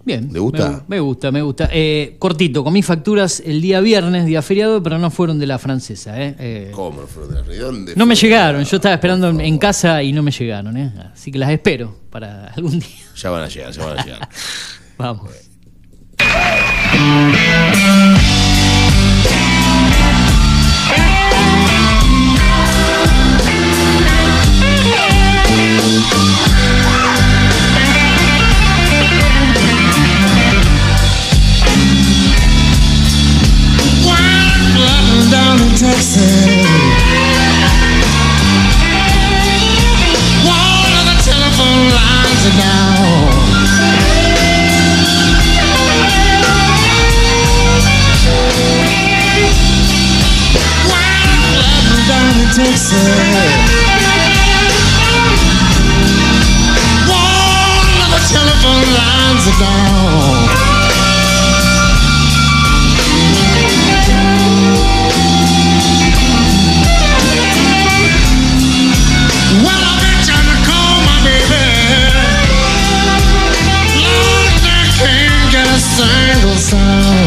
Bien. 0.04 0.28
¿Le 0.32 0.38
gusta? 0.38 0.84
Me, 0.86 1.00
gusta, 1.00 1.32
me 1.32 1.40
gusta. 1.40 1.68
Eh, 1.72 2.16
cortito, 2.18 2.62
comí 2.62 2.82
facturas 2.82 3.42
el 3.44 3.60
día 3.60 3.80
viernes, 3.80 4.26
día 4.26 4.42
feriado, 4.42 4.82
pero 4.82 4.98
no 4.98 5.10
fueron 5.10 5.38
de 5.38 5.46
la 5.46 5.58
francesa. 5.58 6.20
¿eh? 6.20 6.36
eh 6.38 6.70
¿Cómo 6.72 7.00
no 7.00 7.06
fueron 7.06 7.46
de 7.46 7.56
la 7.56 7.64
¿Dónde 7.64 7.94
No 7.96 8.04
me 8.04 8.14
llegaron, 8.14 8.62
yo 8.64 8.76
estaba 8.76 8.94
esperando 8.94 9.28
en 9.28 9.58
casa 9.58 10.02
y 10.02 10.12
no 10.12 10.22
me 10.22 10.30
llegaron. 10.30 10.76
¿eh? 10.76 10.92
Así 11.12 11.30
que 11.32 11.38
las 11.38 11.50
espero 11.50 11.96
para 12.10 12.48
algún 12.48 12.78
día. 12.78 12.88
Ya 13.16 13.30
van 13.30 13.44
a 13.44 13.48
llegar, 13.48 13.72
ya 13.72 13.84
van 13.84 13.98
a 13.98 14.04
llegar. 14.04 14.28
Vamos. 14.98 15.30
Sound. 76.58 77.23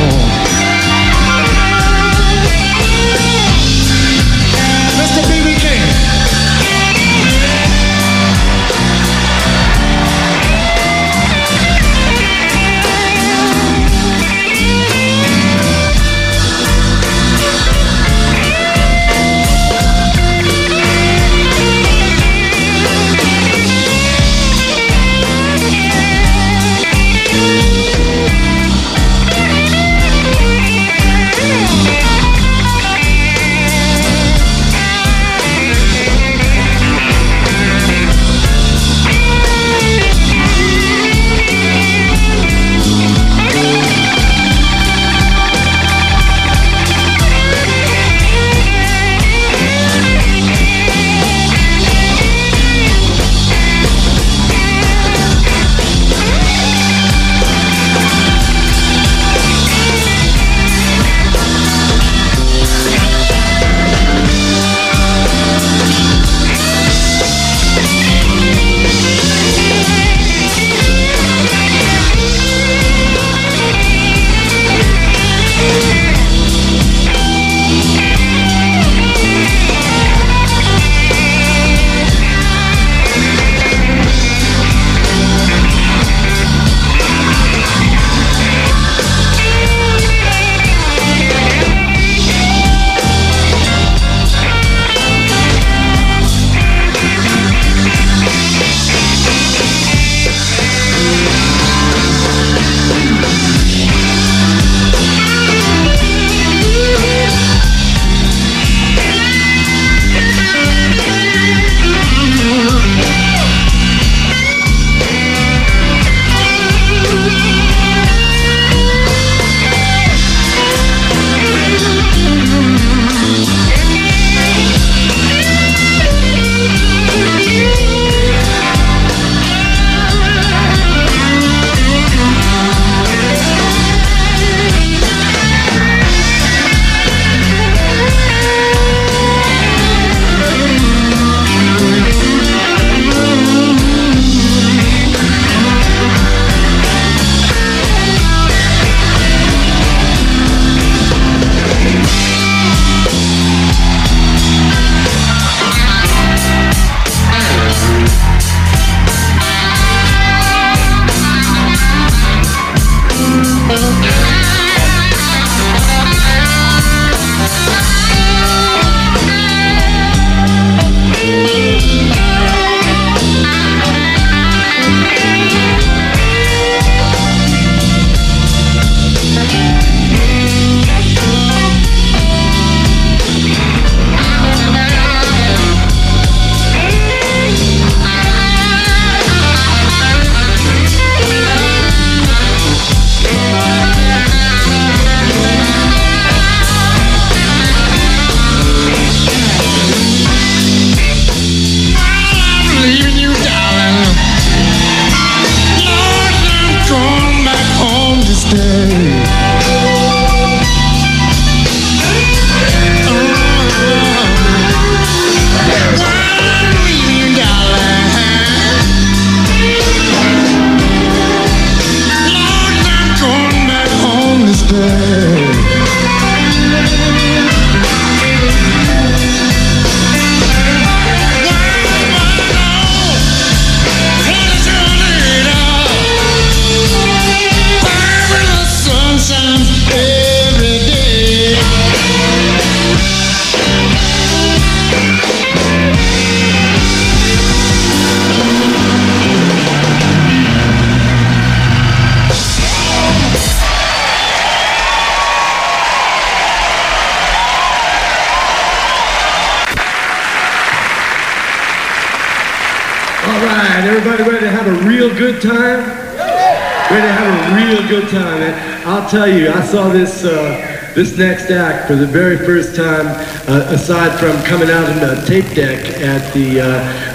I'll 269.08 269.12
tell 269.12 269.40
you, 269.40 269.50
I 269.50 269.64
saw 269.64 269.88
this 269.88 270.26
uh, 270.26 270.92
this 270.94 271.18
next 271.18 271.50
act 271.50 271.88
for 271.88 271.96
the 271.96 272.06
very 272.06 272.38
first 272.38 272.76
time, 272.76 273.06
uh, 273.48 273.66
aside 273.70 274.20
from 274.20 274.36
coming 274.44 274.70
out 274.70 274.90
in 274.90 274.98
a 274.98 275.26
tape 275.26 275.56
deck 275.56 275.80
at 276.02 276.34
the 276.34 276.60
uh, 276.60 276.68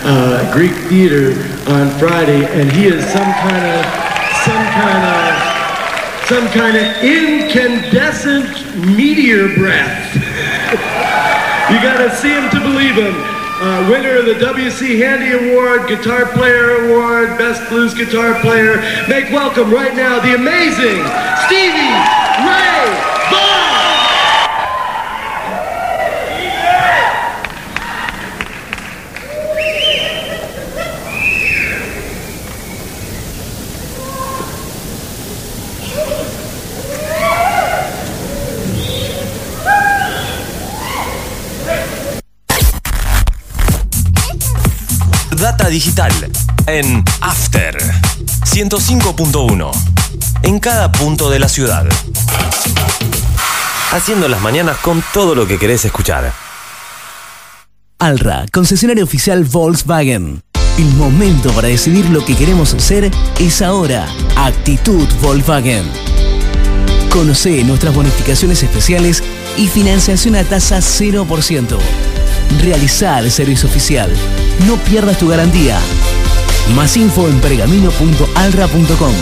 uh, 0.02 0.54
Greek 0.54 0.72
Theater 0.88 1.32
on 1.70 1.90
Friday, 1.98 2.46
and 2.46 2.72
he 2.72 2.86
is 2.86 3.04
some 3.12 3.30
kind 3.30 3.66
of 3.66 3.84
some 4.40 4.64
kind 4.72 5.04
of 5.04 6.26
some 6.28 6.48
kind 6.48 6.78
of 6.78 7.04
incandescent 7.04 8.74
meteor 8.96 9.54
breath. 9.54 10.14
you 11.70 11.76
gotta 11.82 12.08
see 12.16 12.32
him 12.32 12.48
to 12.48 12.60
believe 12.60 12.94
him. 12.94 13.31
Uh, 13.64 13.88
winner 13.88 14.16
of 14.16 14.26
the 14.26 14.34
WC 14.34 14.98
Handy 14.98 15.30
Award, 15.30 15.86
Guitar 15.86 16.26
Player 16.32 16.84
Award, 16.84 17.38
Best 17.38 17.62
Blues 17.70 17.94
Guitar 17.94 18.34
Player. 18.40 18.78
Make 19.08 19.30
welcome 19.30 19.72
right 19.72 19.94
now 19.94 20.18
the 20.18 20.34
amazing 20.34 20.98
Stevie 21.46 22.21
digital 45.72 46.12
en 46.66 47.02
After 47.22 47.74
105.1 48.44 49.70
en 50.42 50.60
cada 50.60 50.92
punto 50.92 51.30
de 51.30 51.38
la 51.38 51.48
ciudad. 51.48 51.86
Haciendo 53.90 54.28
las 54.28 54.42
mañanas 54.42 54.76
con 54.76 55.02
todo 55.14 55.34
lo 55.34 55.46
que 55.46 55.58
querés 55.58 55.86
escuchar. 55.86 56.30
Alra, 57.98 58.44
concesionario 58.52 59.04
oficial 59.04 59.44
Volkswagen. 59.44 60.42
El 60.76 60.94
momento 60.96 61.50
para 61.52 61.68
decidir 61.68 62.04
lo 62.10 62.22
que 62.22 62.36
queremos 62.36 62.74
hacer 62.74 63.10
es 63.40 63.62
ahora. 63.62 64.06
Actitud 64.36 65.08
Volkswagen. 65.22 65.84
Conoce 67.08 67.64
nuestras 67.64 67.94
bonificaciones 67.94 68.62
especiales 68.62 69.22
y 69.56 69.68
financiación 69.68 70.36
a 70.36 70.44
tasa 70.44 70.80
0%. 70.80 71.78
Realiza 72.60 73.18
el 73.20 73.30
servicio 73.30 73.70
oficial. 73.70 74.14
No 74.66 74.76
pierdas 74.76 75.18
tu 75.18 75.28
garantía. 75.28 75.78
Más 76.74 76.96
info 76.96 77.28
en 77.28 77.40
pergamino.alra.com. 77.40 79.14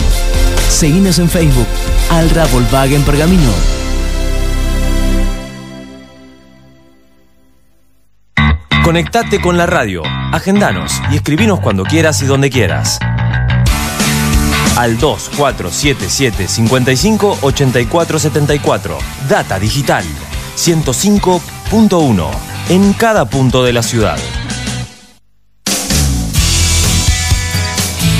Seguinos 0.69 1.19
en 1.19 1.29
Facebook. 1.29 1.67
Alra 2.09 2.45
Volkswagen 2.47 3.03
Pergamino. 3.03 3.51
Conectate 8.83 9.39
con 9.39 9.57
la 9.57 9.67
radio, 9.67 10.01
agendanos 10.33 11.01
y 11.11 11.15
escribinos 11.15 11.59
cuando 11.59 11.83
quieras 11.83 12.21
y 12.23 12.25
donde 12.25 12.49
quieras. 12.49 12.99
Al 14.75 14.97
2477 14.97 16.47
55 16.47 17.37
84 17.41 18.19
74. 18.19 18.97
Data 19.29 19.59
Digital 19.59 20.03
105.1 20.55 22.29
en 22.69 22.93
cada 22.93 23.25
punto 23.25 23.63
de 23.63 23.73
la 23.73 23.83
ciudad. 23.83 24.17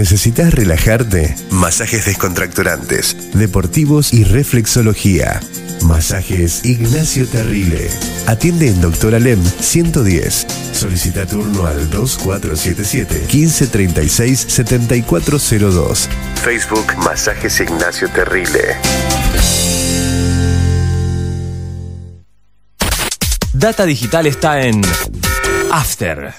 ¿Necesitas 0.00 0.54
relajarte? 0.54 1.36
Masajes 1.50 2.06
descontracturantes, 2.06 3.34
deportivos 3.34 4.14
y 4.14 4.24
reflexología. 4.24 5.40
Masajes 5.82 6.64
Ignacio 6.64 7.26
Terrile. 7.28 7.90
Atiende 8.26 8.68
en 8.68 8.80
Doctor 8.80 9.14
Alem 9.14 9.44
110. 9.44 10.46
Solicita 10.72 11.26
turno 11.26 11.66
al 11.66 11.90
2477 11.90 13.26
1536 13.30 14.46
7402. 14.48 16.08
Facebook 16.42 16.96
Masajes 17.04 17.60
Ignacio 17.60 18.08
Terrile. 18.08 18.78
Data 23.52 23.84
Digital 23.84 24.26
está 24.26 24.62
en 24.62 24.80
After. 25.70 26.32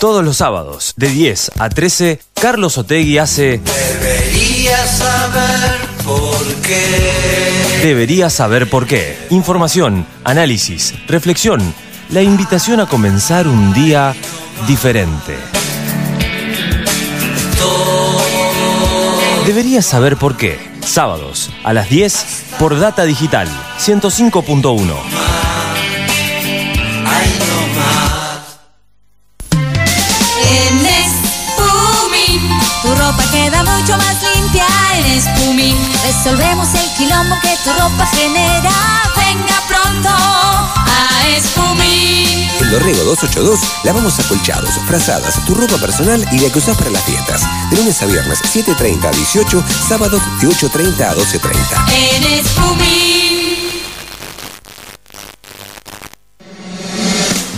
Todos 0.00 0.24
los 0.24 0.38
sábados, 0.38 0.94
de 0.96 1.10
10 1.10 1.52
a 1.58 1.68
13, 1.68 2.20
Carlos 2.32 2.78
Otegui 2.78 3.18
hace 3.18 3.60
Deberías 3.60 4.96
saber 4.96 5.78
por 6.02 6.54
qué. 6.62 7.82
Deberías 7.82 8.32
saber 8.32 8.70
por 8.70 8.86
qué. 8.86 9.18
Información, 9.28 10.06
análisis, 10.24 10.94
reflexión, 11.06 11.74
la 12.08 12.22
invitación 12.22 12.80
a 12.80 12.86
comenzar 12.86 13.46
un 13.46 13.74
día 13.74 14.14
diferente. 14.66 15.36
Deberías 19.44 19.84
saber 19.84 20.16
por 20.16 20.38
qué. 20.38 20.58
Sábados 20.80 21.50
a 21.62 21.74
las 21.74 21.90
10 21.90 22.44
por 22.58 22.80
Data 22.80 23.04
Digital 23.04 23.48
105.1. 23.78 25.30
Espumín. 35.20 35.76
Resolvemos 36.02 36.68
el 36.74 36.90
quilombo 36.96 37.36
que 37.42 37.54
tu 37.62 37.70
ropa 37.72 38.06
genera. 38.06 38.72
Ven 39.16 39.36
venga 39.36 39.60
pronto 39.68 40.08
a 40.08 41.28
Espumín. 41.36 42.48
En 42.60 42.70
Dorrego 42.70 43.04
282 43.04 43.60
lavamos 43.84 44.18
acolchados, 44.18 44.70
frazadas, 44.86 45.44
tu 45.44 45.54
ropa 45.54 45.76
personal 45.76 46.26
y 46.32 46.38
la 46.38 46.50
que 46.50 46.58
usás 46.58 46.76
para 46.76 46.90
las 46.90 47.02
fiestas. 47.04 47.42
De 47.70 47.76
lunes 47.76 48.00
a 48.02 48.06
viernes, 48.06 48.38
7.30 48.42 49.04
a 49.04 49.10
18, 49.10 49.62
sábados 49.88 50.22
de 50.40 50.48
8.30 50.48 51.00
a 51.02 51.14
12.30. 51.14 51.92
En 51.92 52.24
Espumín. 52.38 53.10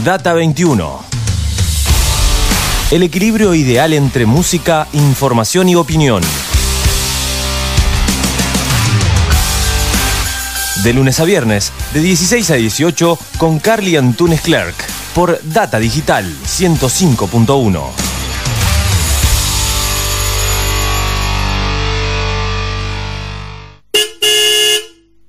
Data 0.05 0.33
21. 0.33 1.05
El 2.91 3.05
equilibrio 3.05 3.55
ideal 3.55 3.93
entre 3.93 4.27
música, 4.27 4.89
información 4.93 5.69
y 5.69 5.77
opinión. 5.77 6.23
De 10.85 10.93
lunes 10.93 11.21
a 11.21 11.25
viernes, 11.25 11.73
de 11.95 12.01
16 12.01 12.51
a 12.51 12.55
18, 12.55 13.19
con 13.39 13.61
Carly 13.61 13.95
Antunes 13.97 14.41
Clerk, 14.41 14.75
por 15.15 15.39
Data 15.45 15.79
Digital 15.79 16.25
105.1. 16.45 17.83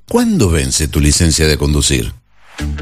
¿Cuándo 0.10 0.50
vence 0.50 0.88
tu 0.88 1.00
licencia 1.00 1.46
de 1.48 1.58
conducir? 1.58 2.14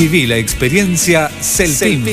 Viví 0.00 0.26
la 0.26 0.38
experiencia 0.38 1.30
Celtim. 1.42 2.06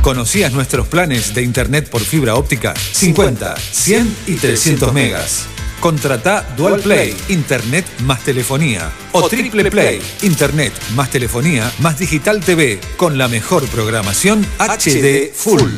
¿Conocías 0.00 0.50
nuestros 0.50 0.88
planes 0.88 1.34
de 1.34 1.42
internet 1.42 1.90
por 1.90 2.00
fibra 2.00 2.36
óptica? 2.36 2.72
50, 2.74 3.54
100 3.58 4.16
y 4.28 4.34
300 4.36 4.94
megas. 4.94 5.44
Contrata 5.78 6.54
Dual 6.56 6.80
Play, 6.80 7.14
Internet 7.28 7.84
más 8.04 8.24
telefonía. 8.24 8.90
O 9.12 9.28
Triple 9.28 9.70
Play, 9.70 10.00
Internet 10.22 10.72
más 10.94 11.10
telefonía 11.10 11.70
más 11.80 11.98
Digital 11.98 12.40
TV, 12.40 12.80
con 12.96 13.18
la 13.18 13.28
mejor 13.28 13.66
programación 13.66 14.42
HD 14.58 15.30
Full. 15.34 15.70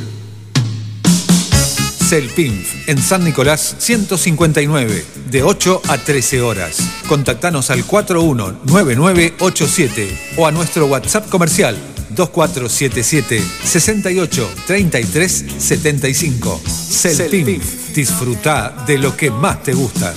Celpinf, 2.09 2.89
en 2.89 3.03
San 3.03 3.25
Nicolás 3.25 3.75
159, 3.81 5.05
de 5.31 5.43
8 5.43 5.83
a 5.89 5.99
13 5.99 6.41
horas. 6.43 6.79
Contactanos 7.09 7.71
al 7.71 7.85
419987 7.85 10.35
o 10.37 10.47
a 10.47 10.51
nuestro 10.51 10.87
WhatsApp 10.87 11.29
comercial 11.29 11.77
2477 12.11 13.43
68 13.65 14.51
33 14.67 15.45
75. 15.59 16.61
Celpinf, 16.65 17.95
disfruta 17.95 18.85
de 18.87 18.99
lo 18.99 19.17
que 19.17 19.31
más 19.31 19.63
te 19.63 19.73
gusta. 19.75 20.15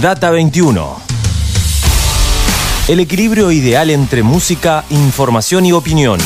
Data 0.00 0.30
21. 0.30 0.96
El 2.88 3.00
equilibrio 3.00 3.52
ideal 3.52 3.90
entre 3.90 4.22
música, 4.22 4.86
información 4.88 5.66
y 5.66 5.72
opinión. 5.72 6.18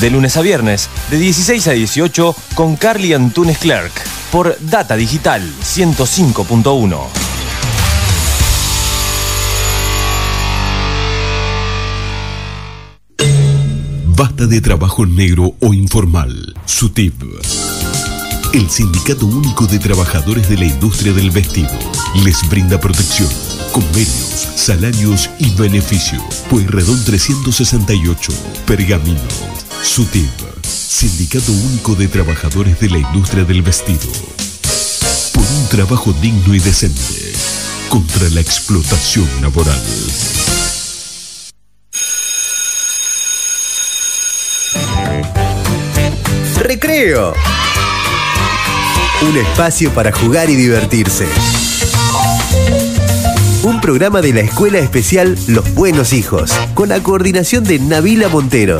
De 0.00 0.08
lunes 0.08 0.34
a 0.38 0.40
viernes, 0.40 0.88
de 1.10 1.18
16 1.18 1.68
a 1.68 1.72
18, 1.72 2.34
con 2.54 2.76
Carly 2.76 3.12
Antunes 3.12 3.58
Clerk, 3.58 3.92
por 4.32 4.56
Data 4.60 4.96
Digital 4.96 5.42
105.1. 5.62 6.98
Basta 14.06 14.46
de 14.46 14.60
trabajo 14.62 15.04
negro 15.04 15.54
o 15.60 15.74
informal. 15.74 16.54
SUTIP. 16.64 17.22
El 18.54 18.70
Sindicato 18.70 19.26
Único 19.26 19.66
de 19.66 19.78
Trabajadores 19.78 20.48
de 20.48 20.56
la 20.56 20.64
Industria 20.64 21.12
del 21.12 21.30
Vestido 21.30 21.78
les 22.24 22.48
brinda 22.48 22.80
protección, 22.80 23.28
convenios, 23.70 24.48
salarios 24.56 25.28
y 25.38 25.50
beneficio. 25.56 26.22
Pueyrredón 26.48 27.04
368, 27.04 28.32
Pergamino. 28.66 29.49
SUTIP. 29.82 30.30
Sindicato 30.62 31.52
Único 31.52 31.94
de 31.94 32.06
Trabajadores 32.06 32.78
de 32.80 32.90
la 32.90 32.98
Industria 32.98 33.44
del 33.44 33.62
Vestido. 33.62 34.10
Por 35.32 35.42
un 35.42 35.68
trabajo 35.68 36.12
digno 36.20 36.54
y 36.54 36.58
decente. 36.58 37.32
Contra 37.88 38.28
la 38.28 38.40
explotación 38.40 39.26
laboral. 39.40 39.80
Recreo. 46.60 47.34
Un 49.22 49.36
espacio 49.36 49.90
para 49.92 50.12
jugar 50.12 50.50
y 50.50 50.56
divertirse. 50.56 51.26
Un 53.62 53.80
programa 53.80 54.20
de 54.20 54.32
la 54.32 54.40
Escuela 54.40 54.78
Especial 54.78 55.36
Los 55.46 55.74
Buenos 55.74 56.12
Hijos, 56.12 56.52
con 56.74 56.88
la 56.88 57.02
coordinación 57.02 57.64
de 57.64 57.78
Navila 57.78 58.28
Montero. 58.28 58.78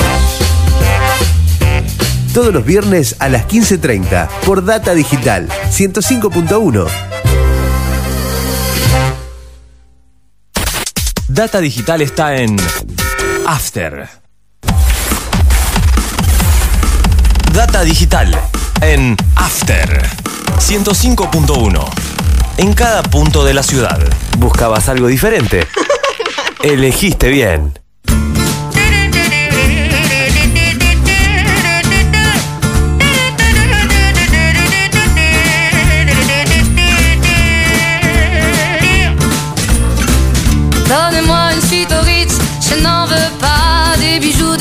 Todos 2.33 2.55
los 2.55 2.65
viernes 2.65 3.17
a 3.19 3.29
las 3.29 3.49
15.30 3.49 4.29
por 4.47 4.65
Data 4.65 4.95
Digital 4.95 5.49
105.1. 5.71 6.87
Data 11.27 11.61
Digital 11.61 12.03
está 12.03 12.37
en 12.37 12.57
After. 13.47 14.09
Data 17.53 17.83
Digital 17.83 18.41
en 18.81 19.17
After 19.35 20.01
105.1. 20.59 21.85
En 22.59 22.75
cada 22.75 23.03
punto 23.03 23.45
de 23.45 23.55
la 23.55 23.65
ciudad. 23.65 23.99
¿Buscabas 24.39 24.89
algo 24.89 25.09
diferente? 25.09 25.67
Elegiste 26.63 27.29
bien. 27.29 27.81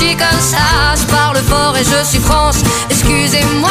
suis 0.00 0.16
comme 0.16 0.40
ça. 0.40 0.94
Je 0.96 1.04
parle 1.06 1.36
fort 1.38 1.76
et 1.76 1.84
je 1.84 2.04
suis 2.04 2.20
France, 2.20 2.62
excusez-moi. 2.88 3.70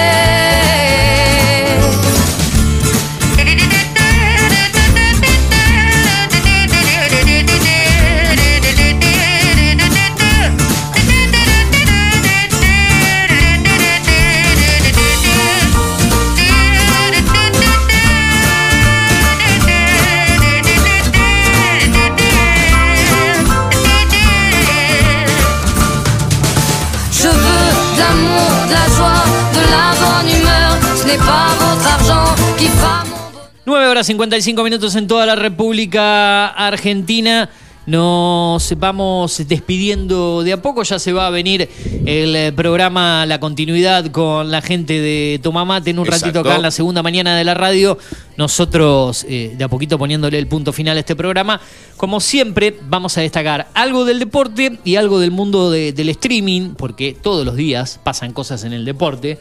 Horas 34.01 34.07
55 34.07 34.63
minutos 34.63 34.95
en 34.95 35.05
toda 35.05 35.27
la 35.27 35.35
República 35.35 36.47
Argentina. 36.47 37.47
Nos 37.85 38.73
vamos 38.77 39.43
despidiendo 39.47 40.41
de 40.43 40.53
a 40.53 40.61
poco, 40.61 40.81
ya 40.81 40.97
se 40.97 41.13
va 41.13 41.27
a 41.27 41.29
venir 41.29 41.69
el 42.07 42.35
eh, 42.35 42.51
programa 42.51 43.25
La 43.27 43.39
Continuidad 43.39 44.07
con 44.07 44.49
la 44.49 44.61
gente 44.63 44.99
de 44.99 45.39
Tomamate 45.43 45.91
en 45.91 45.99
un 45.99 46.05
Exacto. 46.07 46.25
ratito 46.27 46.39
acá 46.39 46.55
en 46.55 46.61
la 46.63 46.71
segunda 46.71 47.03
mañana 47.03 47.35
de 47.35 47.43
la 47.43 47.53
radio. 47.53 47.97
Nosotros 48.37 49.23
eh, 49.29 49.53
de 49.55 49.63
a 49.63 49.67
poquito 49.67 49.99
poniéndole 49.99 50.39
el 50.39 50.47
punto 50.47 50.73
final 50.73 50.97
a 50.97 51.01
este 51.01 51.15
programa. 51.15 51.61
Como 51.97 52.19
siempre, 52.19 52.75
vamos 52.89 53.17
a 53.19 53.21
destacar 53.21 53.67
algo 53.75 54.03
del 54.05 54.17
deporte 54.19 54.79
y 54.83 54.95
algo 54.95 55.19
del 55.19 55.29
mundo 55.31 55.69
de- 55.69 55.93
del 55.93 56.09
streaming, 56.09 56.71
porque 56.75 57.15
todos 57.21 57.45
los 57.45 57.55
días 57.55 57.99
pasan 58.03 58.33
cosas 58.33 58.63
en 58.63 58.73
el 58.73 58.83
deporte. 58.83 59.37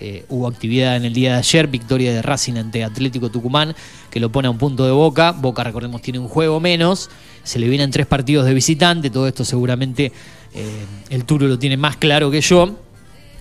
Eh, 0.00 0.24
hubo 0.28 0.46
actividad 0.46 0.96
en 0.96 1.04
el 1.04 1.12
día 1.12 1.32
de 1.32 1.38
ayer, 1.38 1.66
victoria 1.66 2.12
de 2.12 2.22
Racing 2.22 2.54
ante 2.54 2.84
Atlético 2.84 3.30
Tucumán, 3.30 3.74
que 4.10 4.20
lo 4.20 4.30
pone 4.30 4.48
a 4.48 4.50
un 4.50 4.58
punto 4.58 4.84
de 4.84 4.92
Boca. 4.92 5.32
Boca, 5.32 5.64
recordemos, 5.64 6.02
tiene 6.02 6.18
un 6.18 6.28
juego 6.28 6.60
menos. 6.60 7.10
Se 7.42 7.58
le 7.58 7.68
vienen 7.68 7.90
tres 7.90 8.06
partidos 8.06 8.44
de 8.46 8.54
visitante. 8.54 9.10
Todo 9.10 9.26
esto 9.28 9.44
seguramente 9.44 10.12
eh, 10.54 10.84
el 11.10 11.24
Turo 11.24 11.46
lo 11.46 11.58
tiene 11.58 11.76
más 11.76 11.96
claro 11.96 12.30
que 12.30 12.40
yo. 12.40 12.78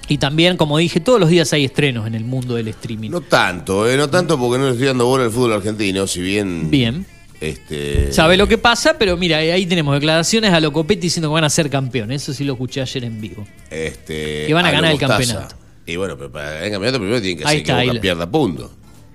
Y 0.07 0.19
también, 0.19 0.55
como 0.55 0.77
dije, 0.77 0.99
todos 0.99 1.19
los 1.19 1.29
días 1.29 1.51
hay 1.53 1.65
estrenos 1.65 2.05
en 2.05 2.13
el 2.13 2.23
mundo 2.23 2.55
del 2.55 2.67
streaming. 2.67 3.09
No 3.09 3.21
tanto, 3.21 3.89
eh, 3.89 3.97
no 3.97 4.09
tanto 4.09 4.37
porque 4.37 4.59
no 4.59 4.65
le 4.65 4.71
estoy 4.71 4.87
dando 4.87 5.07
bola 5.07 5.23
al 5.23 5.31
fútbol 5.31 5.53
argentino, 5.53 6.05
si 6.05 6.21
bien. 6.21 6.69
Bien. 6.69 7.05
Este, 7.41 8.13
Sabe 8.13 8.37
lo 8.37 8.47
que 8.47 8.57
pasa, 8.57 8.97
pero 8.97 9.17
mira, 9.17 9.37
ahí 9.37 9.65
tenemos 9.65 9.93
declaraciones 9.93 10.53
a 10.53 10.59
Locopetti 10.59 11.01
diciendo 11.01 11.29
que 11.29 11.33
van 11.33 11.43
a 11.43 11.49
ser 11.49 11.69
campeones. 11.69 12.23
Eso 12.23 12.33
sí 12.33 12.43
lo 12.43 12.53
escuché 12.53 12.81
ayer 12.81 13.03
en 13.03 13.19
vivo. 13.19 13.45
este, 13.69 14.45
Que 14.47 14.53
van 14.53 14.65
a 14.65 14.71
ganar 14.71 14.91
el 14.91 14.99
campeonato. 14.99 15.55
Y 15.85 15.95
bueno, 15.97 16.17
pero 16.17 16.31
para 16.31 16.45
ganar 16.51 16.63
el 16.63 16.71
campeonato 16.71 16.99
primero 16.99 17.21
tienen 17.21 17.37
que 17.37 17.43
Ahí 17.47 17.55
hacer 17.57 17.63
que 17.65 17.71
ahí 17.71 17.87
Boca 17.89 18.01
pierda 18.01 18.29
puntos. 18.29 18.71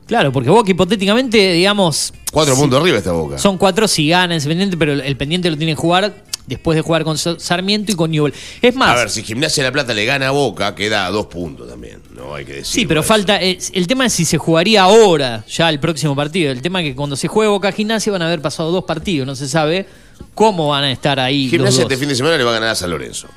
Claro, 0.06 0.32
porque 0.32 0.50
Boca 0.50 0.70
hipotéticamente, 0.70 1.52
digamos, 1.52 2.12
Cuatro 2.32 2.54
puntos 2.56 2.80
arriba 2.80 2.98
está 2.98 3.12
Boca. 3.12 3.38
son 3.38 3.58
cuatro 3.58 3.86
si 3.88 4.08
gana 4.08 4.36
ese 4.36 4.48
pendiente, 4.48 4.76
pero 4.76 4.92
el 4.92 5.16
pendiente 5.16 5.50
lo 5.50 5.56
tiene 5.56 5.72
que 5.72 5.76
jugar 5.80 6.24
después 6.46 6.74
de 6.74 6.82
jugar 6.82 7.04
con 7.04 7.16
Sa- 7.16 7.38
Sarmiento 7.38 7.92
y 7.92 7.94
con 7.94 8.10
Newell. 8.10 8.34
Es 8.60 8.74
más, 8.74 8.90
A 8.90 8.94
ver, 8.96 9.10
si 9.10 9.22
Gimnasia 9.22 9.62
de 9.62 9.68
la 9.68 9.72
Plata 9.72 9.94
le 9.94 10.04
gana 10.04 10.28
a 10.28 10.30
Boca, 10.32 10.74
queda 10.74 11.06
a 11.06 11.10
dos 11.10 11.26
puntos 11.26 11.68
también. 11.68 12.00
No 12.16 12.34
hay 12.34 12.44
que 12.44 12.54
decir. 12.54 12.66
Sí, 12.82 12.86
pero 12.86 13.04
falta. 13.04 13.40
eh, 13.40 13.56
el 13.72 13.86
tema 13.86 14.06
es 14.06 14.12
si 14.12 14.24
se 14.24 14.36
jugaría 14.36 14.82
ahora, 14.82 15.44
ya 15.48 15.68
el 15.68 15.78
próximo 15.78 16.16
partido. 16.16 16.50
El 16.50 16.60
tema 16.60 16.80
es 16.82 16.88
que 16.88 16.96
cuando 16.96 17.14
se 17.14 17.28
juegue 17.28 17.48
Boca 17.48 17.70
Gimnasia 17.70 18.10
van 18.10 18.22
a 18.22 18.26
haber 18.26 18.40
pasado 18.42 18.72
dos 18.72 18.82
partidos. 18.84 19.26
No 19.28 19.36
se 19.36 19.48
sabe 19.48 19.86
cómo 20.34 20.68
van 20.68 20.84
a 20.84 20.90
estar 20.90 21.20
ahí. 21.20 21.44
los 21.44 21.50
Gimnasia 21.52 21.82
dos. 21.84 21.92
este 21.92 21.96
fin 22.00 22.08
de 22.08 22.16
semana 22.16 22.36
le 22.36 22.42
va 22.42 22.50
a 22.50 22.54
ganar 22.54 22.70
a 22.70 22.74
San 22.74 22.90
Lorenzo. 22.90 23.28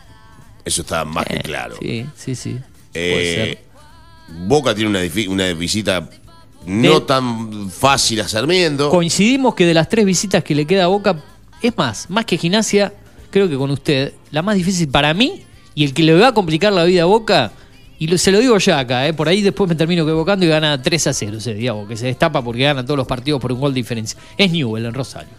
Eso 0.65 0.81
está 0.81 1.05
más 1.05 1.25
que 1.25 1.37
claro. 1.39 1.75
Sí, 1.79 2.05
sí, 2.15 2.33
sí. 2.35 2.57
Eh, 2.93 3.57
Boca 4.47 4.73
tiene 4.73 4.89
una, 4.89 5.53
visita 5.53 6.09
no 6.65 6.99
De- 6.99 7.05
tan 7.05 7.69
fácil 7.69 8.21
a 8.21 8.27
Sarmiento. 8.27 8.89
Coincidimos 8.89 9.53
que 9.55 9.65
de 9.65 9.73
las 9.73 9.89
tres 9.89 10.05
visitas 10.05 10.43
que 10.43 10.55
le 10.55 10.65
queda 10.65 10.85
a 10.85 10.87
Boca, 10.87 11.21
es 11.61 11.75
más, 11.77 12.09
más 12.09 12.25
que 12.25 12.37
Gimnasia, 12.37 12.93
creo 13.29 13.49
que 13.49 13.57
con 13.57 13.69
usted, 13.71 14.13
la 14.31 14.41
más 14.41 14.55
difícil 14.55 14.87
para 14.87 15.13
mí 15.13 15.43
y 15.75 15.83
el 15.83 15.93
que 15.93 16.03
le 16.03 16.13
va 16.17 16.29
a 16.29 16.33
complicar 16.33 16.71
la 16.73 16.83
vida 16.85 17.03
a 17.03 17.05
Boca. 17.05 17.51
Y 17.99 18.07
lo- 18.07 18.17
se 18.17 18.31
lo 18.31 18.39
digo 18.39 18.57
ya 18.57 18.79
acá, 18.79 19.07
eh, 19.07 19.13
por 19.13 19.27
ahí 19.27 19.41
después 19.41 19.69
me 19.69 19.75
termino 19.75 20.03
equivocando 20.03 20.45
y 20.45 20.49
gana 20.49 20.81
3 20.81 21.07
a 21.07 21.13
0 21.13 21.37
ese 21.37 21.53
día, 21.53 21.73
que 21.87 21.95
se 21.97 22.07
destapa 22.07 22.41
porque 22.43 22.63
gana 22.63 22.83
todos 22.83 22.97
los 22.97 23.07
partidos 23.07 23.39
por 23.41 23.51
un 23.51 23.59
gol 23.59 23.73
de 23.73 23.79
diferencia. 23.79 24.19
Es 24.37 24.51
Newell 24.51 24.85
en 24.85 24.93
Rosario. 24.93 25.29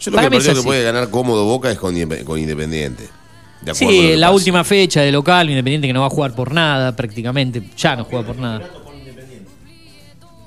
Yo 0.00 0.10
lo 0.12 0.16
para 0.16 0.28
que 0.30 0.38
que 0.38 0.62
puede 0.62 0.82
ganar 0.84 1.10
cómodo 1.10 1.44
Boca 1.44 1.70
es 1.70 1.78
con 1.78 1.96
Independiente. 1.96 3.08
De 3.62 3.74
Sí, 3.74 4.14
la 4.16 4.30
última 4.30 4.62
fecha 4.64 5.00
de 5.02 5.10
local, 5.12 5.50
Independiente 5.50 5.86
que 5.86 5.92
no 5.92 6.00
va 6.00 6.06
a 6.06 6.10
jugar 6.10 6.34
por 6.34 6.52
nada 6.52 6.94
prácticamente, 6.94 7.62
ya 7.76 7.96
no 7.96 8.04
juega 8.04 8.26
por 8.26 8.36
nada. 8.38 8.62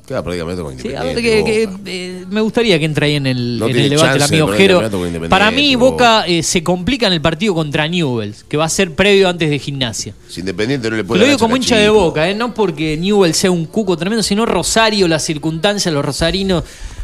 Queda 0.07 0.23
prácticamente 0.23 0.61
con 0.61 0.71
Sí, 0.77 0.87
Independiente. 0.87 1.29
aparte 1.29 1.45
que, 1.45 1.69
que, 1.85 2.19
eh, 2.19 2.25
me 2.29 2.41
gustaría 2.41 2.77
que 2.79 2.85
entre 2.85 3.05
ahí 3.05 3.15
en 3.15 3.27
el, 3.27 3.59
No 3.59 3.67
en 3.67 3.71
tiene 3.71 3.87
el 3.87 3.89
debate 3.91 4.17
el 4.17 4.23
amigo 4.23 4.47
Jero. 4.49 4.81
Para 5.29 5.51
mí, 5.51 5.75
Boca. 5.75 6.25
Eh, 6.27 6.43
se 6.43 6.63
complica 6.63 7.07
en 7.07 7.13
el 7.13 7.21
partido 7.21 7.53
contra 7.53 7.87
Newells, 7.87 8.43
que 8.43 8.57
va 8.57 8.65
a 8.65 8.69
ser 8.69 8.93
previo 8.95 9.29
antes 9.29 9.49
de 9.49 9.59
gimnasia. 9.59 10.13
Si 10.27 10.39
Independiente 10.41 10.89
no 10.89 10.97
le 10.97 11.03
puede 11.03 11.19
lo 11.21 11.25
digo 11.27 11.37
como 11.37 11.55
hincha 11.55 11.77
de 11.77 11.89
boca, 11.89 12.29
eh, 12.29 12.35
no 12.35 12.53
porque 12.53 12.97
Newell 12.97 13.33
sea 13.33 13.51
un 13.51 13.65
cuco 13.65 13.95
tremendo, 13.95 14.23
sino 14.23 14.45
Rosario, 14.45 15.07
las 15.07 15.23
circunstancias, 15.23 15.93
los 15.93 16.03
rosarinos 16.03 16.63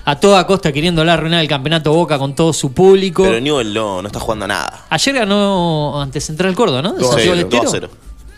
a 0.10 0.16
toda 0.18 0.48
costa 0.48 0.72
queriendo 0.72 1.02
arruinar 1.02 1.42
el 1.42 1.50
campeonato 1.50 1.92
Boca 1.92 2.18
con 2.18 2.34
todo 2.34 2.54
su 2.54 2.72
público. 2.72 3.24
Pero 3.24 3.42
Newell 3.42 3.74
no, 3.74 4.02
no 4.02 4.08
está 4.08 4.22
jugando 4.22 4.48
nada. 4.48 4.86
Ayer 4.90 5.14
ganó 5.16 6.02
ante 6.02 6.22
Central 6.22 6.56
Córdoba, 6.56 6.82
¿no? 6.82 6.94
De 6.94 7.00
Dos 7.02 7.10
a 7.10 7.14
Santiago 7.16 7.36
cero, 7.36 7.36
del 7.36 7.44
Estero. 7.46 7.64
dos 7.64 7.74
a 7.74 7.76
cero. 7.78 7.90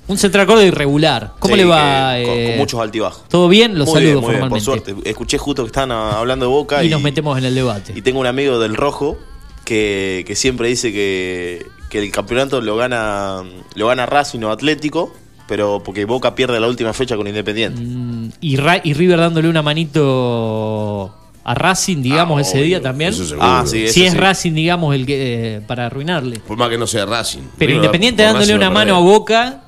Un 0.07 0.17
Central 0.17 0.47
Córdoba 0.47 0.65
irregular. 0.65 1.33
¿Cómo 1.37 1.53
Sí, 1.53 1.61
le 1.61 1.65
va? 1.67 2.15
que- 2.15 2.23
con, 2.25 2.33
eh, 2.37 2.45
con 2.47 2.57
muchos 2.57 2.79
altibajos. 2.79 3.23
¿Todo 3.29 3.47
bien? 3.47 3.77
Los 3.77 3.87
Muy 3.87 4.01
bien, 4.01 4.13
saludo 4.13 4.21
muy 4.21 4.29
bien, 4.35 4.49
por 4.49 4.59
formalmente. 4.59 4.93
suerte. 4.93 5.09
Escuché 5.09 5.37
justo 5.37 5.61
que 5.61 5.67
estaban 5.67 5.91
hablando 5.91 6.45
de 6.47 6.51
Boca 6.51 6.83
y, 6.83 6.87
y, 6.87 6.89
nos 6.89 7.01
metemos 7.03 7.37
en 7.37 7.45
el 7.45 7.53
debate. 7.53 7.93
y 7.95 8.01
tengo 8.01 8.19
un 8.19 8.25
amigo 8.25 8.57
del 8.57 8.75
Rojo 8.75 9.17
que, 9.63 10.23
que 10.25 10.35
siempre 10.35 10.67
dice 10.69 10.91
que, 10.91 11.67
que 11.91 11.99
el 11.99 12.09
campeonato 12.11 12.59
lo 12.61 12.75
gana 12.77 13.43
lo 13.75 13.85
gana 13.87 14.07
Racing 14.07 14.39
o 14.41 14.49
Atlético, 14.51 15.13
pero 15.47 15.83
porque 15.85 16.05
Boca 16.05 16.33
pierde 16.33 16.59
la 16.59 16.67
última 16.67 16.93
fecha 16.93 17.15
con 17.15 17.27
Independiente. 17.27 17.79
Mm, 17.79 18.31
y, 18.41 18.55
Ra- 18.55 18.81
y 18.83 18.93
River 18.95 19.19
dándole 19.19 19.47
una 19.47 19.61
manito 19.61 21.13
a 21.49 21.55
Racing, 21.55 22.03
digamos, 22.03 22.37
Ah, 22.37 22.41
ese 22.41 22.57
obvio, 22.57 22.65
día 22.65 22.81
también. 22.81 23.09
eso. 23.09 23.35
Ah, 23.39 23.63
sí, 23.65 23.85
eso 23.85 23.93
si 23.95 24.05
es 24.05 24.11
sí. 24.13 24.17
Racing, 24.19 24.53
digamos, 24.53 24.93
el 24.93 25.05
que 25.07 25.55
eh, 25.55 25.61
para 25.65 25.87
arruinarle. 25.87 26.39
Por 26.41 26.57
más 26.57 26.69
que 26.69 26.77
no 26.77 26.85
sea 26.85 27.05
Racing. 27.07 27.39
Pero 27.57 27.69
River, 27.69 27.75
Independiente 27.85 28.21
dándole 28.21 28.45
Racing 28.45 28.55
una 28.57 28.69
mano 28.69 28.95
a. 28.97 28.99
Boca 28.99 29.61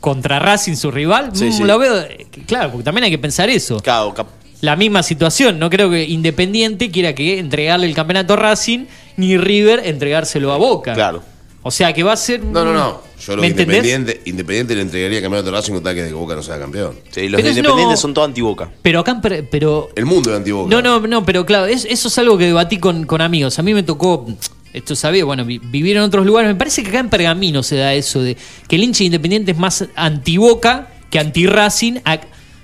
contra 0.00 0.38
Racing, 0.38 0.74
su 0.76 0.90
rival, 0.92 1.30
Sí, 1.32 1.46
mm, 1.46 1.52
sí. 1.52 1.64
lo 1.64 1.78
veo. 1.80 1.98
eh, 2.00 2.26
Claro, 2.46 2.70
porque 2.70 2.84
también 2.84 3.04
hay 3.04 3.10
que 3.10 3.18
pensar 3.18 3.50
eso. 3.50 3.80
Claro, 3.80 4.14
La 4.60 4.76
misma 4.76 5.02
situación. 5.02 5.58
No 5.58 5.68
creo 5.68 5.90
que 5.90 6.04
Independiente 6.04 6.90
quiera 6.92 7.12
que 7.14 7.38
entregarle 7.40 7.86
el 7.88 7.94
campeonato 7.94 8.34
a 8.34 8.36
Racing, 8.36 8.86
ni 9.16 9.36
River 9.36 9.82
entregárselo 9.84 10.52
a 10.52 10.58
Boca. 10.58 10.94
Claro. 10.94 11.22
O 11.66 11.70
sea 11.72 11.92
que 11.92 12.04
va 12.04 12.12
a 12.12 12.16
ser. 12.16 12.44
No, 12.44 12.64
no, 12.64 12.72
no. 12.72 13.02
Yo 13.20 13.34
lo. 13.34 13.44
Independiente, 13.44 14.20
Independiente 14.26 14.76
le 14.76 14.82
entregaría 14.82 15.18
el 15.18 15.22
campeonato 15.24 15.50
de 15.50 15.56
Racing 15.56 15.72
con 15.72 15.82
que 15.82 15.94
de 15.94 16.08
que 16.08 16.14
Boca 16.14 16.36
no 16.36 16.42
sea 16.44 16.60
campeón. 16.60 16.94
Sí, 17.10 17.28
los 17.28 17.38
Pero 17.38 17.42
de 17.44 17.50
es 17.50 17.56
Independiente 17.56 17.92
no- 17.94 17.96
son 17.96 18.14
todos 18.14 18.28
anti-Boca. 18.28 18.70
Pero 18.82 19.00
acá, 19.00 19.10
en 19.10 19.20
per- 19.20 19.48
pero 19.50 19.88
El 19.96 20.06
mundo 20.06 20.30
es 20.30 20.36
anti-Boca. 20.36 20.70
No, 20.70 20.80
no, 20.80 21.00
no, 21.00 21.24
pero 21.26 21.44
claro, 21.44 21.66
es- 21.66 21.84
eso 21.90 22.06
es 22.06 22.18
algo 22.18 22.38
que 22.38 22.44
debatí 22.44 22.78
con, 22.78 23.04
con 23.04 23.20
amigos. 23.20 23.58
A 23.58 23.62
mí 23.64 23.74
me 23.74 23.82
tocó, 23.82 24.26
esto 24.72 24.94
sabía, 24.94 25.24
bueno, 25.24 25.44
vi- 25.44 25.58
vivir 25.58 25.96
en 25.96 26.04
otros 26.04 26.24
lugares. 26.24 26.48
Me 26.48 26.54
parece 26.54 26.84
que 26.84 26.90
acá 26.90 27.00
en 27.00 27.08
Pergamino 27.10 27.64
se 27.64 27.74
da 27.74 27.94
eso 27.94 28.22
de 28.22 28.36
que 28.68 28.76
el 28.76 28.84
hincha 28.84 29.02
independiente 29.02 29.50
es 29.50 29.58
más 29.58 29.84
anti-Boca 29.96 30.86
que 31.10 31.18
anti-Racing. 31.18 31.98
a- 32.04 32.20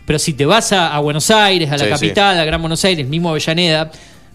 Pero 0.06 0.18
si 0.20 0.32
te 0.34 0.44
vas 0.46 0.72
a, 0.72 0.94
a 0.94 1.00
Buenos 1.00 1.28
Aires, 1.32 1.70
a 1.72 1.76
la 1.76 1.84
Sí, 1.84 1.90
capital, 1.90 2.38
a 2.38 2.44
Gran 2.44 2.60
Buenos 2.60 2.84
Aires, 2.84 3.06
mismo 3.08 3.30
Avellaneda, 3.30 3.90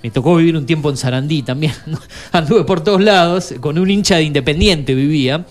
me 0.08 0.12
tocó 0.12 0.38
vivir 0.38 0.56
un 0.56 0.66
tiempo 0.66 0.90
en 0.90 0.96
Sarandí 0.96 1.42
también. 1.44 1.74
Anduve 2.32 2.64
por 2.64 2.82
todos 2.82 3.02
lados, 3.02 3.54
con 3.60 3.78
un 3.78 3.90
hincha 3.92 4.16
de 4.16 4.24
independiente 4.24 4.96
vivía. 4.96 5.46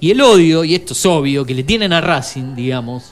Y 0.00 0.10
el 0.10 0.20
odio, 0.20 0.64
y 0.64 0.74
esto 0.74 0.92
es 0.92 1.06
obvio, 1.06 1.46
que 1.46 1.54
le 1.54 1.62
tienen 1.62 1.92
a 1.94 2.00
Racing, 2.02 2.54
digamos, 2.54 3.04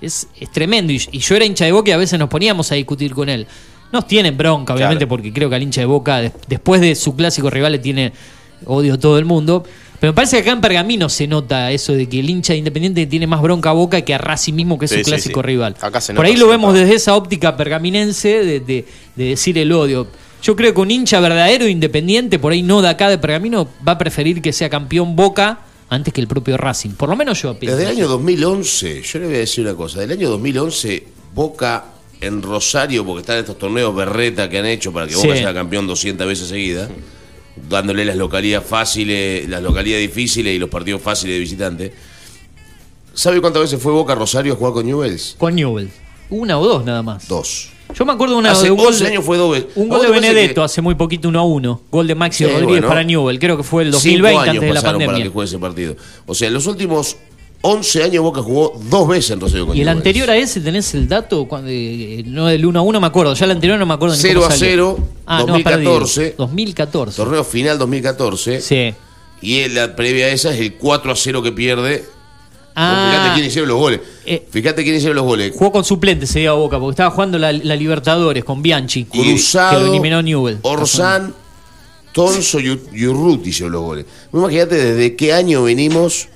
es, 0.00 0.26
es 0.40 0.50
tremendo. 0.50 0.92
Y, 0.92 1.00
y 1.12 1.18
yo 1.20 1.36
era 1.36 1.44
hincha 1.44 1.64
de 1.64 1.70
Boca 1.72 1.90
y 1.90 1.92
a 1.92 1.96
veces 1.96 2.18
nos 2.18 2.28
poníamos 2.28 2.72
a 2.72 2.74
discutir 2.74 3.14
con 3.14 3.28
él. 3.28 3.46
Nos 3.92 4.06
tienen 4.08 4.36
bronca, 4.36 4.74
obviamente, 4.74 5.04
Claro. 5.04 5.08
porque 5.10 5.32
creo 5.32 5.48
que 5.48 5.54
al 5.56 5.62
hincha 5.62 5.80
de 5.82 5.86
Boca, 5.86 6.20
des- 6.20 6.32
después 6.48 6.80
de 6.80 6.94
su 6.96 7.14
clásico 7.14 7.50
rival, 7.50 7.70
le 7.72 7.78
tiene 7.78 8.12
odio 8.64 8.94
a 8.94 8.98
todo 8.98 9.18
el 9.18 9.24
mundo. 9.26 9.62
Pero 10.00 10.12
me 10.12 10.16
parece 10.16 10.36
que 10.38 10.42
acá 10.42 10.50
en 10.52 10.60
Pergamino 10.60 11.08
se 11.08 11.28
nota 11.28 11.70
eso 11.70 11.92
de 11.92 12.08
que 12.08 12.18
el 12.18 12.28
hincha 12.30 12.54
de 12.54 12.58
Independiente 12.58 13.06
tiene 13.06 13.26
más 13.28 13.40
bronca 13.40 13.70
a 13.70 13.72
Boca 13.74 14.00
que 14.00 14.12
a 14.14 14.18
Racing 14.18 14.54
mismo, 14.54 14.76
que 14.78 14.86
es 14.86 14.90
Sí, 14.90 14.98
su 14.98 15.04
clásico 15.04 15.40
sí. 15.40 15.46
rival. 15.46 15.76
Acá 15.80 16.00
se 16.00 16.14
Por 16.14 16.24
ahí 16.24 16.36
lo 16.36 16.48
vemos 16.48 16.70
nota. 16.72 16.80
desde 16.80 16.96
esa 16.96 17.14
óptica 17.14 17.56
pergaminense 17.56 18.28
de, 18.44 18.58
de- 18.60 18.84
de 19.14 19.24
decir 19.24 19.56
el 19.58 19.70
odio. 19.70 20.08
Yo 20.42 20.56
creo 20.56 20.74
que 20.74 20.80
un 20.80 20.90
hincha 20.90 21.20
verdadero 21.20 21.68
independiente, 21.68 22.38
por 22.38 22.52
ahí 22.52 22.62
no 22.62 22.82
de 22.82 22.88
acá 22.88 23.08
de 23.08 23.18
Pergamino, 23.18 23.68
va 23.86 23.92
a 23.92 23.98
preferir 23.98 24.42
que 24.42 24.52
sea 24.52 24.68
campeón 24.68 25.14
Boca 25.14 25.60
antes 25.88 26.12
que 26.12 26.20
el 26.20 26.26
propio 26.26 26.56
Racing. 26.56 26.90
Por 26.90 27.08
lo 27.08 27.16
menos 27.16 27.40
yo 27.42 27.56
pienso. 27.58 27.76
Desde 27.76 27.90
el 27.92 27.96
año 27.98 28.08
2011, 28.08 29.02
yo 29.02 29.18
le 29.20 29.26
voy 29.26 29.34
a 29.36 29.38
decir 29.38 29.64
una 29.64 29.74
cosa. 29.76 30.00
Del 30.00 30.10
año 30.12 30.30
2011, 30.30 31.04
Boca 31.34 31.84
en 32.20 32.42
Rosario, 32.42 33.04
porque 33.04 33.20
están 33.20 33.38
estos 33.38 33.58
torneos 33.58 33.94
berreta 33.94 34.48
que 34.48 34.58
han 34.58 34.66
hecho 34.66 34.92
para 34.92 35.06
que 35.06 35.14
Boca 35.14 35.32
Sí. 35.34 35.38
sea 35.38 35.54
campeón 35.54 35.86
200 35.86 36.26
veces 36.26 36.48
seguidas, 36.48 36.88
dándole 37.68 38.04
las 38.04 38.16
localidades 38.16 38.66
fáciles, 38.66 39.48
las 39.48 39.62
localidades 39.62 40.08
difíciles 40.08 40.54
y 40.54 40.58
los 40.58 40.70
partidos 40.70 41.02
fáciles 41.02 41.34
de 41.36 41.40
visitante. 41.40 41.92
¿Sabe 43.14 43.40
cuántas 43.40 43.62
veces 43.62 43.80
fue 43.80 43.92
Boca 43.92 44.14
a 44.14 44.16
Rosario 44.16 44.54
a 44.54 44.56
jugar 44.56 44.72
con 44.72 44.86
Newells? 44.86 45.36
Con 45.38 45.54
Newell. 45.54 45.90
Una 46.30 46.58
o 46.58 46.66
dos 46.66 46.84
nada 46.84 47.02
más. 47.02 47.28
Dos. 47.28 47.70
Yo 47.94 48.04
me 48.04 48.12
acuerdo 48.12 48.36
una, 48.38 48.52
Hace 48.52 48.64
de 48.64 48.70
un 48.72 48.78
gol 48.78 48.86
11 48.88 49.04
de, 49.04 49.10
años 49.10 49.24
fue 49.24 49.38
veces. 49.38 49.66
un 49.76 49.92
¿A 49.92 49.96
gol 49.96 50.06
de 50.06 50.12
Benedetto 50.12 50.60
que- 50.60 50.64
hace 50.64 50.80
muy 50.82 50.94
poquito 50.94 51.28
1 51.28 51.38
a 51.38 51.42
1. 51.44 51.80
Gol 51.90 52.06
de 52.06 52.14
Maxi 52.14 52.38
Sí, 52.44 52.44
Rodríguez 52.50 52.66
bueno. 52.68 52.88
para 52.88 53.02
Newell. 53.02 53.38
Creo 53.38 53.56
que 53.56 53.62
fue 53.62 53.82
el 53.84 53.88
Cinco 53.92 53.96
2020 54.26 54.38
años 54.40 54.48
antes 54.48 54.60
de 54.62 54.68
la 54.68 54.74
pasaron 54.74 54.98
para 54.98 55.06
pandemia. 55.06 55.24
que 55.24 55.32
juegue 55.32 55.48
ese 55.48 55.58
partido. 55.58 55.96
O 56.26 56.34
sea, 56.34 56.48
en 56.48 56.54
los 56.54 56.66
últimos 56.66 57.16
11 57.64 58.02
años 58.02 58.24
Boca 58.24 58.42
jugó 58.42 58.80
dos 58.90 59.06
veces 59.06 59.30
en 59.32 59.40
Rosario 59.40 59.66
con 59.68 59.76
Y 59.76 59.82
el 59.82 59.88
anterior 59.88 60.28
a 60.30 60.36
ese, 60.36 60.60
¿tenés 60.60 60.94
el 60.94 61.06
dato? 61.08 61.46
Cuando, 61.46 61.70
eh, 61.70 62.24
no 62.26 62.46
del 62.46 62.66
1 62.66 62.78
a 62.78 62.82
1 62.82 63.00
me 63.00 63.06
acuerdo. 63.06 63.34
Ya 63.34 63.44
el 63.44 63.52
anterior 63.52 63.78
no 63.78 63.86
me 63.86 63.94
acuerdo 63.94 64.16
ni 64.16 64.20
0 64.20 64.40
cómo 64.40 64.52
a 64.52 64.56
salió. 64.56 64.96
0, 64.96 64.98
Ah, 65.26 65.38
no, 65.40 65.46
2014. 65.46 66.20
perdido. 66.22 66.36
2014. 66.38 67.16
Torneo 67.16 67.44
final 67.44 67.78
2014. 67.78 68.60
Sí. 68.60 68.94
Y 69.42 69.58
en 69.60 69.74
la 69.74 69.94
previa 69.94 70.26
a 70.26 70.28
esa 70.30 70.52
es 70.52 70.60
el 70.60 70.74
4 70.74 71.12
a 71.12 71.16
0 71.16 71.42
que 71.42 71.52
pierde. 71.52 72.04
Ah. 72.74 73.10
Fíjate 73.10 73.34
quién 73.34 73.46
hicieron 73.46 73.68
los 73.68 73.78
goles. 73.78 74.00
Eh. 74.24 74.46
Fíjate 74.50 74.82
quién 74.82 74.96
hicieron 74.96 75.16
los 75.16 75.26
goles. 75.26 75.52
Jugó 75.56 75.72
con 75.72 75.84
suplente 75.84 76.24
ese 76.24 76.40
día 76.40 76.52
Boca, 76.52 76.78
porque 76.78 76.92
estaba 76.92 77.10
jugando 77.10 77.38
la, 77.38 77.52
la 77.52 77.76
Libertadores 77.76 78.44
con 78.44 78.62
Bianchi. 78.62 79.04
Cruzado, 79.04 79.78
Que 79.78 79.84
lo 79.84 79.90
eliminó 79.90 80.22
Newell. 80.22 80.58
Orsán, 80.62 81.34
Tonso 82.12 82.60
y, 82.60 82.80
y 82.92 83.06
Urruti 83.06 83.50
hicieron 83.50 83.72
los 83.72 83.82
goles. 83.82 84.06
Imagínate 84.32 84.76
desde 84.76 85.16
qué 85.16 85.32
año 85.32 85.64
venimos 85.64 86.28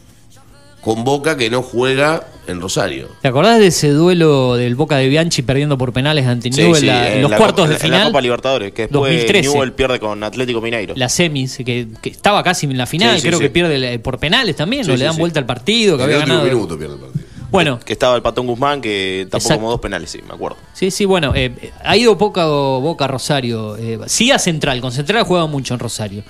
con 0.80 1.04
Boca 1.04 1.36
que 1.36 1.50
no 1.50 1.62
juega 1.62 2.26
en 2.46 2.60
Rosario. 2.60 3.08
¿Te 3.22 3.28
acordás 3.28 3.58
de 3.58 3.66
ese 3.68 3.90
duelo 3.90 4.56
del 4.56 4.74
Boca 4.74 4.96
de 4.96 5.08
Bianchi 5.08 5.42
perdiendo 5.42 5.76
por 5.78 5.92
penales 5.92 6.26
ante 6.26 6.52
Sí, 6.52 6.60
Newell 6.60 6.80
sí, 6.80 6.86
la- 6.86 7.08
en 7.08 7.14
en 7.16 7.22
los 7.22 7.30
la 7.30 7.36
cuartos 7.38 7.56
Copa- 7.64 7.68
de 7.68 7.74
en 7.74 7.80
final? 7.80 7.98
la 8.00 8.06
Copa 8.06 8.20
Libertadores, 8.20 8.72
que 8.72 8.82
después 8.82 9.12
2013. 9.12 9.48
Newell 9.50 9.72
pierde 9.72 9.98
con 10.00 10.22
Atlético 10.22 10.60
Mineiro. 10.60 10.94
la 10.96 11.08
semis, 11.08 11.56
que, 11.58 11.88
que 12.00 12.08
estaba 12.10 12.42
casi 12.42 12.66
en 12.66 12.76
la 12.78 12.86
final, 12.86 13.14
Sí, 13.16 13.22
sí, 13.22 13.26
creo 13.28 13.38
sí. 13.38 13.44
que 13.44 13.50
pierde 13.50 13.98
por 13.98 14.18
penales 14.18 14.56
también, 14.56 14.84
Sí, 14.84 14.90
o 14.90 14.94
sí, 14.94 14.98
le 14.98 15.04
dan 15.04 15.14
sí. 15.14 15.20
vuelta 15.20 15.40
al 15.40 15.46
partido, 15.46 15.96
que 15.96 16.04
En 16.04 16.10
el 16.10 16.16
había 16.16 16.26
ganado. 16.26 16.46
minuto 16.46 16.78
pierde 16.78 16.94
el 16.94 17.00
partido. 17.00 17.26
Bueno, 17.50 17.78
Que 17.84 17.92
estaba 17.92 18.16
el 18.16 18.22
Patón 18.22 18.46
Guzmán, 18.48 18.80
que 18.80 19.26
tapó 19.30 19.38
Exacto. 19.38 19.60
como 19.60 19.70
dos 19.70 19.80
penales, 19.80 20.10
sí, 20.10 20.18
me 20.26 20.34
acuerdo. 20.34 20.56
sí, 20.72 20.90
sí, 20.90 21.04
bueno, 21.04 21.32
eh, 21.34 21.52
ha 21.84 21.96
ido 21.96 22.18
poca 22.18 22.44
Boca 22.46 23.04
a 23.04 23.08
Rosario. 23.08 23.76
eh, 23.76 23.98
sí 24.06 24.30
a 24.32 24.38
Central, 24.38 24.80
con 24.80 24.90
Central 24.92 25.22
juega 25.22 25.46
mucho 25.46 25.72
en 25.72 25.80
Rosario, 25.80 26.24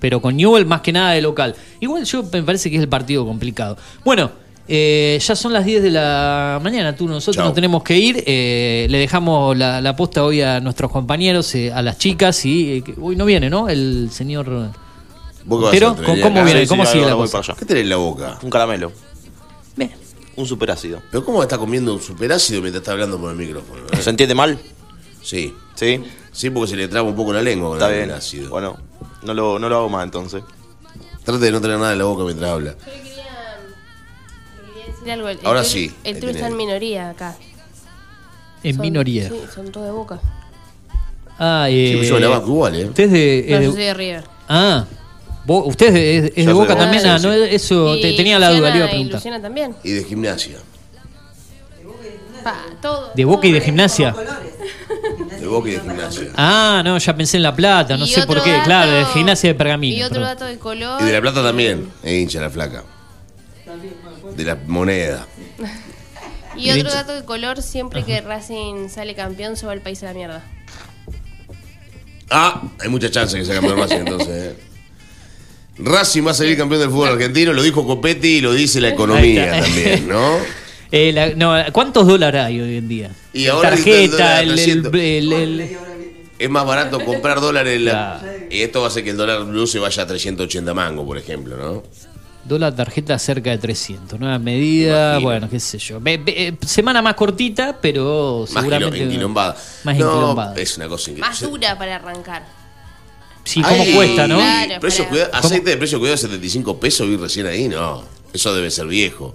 pero 0.00 0.20
con 0.20 0.36
Newell 0.36 0.66
más 0.66 0.80
que 0.80 0.92
nada 0.92 1.12
de 1.12 1.22
local. 1.22 1.54
Igual 1.80 2.04
yo 2.04 2.22
me 2.32 2.42
parece 2.42 2.68
que 2.68 2.76
es 2.76 2.82
el 2.82 2.88
partido 2.88 3.24
complicado. 3.24 3.76
Bueno, 4.04 4.32
Eh, 4.68 5.18
ya 5.20 5.36
son 5.36 5.52
las 5.52 5.64
10 5.64 5.82
de 5.82 5.90
la 5.90 6.58
mañana, 6.62 6.96
tú 6.96 7.06
nosotros 7.06 7.36
Chao. 7.36 7.44
nos 7.46 7.54
tenemos 7.54 7.82
que 7.84 7.96
ir. 7.96 8.24
Eh, 8.26 8.86
le 8.90 8.98
dejamos 8.98 9.56
la, 9.56 9.80
la 9.80 9.94
posta 9.94 10.24
hoy 10.24 10.42
a 10.42 10.60
nuestros 10.60 10.90
compañeros, 10.90 11.54
eh, 11.54 11.72
a 11.72 11.82
las 11.82 11.98
chicas. 11.98 12.44
y 12.44 12.78
eh, 12.86 12.94
hoy 13.00 13.14
no 13.16 13.24
viene, 13.24 13.48
¿no? 13.50 13.68
El 13.68 14.08
señor. 14.10 14.70
¿Vos 15.44 15.58
qué 15.60 15.64
vas 15.64 15.70
Pero, 15.72 16.20
¿cómo, 16.22 16.44
viene? 16.44 16.62
Sí, 16.62 16.66
¿Cómo 16.66 16.84
sí, 16.84 16.92
sigue 16.92 17.06
la 17.06 17.14
cosa? 17.14 17.38
allá. 17.38 17.54
¿Qué 17.56 17.64
tenés 17.64 17.84
en 17.84 17.90
la 17.90 17.96
boca? 17.96 18.38
Un 18.42 18.50
caramelo. 18.50 18.90
Bien. 19.76 19.92
Un 20.34 20.46
superácido. 20.46 21.00
¿Pero 21.10 21.24
cómo 21.24 21.42
está 21.42 21.56
comiendo 21.58 21.94
un 21.94 22.00
superácido 22.02 22.60
mientras 22.60 22.80
está 22.82 22.92
hablando 22.92 23.18
por 23.20 23.30
el 23.30 23.36
micrófono? 23.36 23.82
eh? 23.92 24.02
¿Se 24.02 24.10
entiende 24.10 24.34
mal? 24.34 24.58
Sí. 25.22 25.54
Sí. 25.76 26.02
Sí, 26.32 26.50
porque 26.50 26.70
se 26.70 26.76
le 26.76 26.88
traba 26.88 27.08
un 27.08 27.14
poco 27.14 27.32
la 27.32 27.40
lengua 27.40 27.68
con 27.68 27.78
Está 27.78 27.90
el 27.90 27.96
bien. 28.06 28.10
ácido. 28.10 28.50
Bueno, 28.50 28.76
no 29.22 29.32
lo, 29.32 29.58
no 29.60 29.68
lo 29.68 29.76
hago 29.76 29.88
más 29.88 30.02
entonces. 30.04 30.42
Trate 31.24 31.38
de 31.44 31.50
no 31.52 31.60
tener 31.60 31.78
nada 31.78 31.92
en 31.92 31.98
la 31.98 32.04
boca 32.04 32.24
mientras 32.24 32.50
habla. 32.50 32.74
Quería 35.06 35.12
decir 35.12 35.12
algo. 35.12 35.28
El, 35.28 35.38
Ahora 35.46 35.60
el 35.60 35.66
sí, 35.66 35.92
El 36.04 36.20
tour 36.20 36.30
está 36.30 36.46
en 36.48 36.56
minoría 36.56 37.10
acá. 37.10 37.36
En 38.62 38.74
Son- 38.74 38.82
minoría. 38.82 39.28
Sí, 39.28 39.40
son 39.54 39.70
todos 39.70 39.86
de 39.86 39.92
boca. 39.92 40.20
Ah, 41.38 41.66
eh, 41.70 41.98
Sí, 42.02 42.08
yo 42.08 42.18
la 42.18 42.36
igual, 42.38 42.74
¿eh? 42.74 42.84
Usted 42.86 43.04
es 43.04 43.10
de. 43.12 43.46
No, 43.50 43.58
de- 43.58 43.64
yo 43.66 43.72
soy 43.72 43.82
de 43.84 43.94
River. 43.94 44.24
ah, 44.48 44.84
usted 45.46 45.86
es 45.88 45.94
de, 45.94 46.32
es- 46.42 46.52
Boca 46.52 46.74
de 46.74 46.80
también. 46.80 47.06
Ah, 47.06 47.18
sí, 47.18 47.26
no, 47.26 47.32
sí. 47.34 47.40
eso 47.50 47.94
te- 48.00 48.12
tenía 48.14 48.38
la 48.38 48.50
duda, 48.50 48.54
le 48.54 48.58
iba 48.60 48.68
a 48.68 48.70
Luciana- 48.70 48.86
y 48.86 48.90
preguntar. 48.90 49.14
Luciana 49.18 49.42
también. 49.42 49.76
Y 49.84 49.90
de 49.92 50.04
gimnasia. 50.04 50.56
Pa, 52.42 52.56
todo. 52.80 53.10
¿De 53.14 53.24
Boca 53.24 53.46
y 53.46 53.52
de 53.52 53.60
gimnasia? 53.60 54.14
De 55.40 55.46
boca 55.46 55.68
y 55.68 55.72
de 55.72 55.80
gimnasia. 55.80 56.28
Ah, 56.36 56.80
no, 56.84 56.96
ya 56.98 57.16
pensé 57.16 57.36
en 57.36 57.42
La 57.42 57.54
Plata, 57.54 57.96
no 57.96 58.04
Y 58.04 58.08
sé 58.08 58.26
por 58.26 58.42
qué. 58.42 58.50
dato- 58.52 58.64
Claro, 58.64 58.90
de 58.92 59.04
gimnasia 59.06 59.50
de 59.50 59.54
pergamino. 59.54 59.96
Y 59.96 60.02
otro 60.02 60.14
perdón. 60.14 60.28
dato 60.28 60.44
de 60.46 60.58
color. 60.58 61.02
Y 61.02 61.04
de 61.04 61.12
la 61.12 61.20
plata 61.20 61.42
también. 61.42 61.88
Es 62.02 62.12
hincha 62.12 62.40
la 62.40 62.50
flaca. 62.50 62.82
De 64.34 64.44
la 64.44 64.56
moneda. 64.66 65.26
Y 66.56 66.70
otro 66.70 66.90
dato 66.90 67.14
de 67.14 67.24
color, 67.24 67.62
siempre 67.62 68.02
que 68.04 68.20
Racing 68.22 68.88
sale 68.88 69.14
campeón 69.14 69.56
se 69.56 69.66
va 69.66 69.74
el 69.74 69.80
país 69.82 70.02
a 70.02 70.06
la 70.06 70.14
mierda. 70.14 70.44
Ah, 72.30 72.62
hay 72.80 72.88
mucha 72.88 73.10
chance 73.10 73.36
que 73.38 73.44
sea 73.44 73.54
campeón 73.56 73.78
Racing 73.78 73.96
entonces. 73.98 74.28
¿eh? 74.28 74.56
Racing 75.78 76.26
va 76.26 76.30
a 76.30 76.34
salir 76.34 76.56
campeón 76.56 76.80
del 76.80 76.90
fútbol 76.90 77.10
argentino, 77.10 77.52
lo 77.52 77.62
dijo 77.62 77.86
Copetti 77.86 78.38
y 78.38 78.40
lo 78.40 78.52
dice 78.52 78.80
la 78.80 78.88
economía 78.88 79.60
también, 79.62 80.08
¿no? 80.08 80.36
Eh, 80.92 81.10
la- 81.12 81.30
no, 81.34 81.52
¿Cuántos 81.72 82.06
dólares 82.06 82.42
hay 82.42 82.60
hoy 82.60 82.76
en 82.76 82.86
día? 82.86 83.10
Y 83.32 83.48
ahora 83.48 83.70
Tarjeta, 83.70 84.40
el 84.40 84.56
el, 84.56 84.82
dólar 84.84 85.00
el- 85.00 85.32
el- 85.32 85.60
el- 85.60 85.76
Es 86.38 86.48
más 86.48 86.64
barato 86.64 87.04
comprar 87.04 87.40
dólares. 87.40 87.74
en 87.78 87.86
la- 87.86 88.22
Y 88.48 88.60
esto 88.62 88.78
va 88.80 88.86
a 88.86 88.88
hacer 88.90 89.02
que 89.02 89.10
el 89.10 89.16
dólar 89.16 89.44
blue 89.46 89.66
se 89.66 89.80
vaya 89.80 90.04
a 90.04 90.06
380 90.06 90.72
mangos, 90.74 91.04
por 91.04 91.18
ejemplo, 91.18 91.56
¿no? 91.56 91.82
Dólar 92.46 92.74
tarjeta 92.76 93.18
cerca 93.18 93.50
de 93.50 93.58
300. 93.58 94.18
Nueva 94.20 94.38
medida, 94.38 95.12
Imagino. 95.12 95.28
bueno, 95.30 95.50
qué 95.50 95.60
sé 95.60 95.78
yo. 95.78 96.00
Ve- 96.00 96.18
ve- 96.18 96.48
eh, 96.48 96.56
semana 96.66 97.02
más 97.02 97.14
cortita, 97.14 97.78
pero 97.80 98.40
Más 98.42 98.50
seguramente. 98.62 98.96
quilo- 98.98 99.04
enquilombada. 99.06 99.56
Más 99.84 99.96
no, 99.98 100.06
enquilombada. 100.10 100.54
es 100.60 100.76
una 100.76 100.88
cosa 100.88 101.10
increíble. 101.10 101.28
Más 101.28 101.40
dura 101.40 101.78
para 101.78 101.96
arrancar. 101.96 102.44
Sí, 103.44 103.62
¿cómo 103.62 103.82
Ay, 103.82 103.94
cuesta, 103.94 104.26
no? 104.26 104.36
Claro, 104.38 104.80
precio 104.80 105.04
para- 105.04 105.10
cuidado- 105.10 105.30
aceite 105.34 105.70
de 105.70 105.76
precio 105.76 105.98
cuidado 105.98 106.16
75 106.16 106.78
pesos 106.80 107.06
y 107.08 107.16
recién 107.16 107.46
ahí, 107.46 107.68
no. 107.68 108.02
Eso 108.32 108.54
debe 108.54 108.70
ser 108.70 108.86
viejo. 108.86 109.34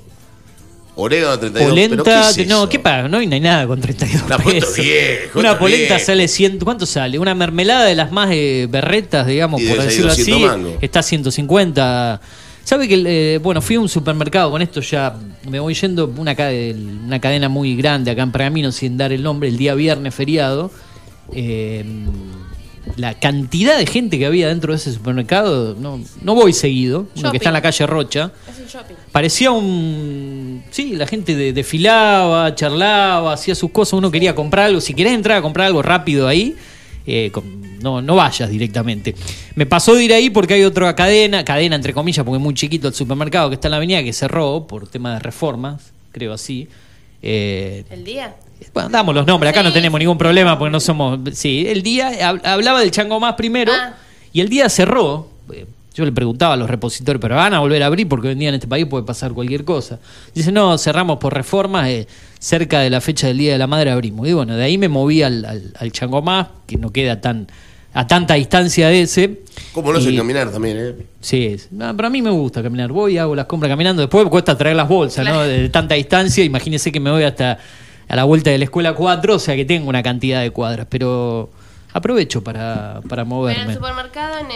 Orégano 0.95 1.39
32 1.39 1.73
¿pero 1.73 2.03
Polenta, 2.03 2.33
qué 2.35 2.41
es 2.41 2.47
no, 2.49 2.57
eso? 2.57 2.69
¿qué 2.69 2.77
paga? 2.77 3.07
No 3.07 3.17
hay, 3.19 3.25
no 3.25 3.33
hay 3.35 3.39
nada 3.39 3.65
con 3.65 3.79
32 3.79 4.27
La 4.29 4.38
puesto 4.38 4.59
pesos. 4.67 4.75
viejo, 4.75 5.39
Una 5.39 5.57
polenta 5.57 5.95
viejo. 5.95 6.05
sale 6.05 6.27
100, 6.27 6.59
¿cuánto 6.59 6.85
sale? 6.85 7.17
Una 7.17 7.33
mermelada 7.33 7.85
de 7.85 7.95
las 7.95 8.11
más 8.11 8.29
eh, 8.33 8.67
berretas, 8.69 9.25
digamos, 9.25 9.61
Y 9.61 9.67
por 9.69 9.81
decirlo 9.81 10.11
así, 10.11 10.23
200 10.29 10.57
mangos. 10.57 10.73
está 10.81 11.01
150. 11.01 12.19
¿Sabe 12.63 12.88
que, 12.88 13.03
eh, 13.35 13.38
bueno, 13.39 13.61
fui 13.61 13.75
a 13.75 13.79
un 13.79 13.89
supermercado, 13.89 14.51
con 14.51 14.61
esto 14.61 14.81
ya 14.81 15.15
me 15.49 15.59
voy 15.59 15.73
yendo, 15.73 16.05
una, 16.17 16.35
una 17.05 17.19
cadena 17.19 17.49
muy 17.49 17.75
grande 17.75 18.11
acá 18.11 18.21
en 18.23 18.31
Pergamino, 18.31 18.71
sin 18.71 18.97
dar 18.97 19.11
el 19.11 19.23
nombre, 19.23 19.49
el 19.49 19.57
día 19.57 19.73
viernes 19.75 20.13
feriado. 20.15 20.71
eh, 21.33 21.83
la 22.97 23.13
cantidad 23.13 23.77
de 23.77 23.85
gente 23.85 24.17
que 24.17 24.25
había 24.25 24.47
dentro 24.47 24.73
de 24.73 24.77
ese 24.77 24.91
supermercado, 24.91 25.75
no, 25.79 26.01
no 26.23 26.35
voy 26.35 26.51
seguido, 26.51 27.07
uno 27.15 27.31
que 27.31 27.38
está 27.38 27.49
en 27.49 27.53
la 27.53 27.61
calle 27.61 27.85
Rocha. 27.88 28.31
Es 28.49 28.59
un 28.59 28.65
shopping. 28.65 28.95
Parecía 29.11 29.51
un. 29.51 30.63
Sí, 30.71 30.95
la 30.95 31.05
gente 31.07 31.35
de- 31.35 31.53
desfilaba, 31.53 32.53
charlaba, 32.55 33.33
hacía 33.33 33.53
sus 33.55 33.69
cosas. 33.71 33.93
Uno 33.93 34.09
quería 34.11 34.33
comprar 34.35 34.65
algo. 34.65 34.81
Si 34.81 34.93
querés 34.95 35.13
entrar 35.13 35.38
a 35.38 35.41
comprar 35.41 35.67
algo 35.67 35.81
rápido 35.83 36.27
ahí, 36.27 36.55
eh, 37.05 37.29
con- 37.31 37.60
no, 37.82 38.02
no 38.02 38.16
vayas 38.16 38.49
directamente. 38.49 39.16
Me 39.56 39.66
pasó 39.66 39.95
de 39.95 40.03
ir 40.06 40.14
ahí 40.14 40.30
porque 40.30 40.53
hay 40.56 40.64
otra 40.64 40.95
cadena, 40.95 41.44
cadena 41.45 41.76
entre 41.76 41.94
comillas, 41.94 42.24
porque 42.26 42.38
es 42.38 42.44
muy 42.44 42.53
chiquito 42.53 42.88
el 42.88 42.94
supermercado 42.94 43.49
que 43.49 43.56
está 43.56 43.68
en 43.68 43.72
la 43.72 43.78
avenida, 43.78 44.03
que 44.03 44.14
cerró 44.14 44.66
por 44.68 44.88
tema 44.88 45.14
de 45.14 45.20
reformas, 45.20 45.91
creo 46.12 46.34
así. 46.34 46.68
Eh, 47.22 47.84
¿El 47.90 48.03
día? 48.03 48.36
bueno, 48.74 48.90
damos 48.90 49.14
los 49.16 49.26
nombres, 49.26 49.52
acá 49.52 49.64
no 49.64 49.72
tenemos 49.74 49.99
ningún 49.99 50.18
problema 50.18 50.58
porque 50.58 50.72
no 50.72 50.80
somos. 50.80 51.20
Sí, 51.34 51.66
el 51.68 51.82
día 51.84 52.12
hab- 52.32 52.45
hablaba 52.45 52.80
del 52.80 52.91
chango 52.91 53.20
más 53.20 53.36
primero 53.36 53.72
Ah. 53.76 53.94
y 54.34 54.41
el 54.41 54.49
día 54.49 54.70
cerró. 54.70 55.28
Eh, 55.53 55.66
Yo 55.94 56.06
le 56.06 56.14
preguntaba 56.14 56.53
a 56.53 56.58
los 56.58 56.70
repositorios, 56.70 57.20
pero 57.22 57.36
van 57.36 57.53
a 57.53 57.60
volver 57.60 57.84
a 57.84 57.88
abrir 57.88 58.08
porque 58.08 58.28
hoy 58.30 58.32
en 58.34 58.40
día 58.40 58.48
en 58.49 58.56
este 58.56 58.66
país 58.68 58.86
puede 58.86 59.03
pasar 59.03 59.34
cualquier 59.34 59.66
cosa. 59.66 59.99
Dice, 60.34 60.49
no, 60.49 60.78
cerramos 60.78 61.18
por 61.18 61.34
reformas, 61.34 61.90
eh, 61.90 62.08
cerca 62.40 62.80
de 62.80 62.90
la 62.90 63.02
fecha 63.02 63.28
del 63.28 63.38
Día 63.40 63.52
de 63.52 63.58
la 63.58 63.68
Madre 63.68 63.91
abrimos. 63.91 64.26
Y 64.26 64.32
bueno, 64.32 64.56
de 64.56 64.64
ahí 64.64 64.78
me 64.78 64.88
moví 64.88 65.22
al, 65.22 65.44
al, 65.44 65.74
al 65.78 65.91
chango 65.91 66.22
más, 66.22 66.48
que 66.66 66.78
no 66.78 66.91
queda 66.94 67.20
tan 67.20 67.48
a 67.93 68.07
tanta 68.07 68.35
distancia 68.35 68.88
de 68.88 69.01
ese. 69.01 69.41
¿Cómo 69.73 69.91
no 69.91 69.99
sé 69.99 70.11
Y- 70.11 70.18
caminar 70.18 70.49
también, 70.51 70.77
eh? 70.80 70.95
Sí, 71.19 71.45
es- 71.47 71.72
no, 71.72 71.95
pero 71.95 72.07
a 72.07 72.11
mí 72.11 72.22
me 72.22 72.30
gusta 72.31 72.63
caminar. 72.63 72.91
Voy, 72.91 73.18
hago 73.18 73.35
las 73.35 73.45
compras 73.45 73.69
caminando. 73.69 74.01
Después 74.01 74.23
me 74.23 74.30
cuesta 74.30 74.57
traer 74.57 74.76
las 74.76 74.88
bolsas, 74.88 75.26
¿no? 75.26 75.41
De 75.41 75.69
tanta 75.69 75.95
distancia. 75.95 76.43
Imagínese 76.43 76.91
que 76.91 76.99
me 76.99 77.11
voy 77.11 77.23
hasta 77.23 77.57
a 78.07 78.15
la 78.15 78.23
vuelta 78.23 78.49
de 78.49 78.57
la 78.57 78.63
escuela 78.65 78.93
4, 78.93 79.35
o 79.35 79.39
sea 79.39 79.55
que 79.55 79.65
tengo 79.65 79.89
una 79.89 80.03
cantidad 80.03 80.41
de 80.41 80.51
cuadras. 80.51 80.88
Pero 80.89 81.49
aprovecho 81.93 82.43
para, 82.43 83.01
para 83.09 83.23
Pero 83.23 83.26
moverme. 83.26 83.63
el 83.73 83.73
supermercado 83.77 84.35
en, 84.39 84.51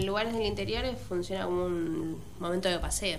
en 0.00 0.06
lugares 0.06 0.32
del 0.32 0.46
interior 0.46 0.84
funciona 1.08 1.44
como 1.44 1.64
un 1.66 2.16
momento 2.38 2.68
de 2.68 2.78
paseo. 2.78 3.18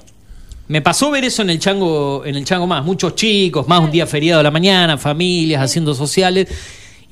Me 0.67 0.81
pasó 0.81 1.11
ver 1.11 1.25
eso 1.25 1.41
en 1.41 1.49
el 1.49 1.59
chango, 1.59 2.23
en 2.25 2.35
el 2.35 2.45
chango 2.45 2.65
más, 2.65 2.83
muchos 2.85 3.15
chicos, 3.15 3.67
más 3.67 3.81
un 3.81 3.91
día 3.91 4.07
feriado 4.07 4.39
a 4.39 4.43
la 4.43 4.51
mañana, 4.51 4.97
familias 4.97 5.61
haciendo 5.61 5.93
sociales. 5.93 6.47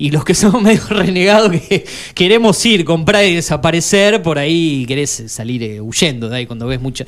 Y 0.00 0.10
los 0.10 0.24
que 0.24 0.34
somos 0.42 0.62
medio 0.62 0.80
renegados 0.88 1.50
que 1.52 1.84
queremos 2.14 2.64
ir, 2.64 2.84
comprar 2.86 3.24
y 3.26 3.34
desaparecer, 3.34 4.22
por 4.22 4.38
ahí 4.38 4.84
querés 4.88 5.24
salir 5.26 5.62
eh, 5.62 5.80
huyendo 5.80 6.28
de 6.30 6.36
ahí 6.38 6.46
cuando 6.46 6.66
ves 6.66 6.80
mucha. 6.80 7.04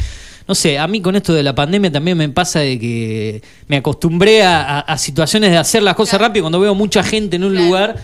No 0.47 0.55
sé, 0.55 0.79
a 0.79 0.87
mí 0.87 1.01
con 1.01 1.17
esto 1.17 1.33
de 1.33 1.43
la 1.43 1.55
pandemia 1.55 1.91
también 1.91 2.19
me 2.19 2.29
pasa 2.29 2.59
de 2.61 2.79
que 2.79 3.43
me 3.69 3.79
acostumbré 3.79 4.43
a, 4.43 4.61
a- 4.63 4.81
a 4.81 4.99
situaciones 4.99 5.51
de 5.51 5.57
hacer 5.57 5.83
las 5.83 5.95
cosas 5.95 6.21
rápido. 6.21 6.43
Cuando 6.45 6.61
veo 6.61 6.75
mucha 6.75 7.03
gente 7.03 7.37
en 7.37 7.45
un 7.45 7.55
lugar, 7.57 7.97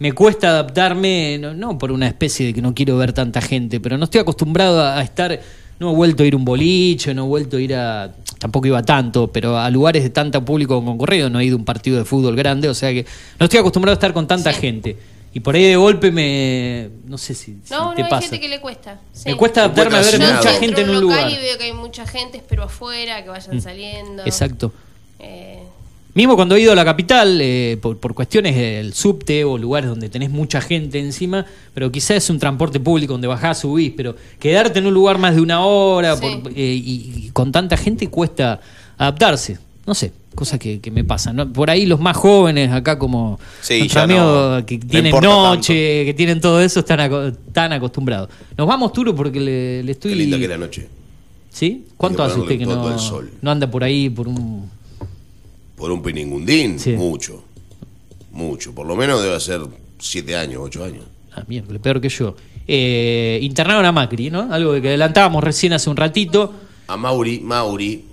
me 0.00 0.12
cuesta 0.12 0.48
adaptarme, 0.48 1.38
no, 1.38 1.54
no 1.54 1.78
por 1.78 1.92
una 1.92 2.08
especie 2.08 2.46
de 2.46 2.52
que 2.54 2.62
no 2.62 2.74
quiero 2.74 2.96
ver 2.96 3.12
tanta 3.12 3.40
gente, 3.40 3.78
pero 3.78 3.96
no 3.96 4.04
estoy 4.04 4.22
acostumbrado 4.22 4.80
a, 4.82 4.98
a 4.98 5.02
estar, 5.02 5.38
no 5.78 5.90
he 5.92 5.94
vuelto 5.94 6.22
a 6.22 6.26
ir 6.26 6.34
a 6.34 6.36
un 6.36 6.44
boliche, 6.44 7.12
no 7.14 7.24
he 7.24 7.28
vuelto 7.28 7.56
a 7.56 7.60
ir 7.60 7.74
a, 7.74 8.12
tampoco 8.38 8.66
iba 8.66 8.82
tanto, 8.82 9.28
pero 9.32 9.58
a 9.58 9.68
lugares 9.70 10.02
de 10.02 10.10
tanto 10.10 10.44
público 10.44 10.82
concurrido, 10.84 11.28
no 11.30 11.40
he 11.40 11.44
ido 11.44 11.56
a 11.56 11.58
un 11.58 11.64
partido 11.64 11.98
de 11.98 12.04
fútbol 12.04 12.36
grande, 12.36 12.68
o 12.68 12.74
sea 12.74 12.90
que 12.92 13.04
no 13.38 13.44
estoy 13.44 13.60
acostumbrado 13.60 13.92
a 13.92 13.96
estar 13.98 14.12
con 14.12 14.26
tanta 14.26 14.52
gente. 14.52 14.96
Y 15.34 15.40
por 15.40 15.54
ahí 15.54 15.64
de 15.64 15.76
golpe 15.76 16.10
me, 16.12 16.90
no 17.06 17.16
sé 17.16 17.32
si, 17.34 17.56
si 17.64 17.72
No, 17.72 17.94
te 17.94 18.00
no, 18.02 18.04
hay 18.04 18.10
pasa. 18.10 18.22
gente 18.28 18.38
que 18.38 18.48
le 18.48 18.60
cuesta. 18.60 19.00
sí. 19.14 19.30
Me 19.30 19.34
cuesta 19.36 19.60
adaptarme 19.64 19.96
a 19.96 20.00
ver 20.02 20.20
Yo 20.20 20.26
mucha 20.34 20.52
gente 20.60 20.82
en 20.82 20.90
un 20.90 21.00
local 21.00 21.08
lugar. 21.08 21.30
y 21.30 21.36
veo 21.36 21.56
que 21.58 21.64
hay 21.64 21.72
mucha 21.72 22.06
gente, 22.06 22.36
espero 22.36 22.64
afuera, 22.64 23.22
que 23.22 23.30
vayan 23.30 23.56
Mm. 23.56 23.60
saliendo. 23.62 24.22
Exacto. 24.26 24.72
Eh, 25.18 25.62
Mismo 26.14 26.36
cuando 26.36 26.56
he 26.56 26.60
ido 26.60 26.72
a 26.72 26.74
la 26.74 26.84
capital, 26.84 27.38
eh, 27.40 27.78
por, 27.80 27.96
por 27.98 28.12
cuestiones 28.14 28.54
del 28.54 28.92
subte 28.92 29.44
o 29.44 29.56
lugares 29.56 29.88
donde 29.88 30.10
tenés 30.10 30.28
mucha 30.30 30.60
gente 30.60 30.98
encima, 30.98 31.46
pero 31.72 31.90
quizás 31.90 32.18
es 32.18 32.28
un 32.30 32.38
transporte 32.38 32.78
público 32.80 33.14
donde 33.14 33.28
bajás, 33.28 33.60
subís, 33.60 33.92
pero 33.96 34.14
quedarte 34.38 34.78
en 34.80 34.86
un 34.86 34.92
lugar 34.94 35.16
más 35.16 35.34
de 35.34 35.40
una 35.40 35.64
hora 35.64 36.14
por- 36.16 36.52
eh, 36.54 36.74
y, 36.74 37.12
y 37.26 37.30
con 37.32 37.50
tanta 37.50 37.78
gente 37.78 38.08
cuesta 38.08 38.60
adaptarse. 38.98 39.58
No 39.86 39.94
sé, 39.94 40.12
cosas 40.34 40.60
que, 40.60 40.80
que 40.80 40.90
me 40.90 41.02
pasan. 41.02 41.34
¿no? 41.34 41.50
Por 41.52 41.70
ahí 41.70 41.86
los 41.86 41.98
más 41.98 42.16
jóvenes, 42.16 42.70
acá 42.70 42.98
como 42.98 43.40
Sí, 43.62 43.80
amigos 43.96 44.60
no- 44.60 44.66
que 44.66 44.78
tienen 44.78 45.12
noche, 45.20 46.04
que 46.04 46.14
tienen 46.14 46.40
todo 46.42 46.60
eso, 46.60 46.80
están, 46.80 47.00
aco- 47.00 47.28
están 47.46 47.72
acostumbrados. 47.72 48.28
Nos 48.56 48.66
vamos, 48.68 48.92
Turo, 48.92 49.14
porque 49.14 49.40
le, 49.40 49.82
le 49.82 49.92
estoy... 49.92 50.10
Qué 50.12 50.16
linda 50.18 50.36
que 50.36 50.44
es 50.44 50.50
la 50.50 50.58
noche. 50.58 50.88
¿Sí? 51.50 51.84
¿Cuánto 51.96 52.22
hace 52.22 52.38
usted 52.38 52.58
que 52.58 52.66
no, 52.66 52.96
no 53.40 53.50
anda 53.50 53.70
por 53.70 53.82
ahí 53.82 54.10
por 54.10 54.28
un... 54.28 54.70
Por 55.82 55.90
un 55.90 56.00
piningundín, 56.00 56.76
mucho. 56.96 57.42
Mucho. 58.30 58.72
Por 58.72 58.86
lo 58.86 58.94
menos 58.94 59.20
debe 59.20 59.40
ser 59.40 59.62
siete 59.98 60.36
años, 60.36 60.60
ocho 60.62 60.84
años. 60.84 61.02
Ah, 61.34 61.42
miércoles, 61.48 61.82
peor 61.82 62.00
que 62.00 62.08
yo. 62.08 62.36
Eh, 62.68 63.40
internaron 63.42 63.84
a 63.84 63.90
Macri, 63.90 64.30
¿no? 64.30 64.46
Algo 64.54 64.80
que 64.80 64.86
adelantábamos 64.86 65.42
recién 65.42 65.72
hace 65.72 65.90
un 65.90 65.96
ratito. 65.96 66.54
A 66.86 66.96
Mauri, 66.96 67.40
Mauri. 67.40 68.04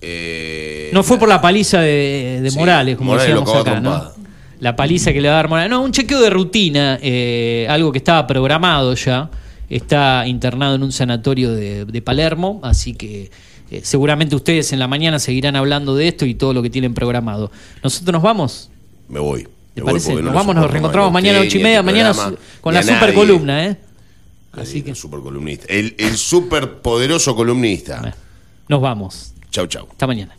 eh, 0.00 0.90
No 0.92 1.04
fue 1.04 1.16
por 1.16 1.28
la 1.28 1.40
paliza 1.40 1.80
de, 1.80 2.40
de 2.42 2.50
Sí, 2.50 2.58
Morales, 2.58 2.96
como 2.96 3.12
Morales 3.12 3.32
decíamos 3.36 3.54
acá, 3.54 3.78
¿no? 3.80 4.02
La 4.58 4.74
paliza 4.74 5.12
que 5.12 5.20
le 5.20 5.28
va 5.28 5.34
a 5.34 5.36
dar 5.36 5.48
Morales. 5.48 5.70
No, 5.70 5.82
un 5.82 5.92
chequeo 5.92 6.20
de 6.20 6.30
rutina, 6.30 6.98
eh, 7.00 7.68
algo 7.70 7.92
que 7.92 7.98
estaba 7.98 8.26
programado 8.26 8.92
ya. 8.96 9.30
Está 9.70 10.24
internado 10.26 10.74
en 10.74 10.82
un 10.82 10.90
sanatorio 10.90 11.52
de, 11.52 11.84
de 11.84 12.02
Palermo, 12.02 12.58
así 12.64 12.94
que 12.94 13.30
eh, 13.70 13.80
seguramente 13.84 14.36
ustedes 14.36 14.72
en 14.72 14.78
la 14.78 14.88
mañana 14.88 15.18
seguirán 15.18 15.56
hablando 15.56 15.94
de 15.96 16.08
esto 16.08 16.24
y 16.26 16.34
todo 16.34 16.52
lo 16.52 16.62
que 16.62 16.70
tienen 16.70 16.94
programado. 16.94 17.50
Nosotros 17.82 18.12
nos 18.12 18.22
vamos. 18.22 18.70
Me 19.08 19.20
voy. 19.20 19.48
¿Te 19.74 19.82
Me 19.82 19.92
voy 19.92 20.00
no 20.00 20.22
Nos 20.22 20.34
vamos, 20.34 20.54
nos 20.54 20.70
reencontramos 20.70 21.12
mañana 21.12 21.38
a 21.38 21.42
a 21.42 21.44
ocho 21.44 21.58
y 21.58 21.62
media, 21.62 21.80
este 21.80 21.92
mañana 21.92 22.12
programa, 22.12 22.38
con 22.60 22.74
la 22.74 22.82
super 22.82 23.00
nadie. 23.00 23.14
columna, 23.14 23.66
¿eh? 23.66 23.76
Así 24.52 24.82
que. 24.82 24.90
El 24.90 24.96
super 24.96 25.20
columnista. 25.20 25.66
El, 25.68 25.94
el 25.98 26.16
super 26.16 26.80
poderoso 26.80 27.36
columnista. 27.36 28.14
Nos 28.68 28.80
vamos. 28.80 29.32
Chau, 29.50 29.66
chau. 29.66 29.86
Hasta 29.90 30.06
mañana. 30.06 30.34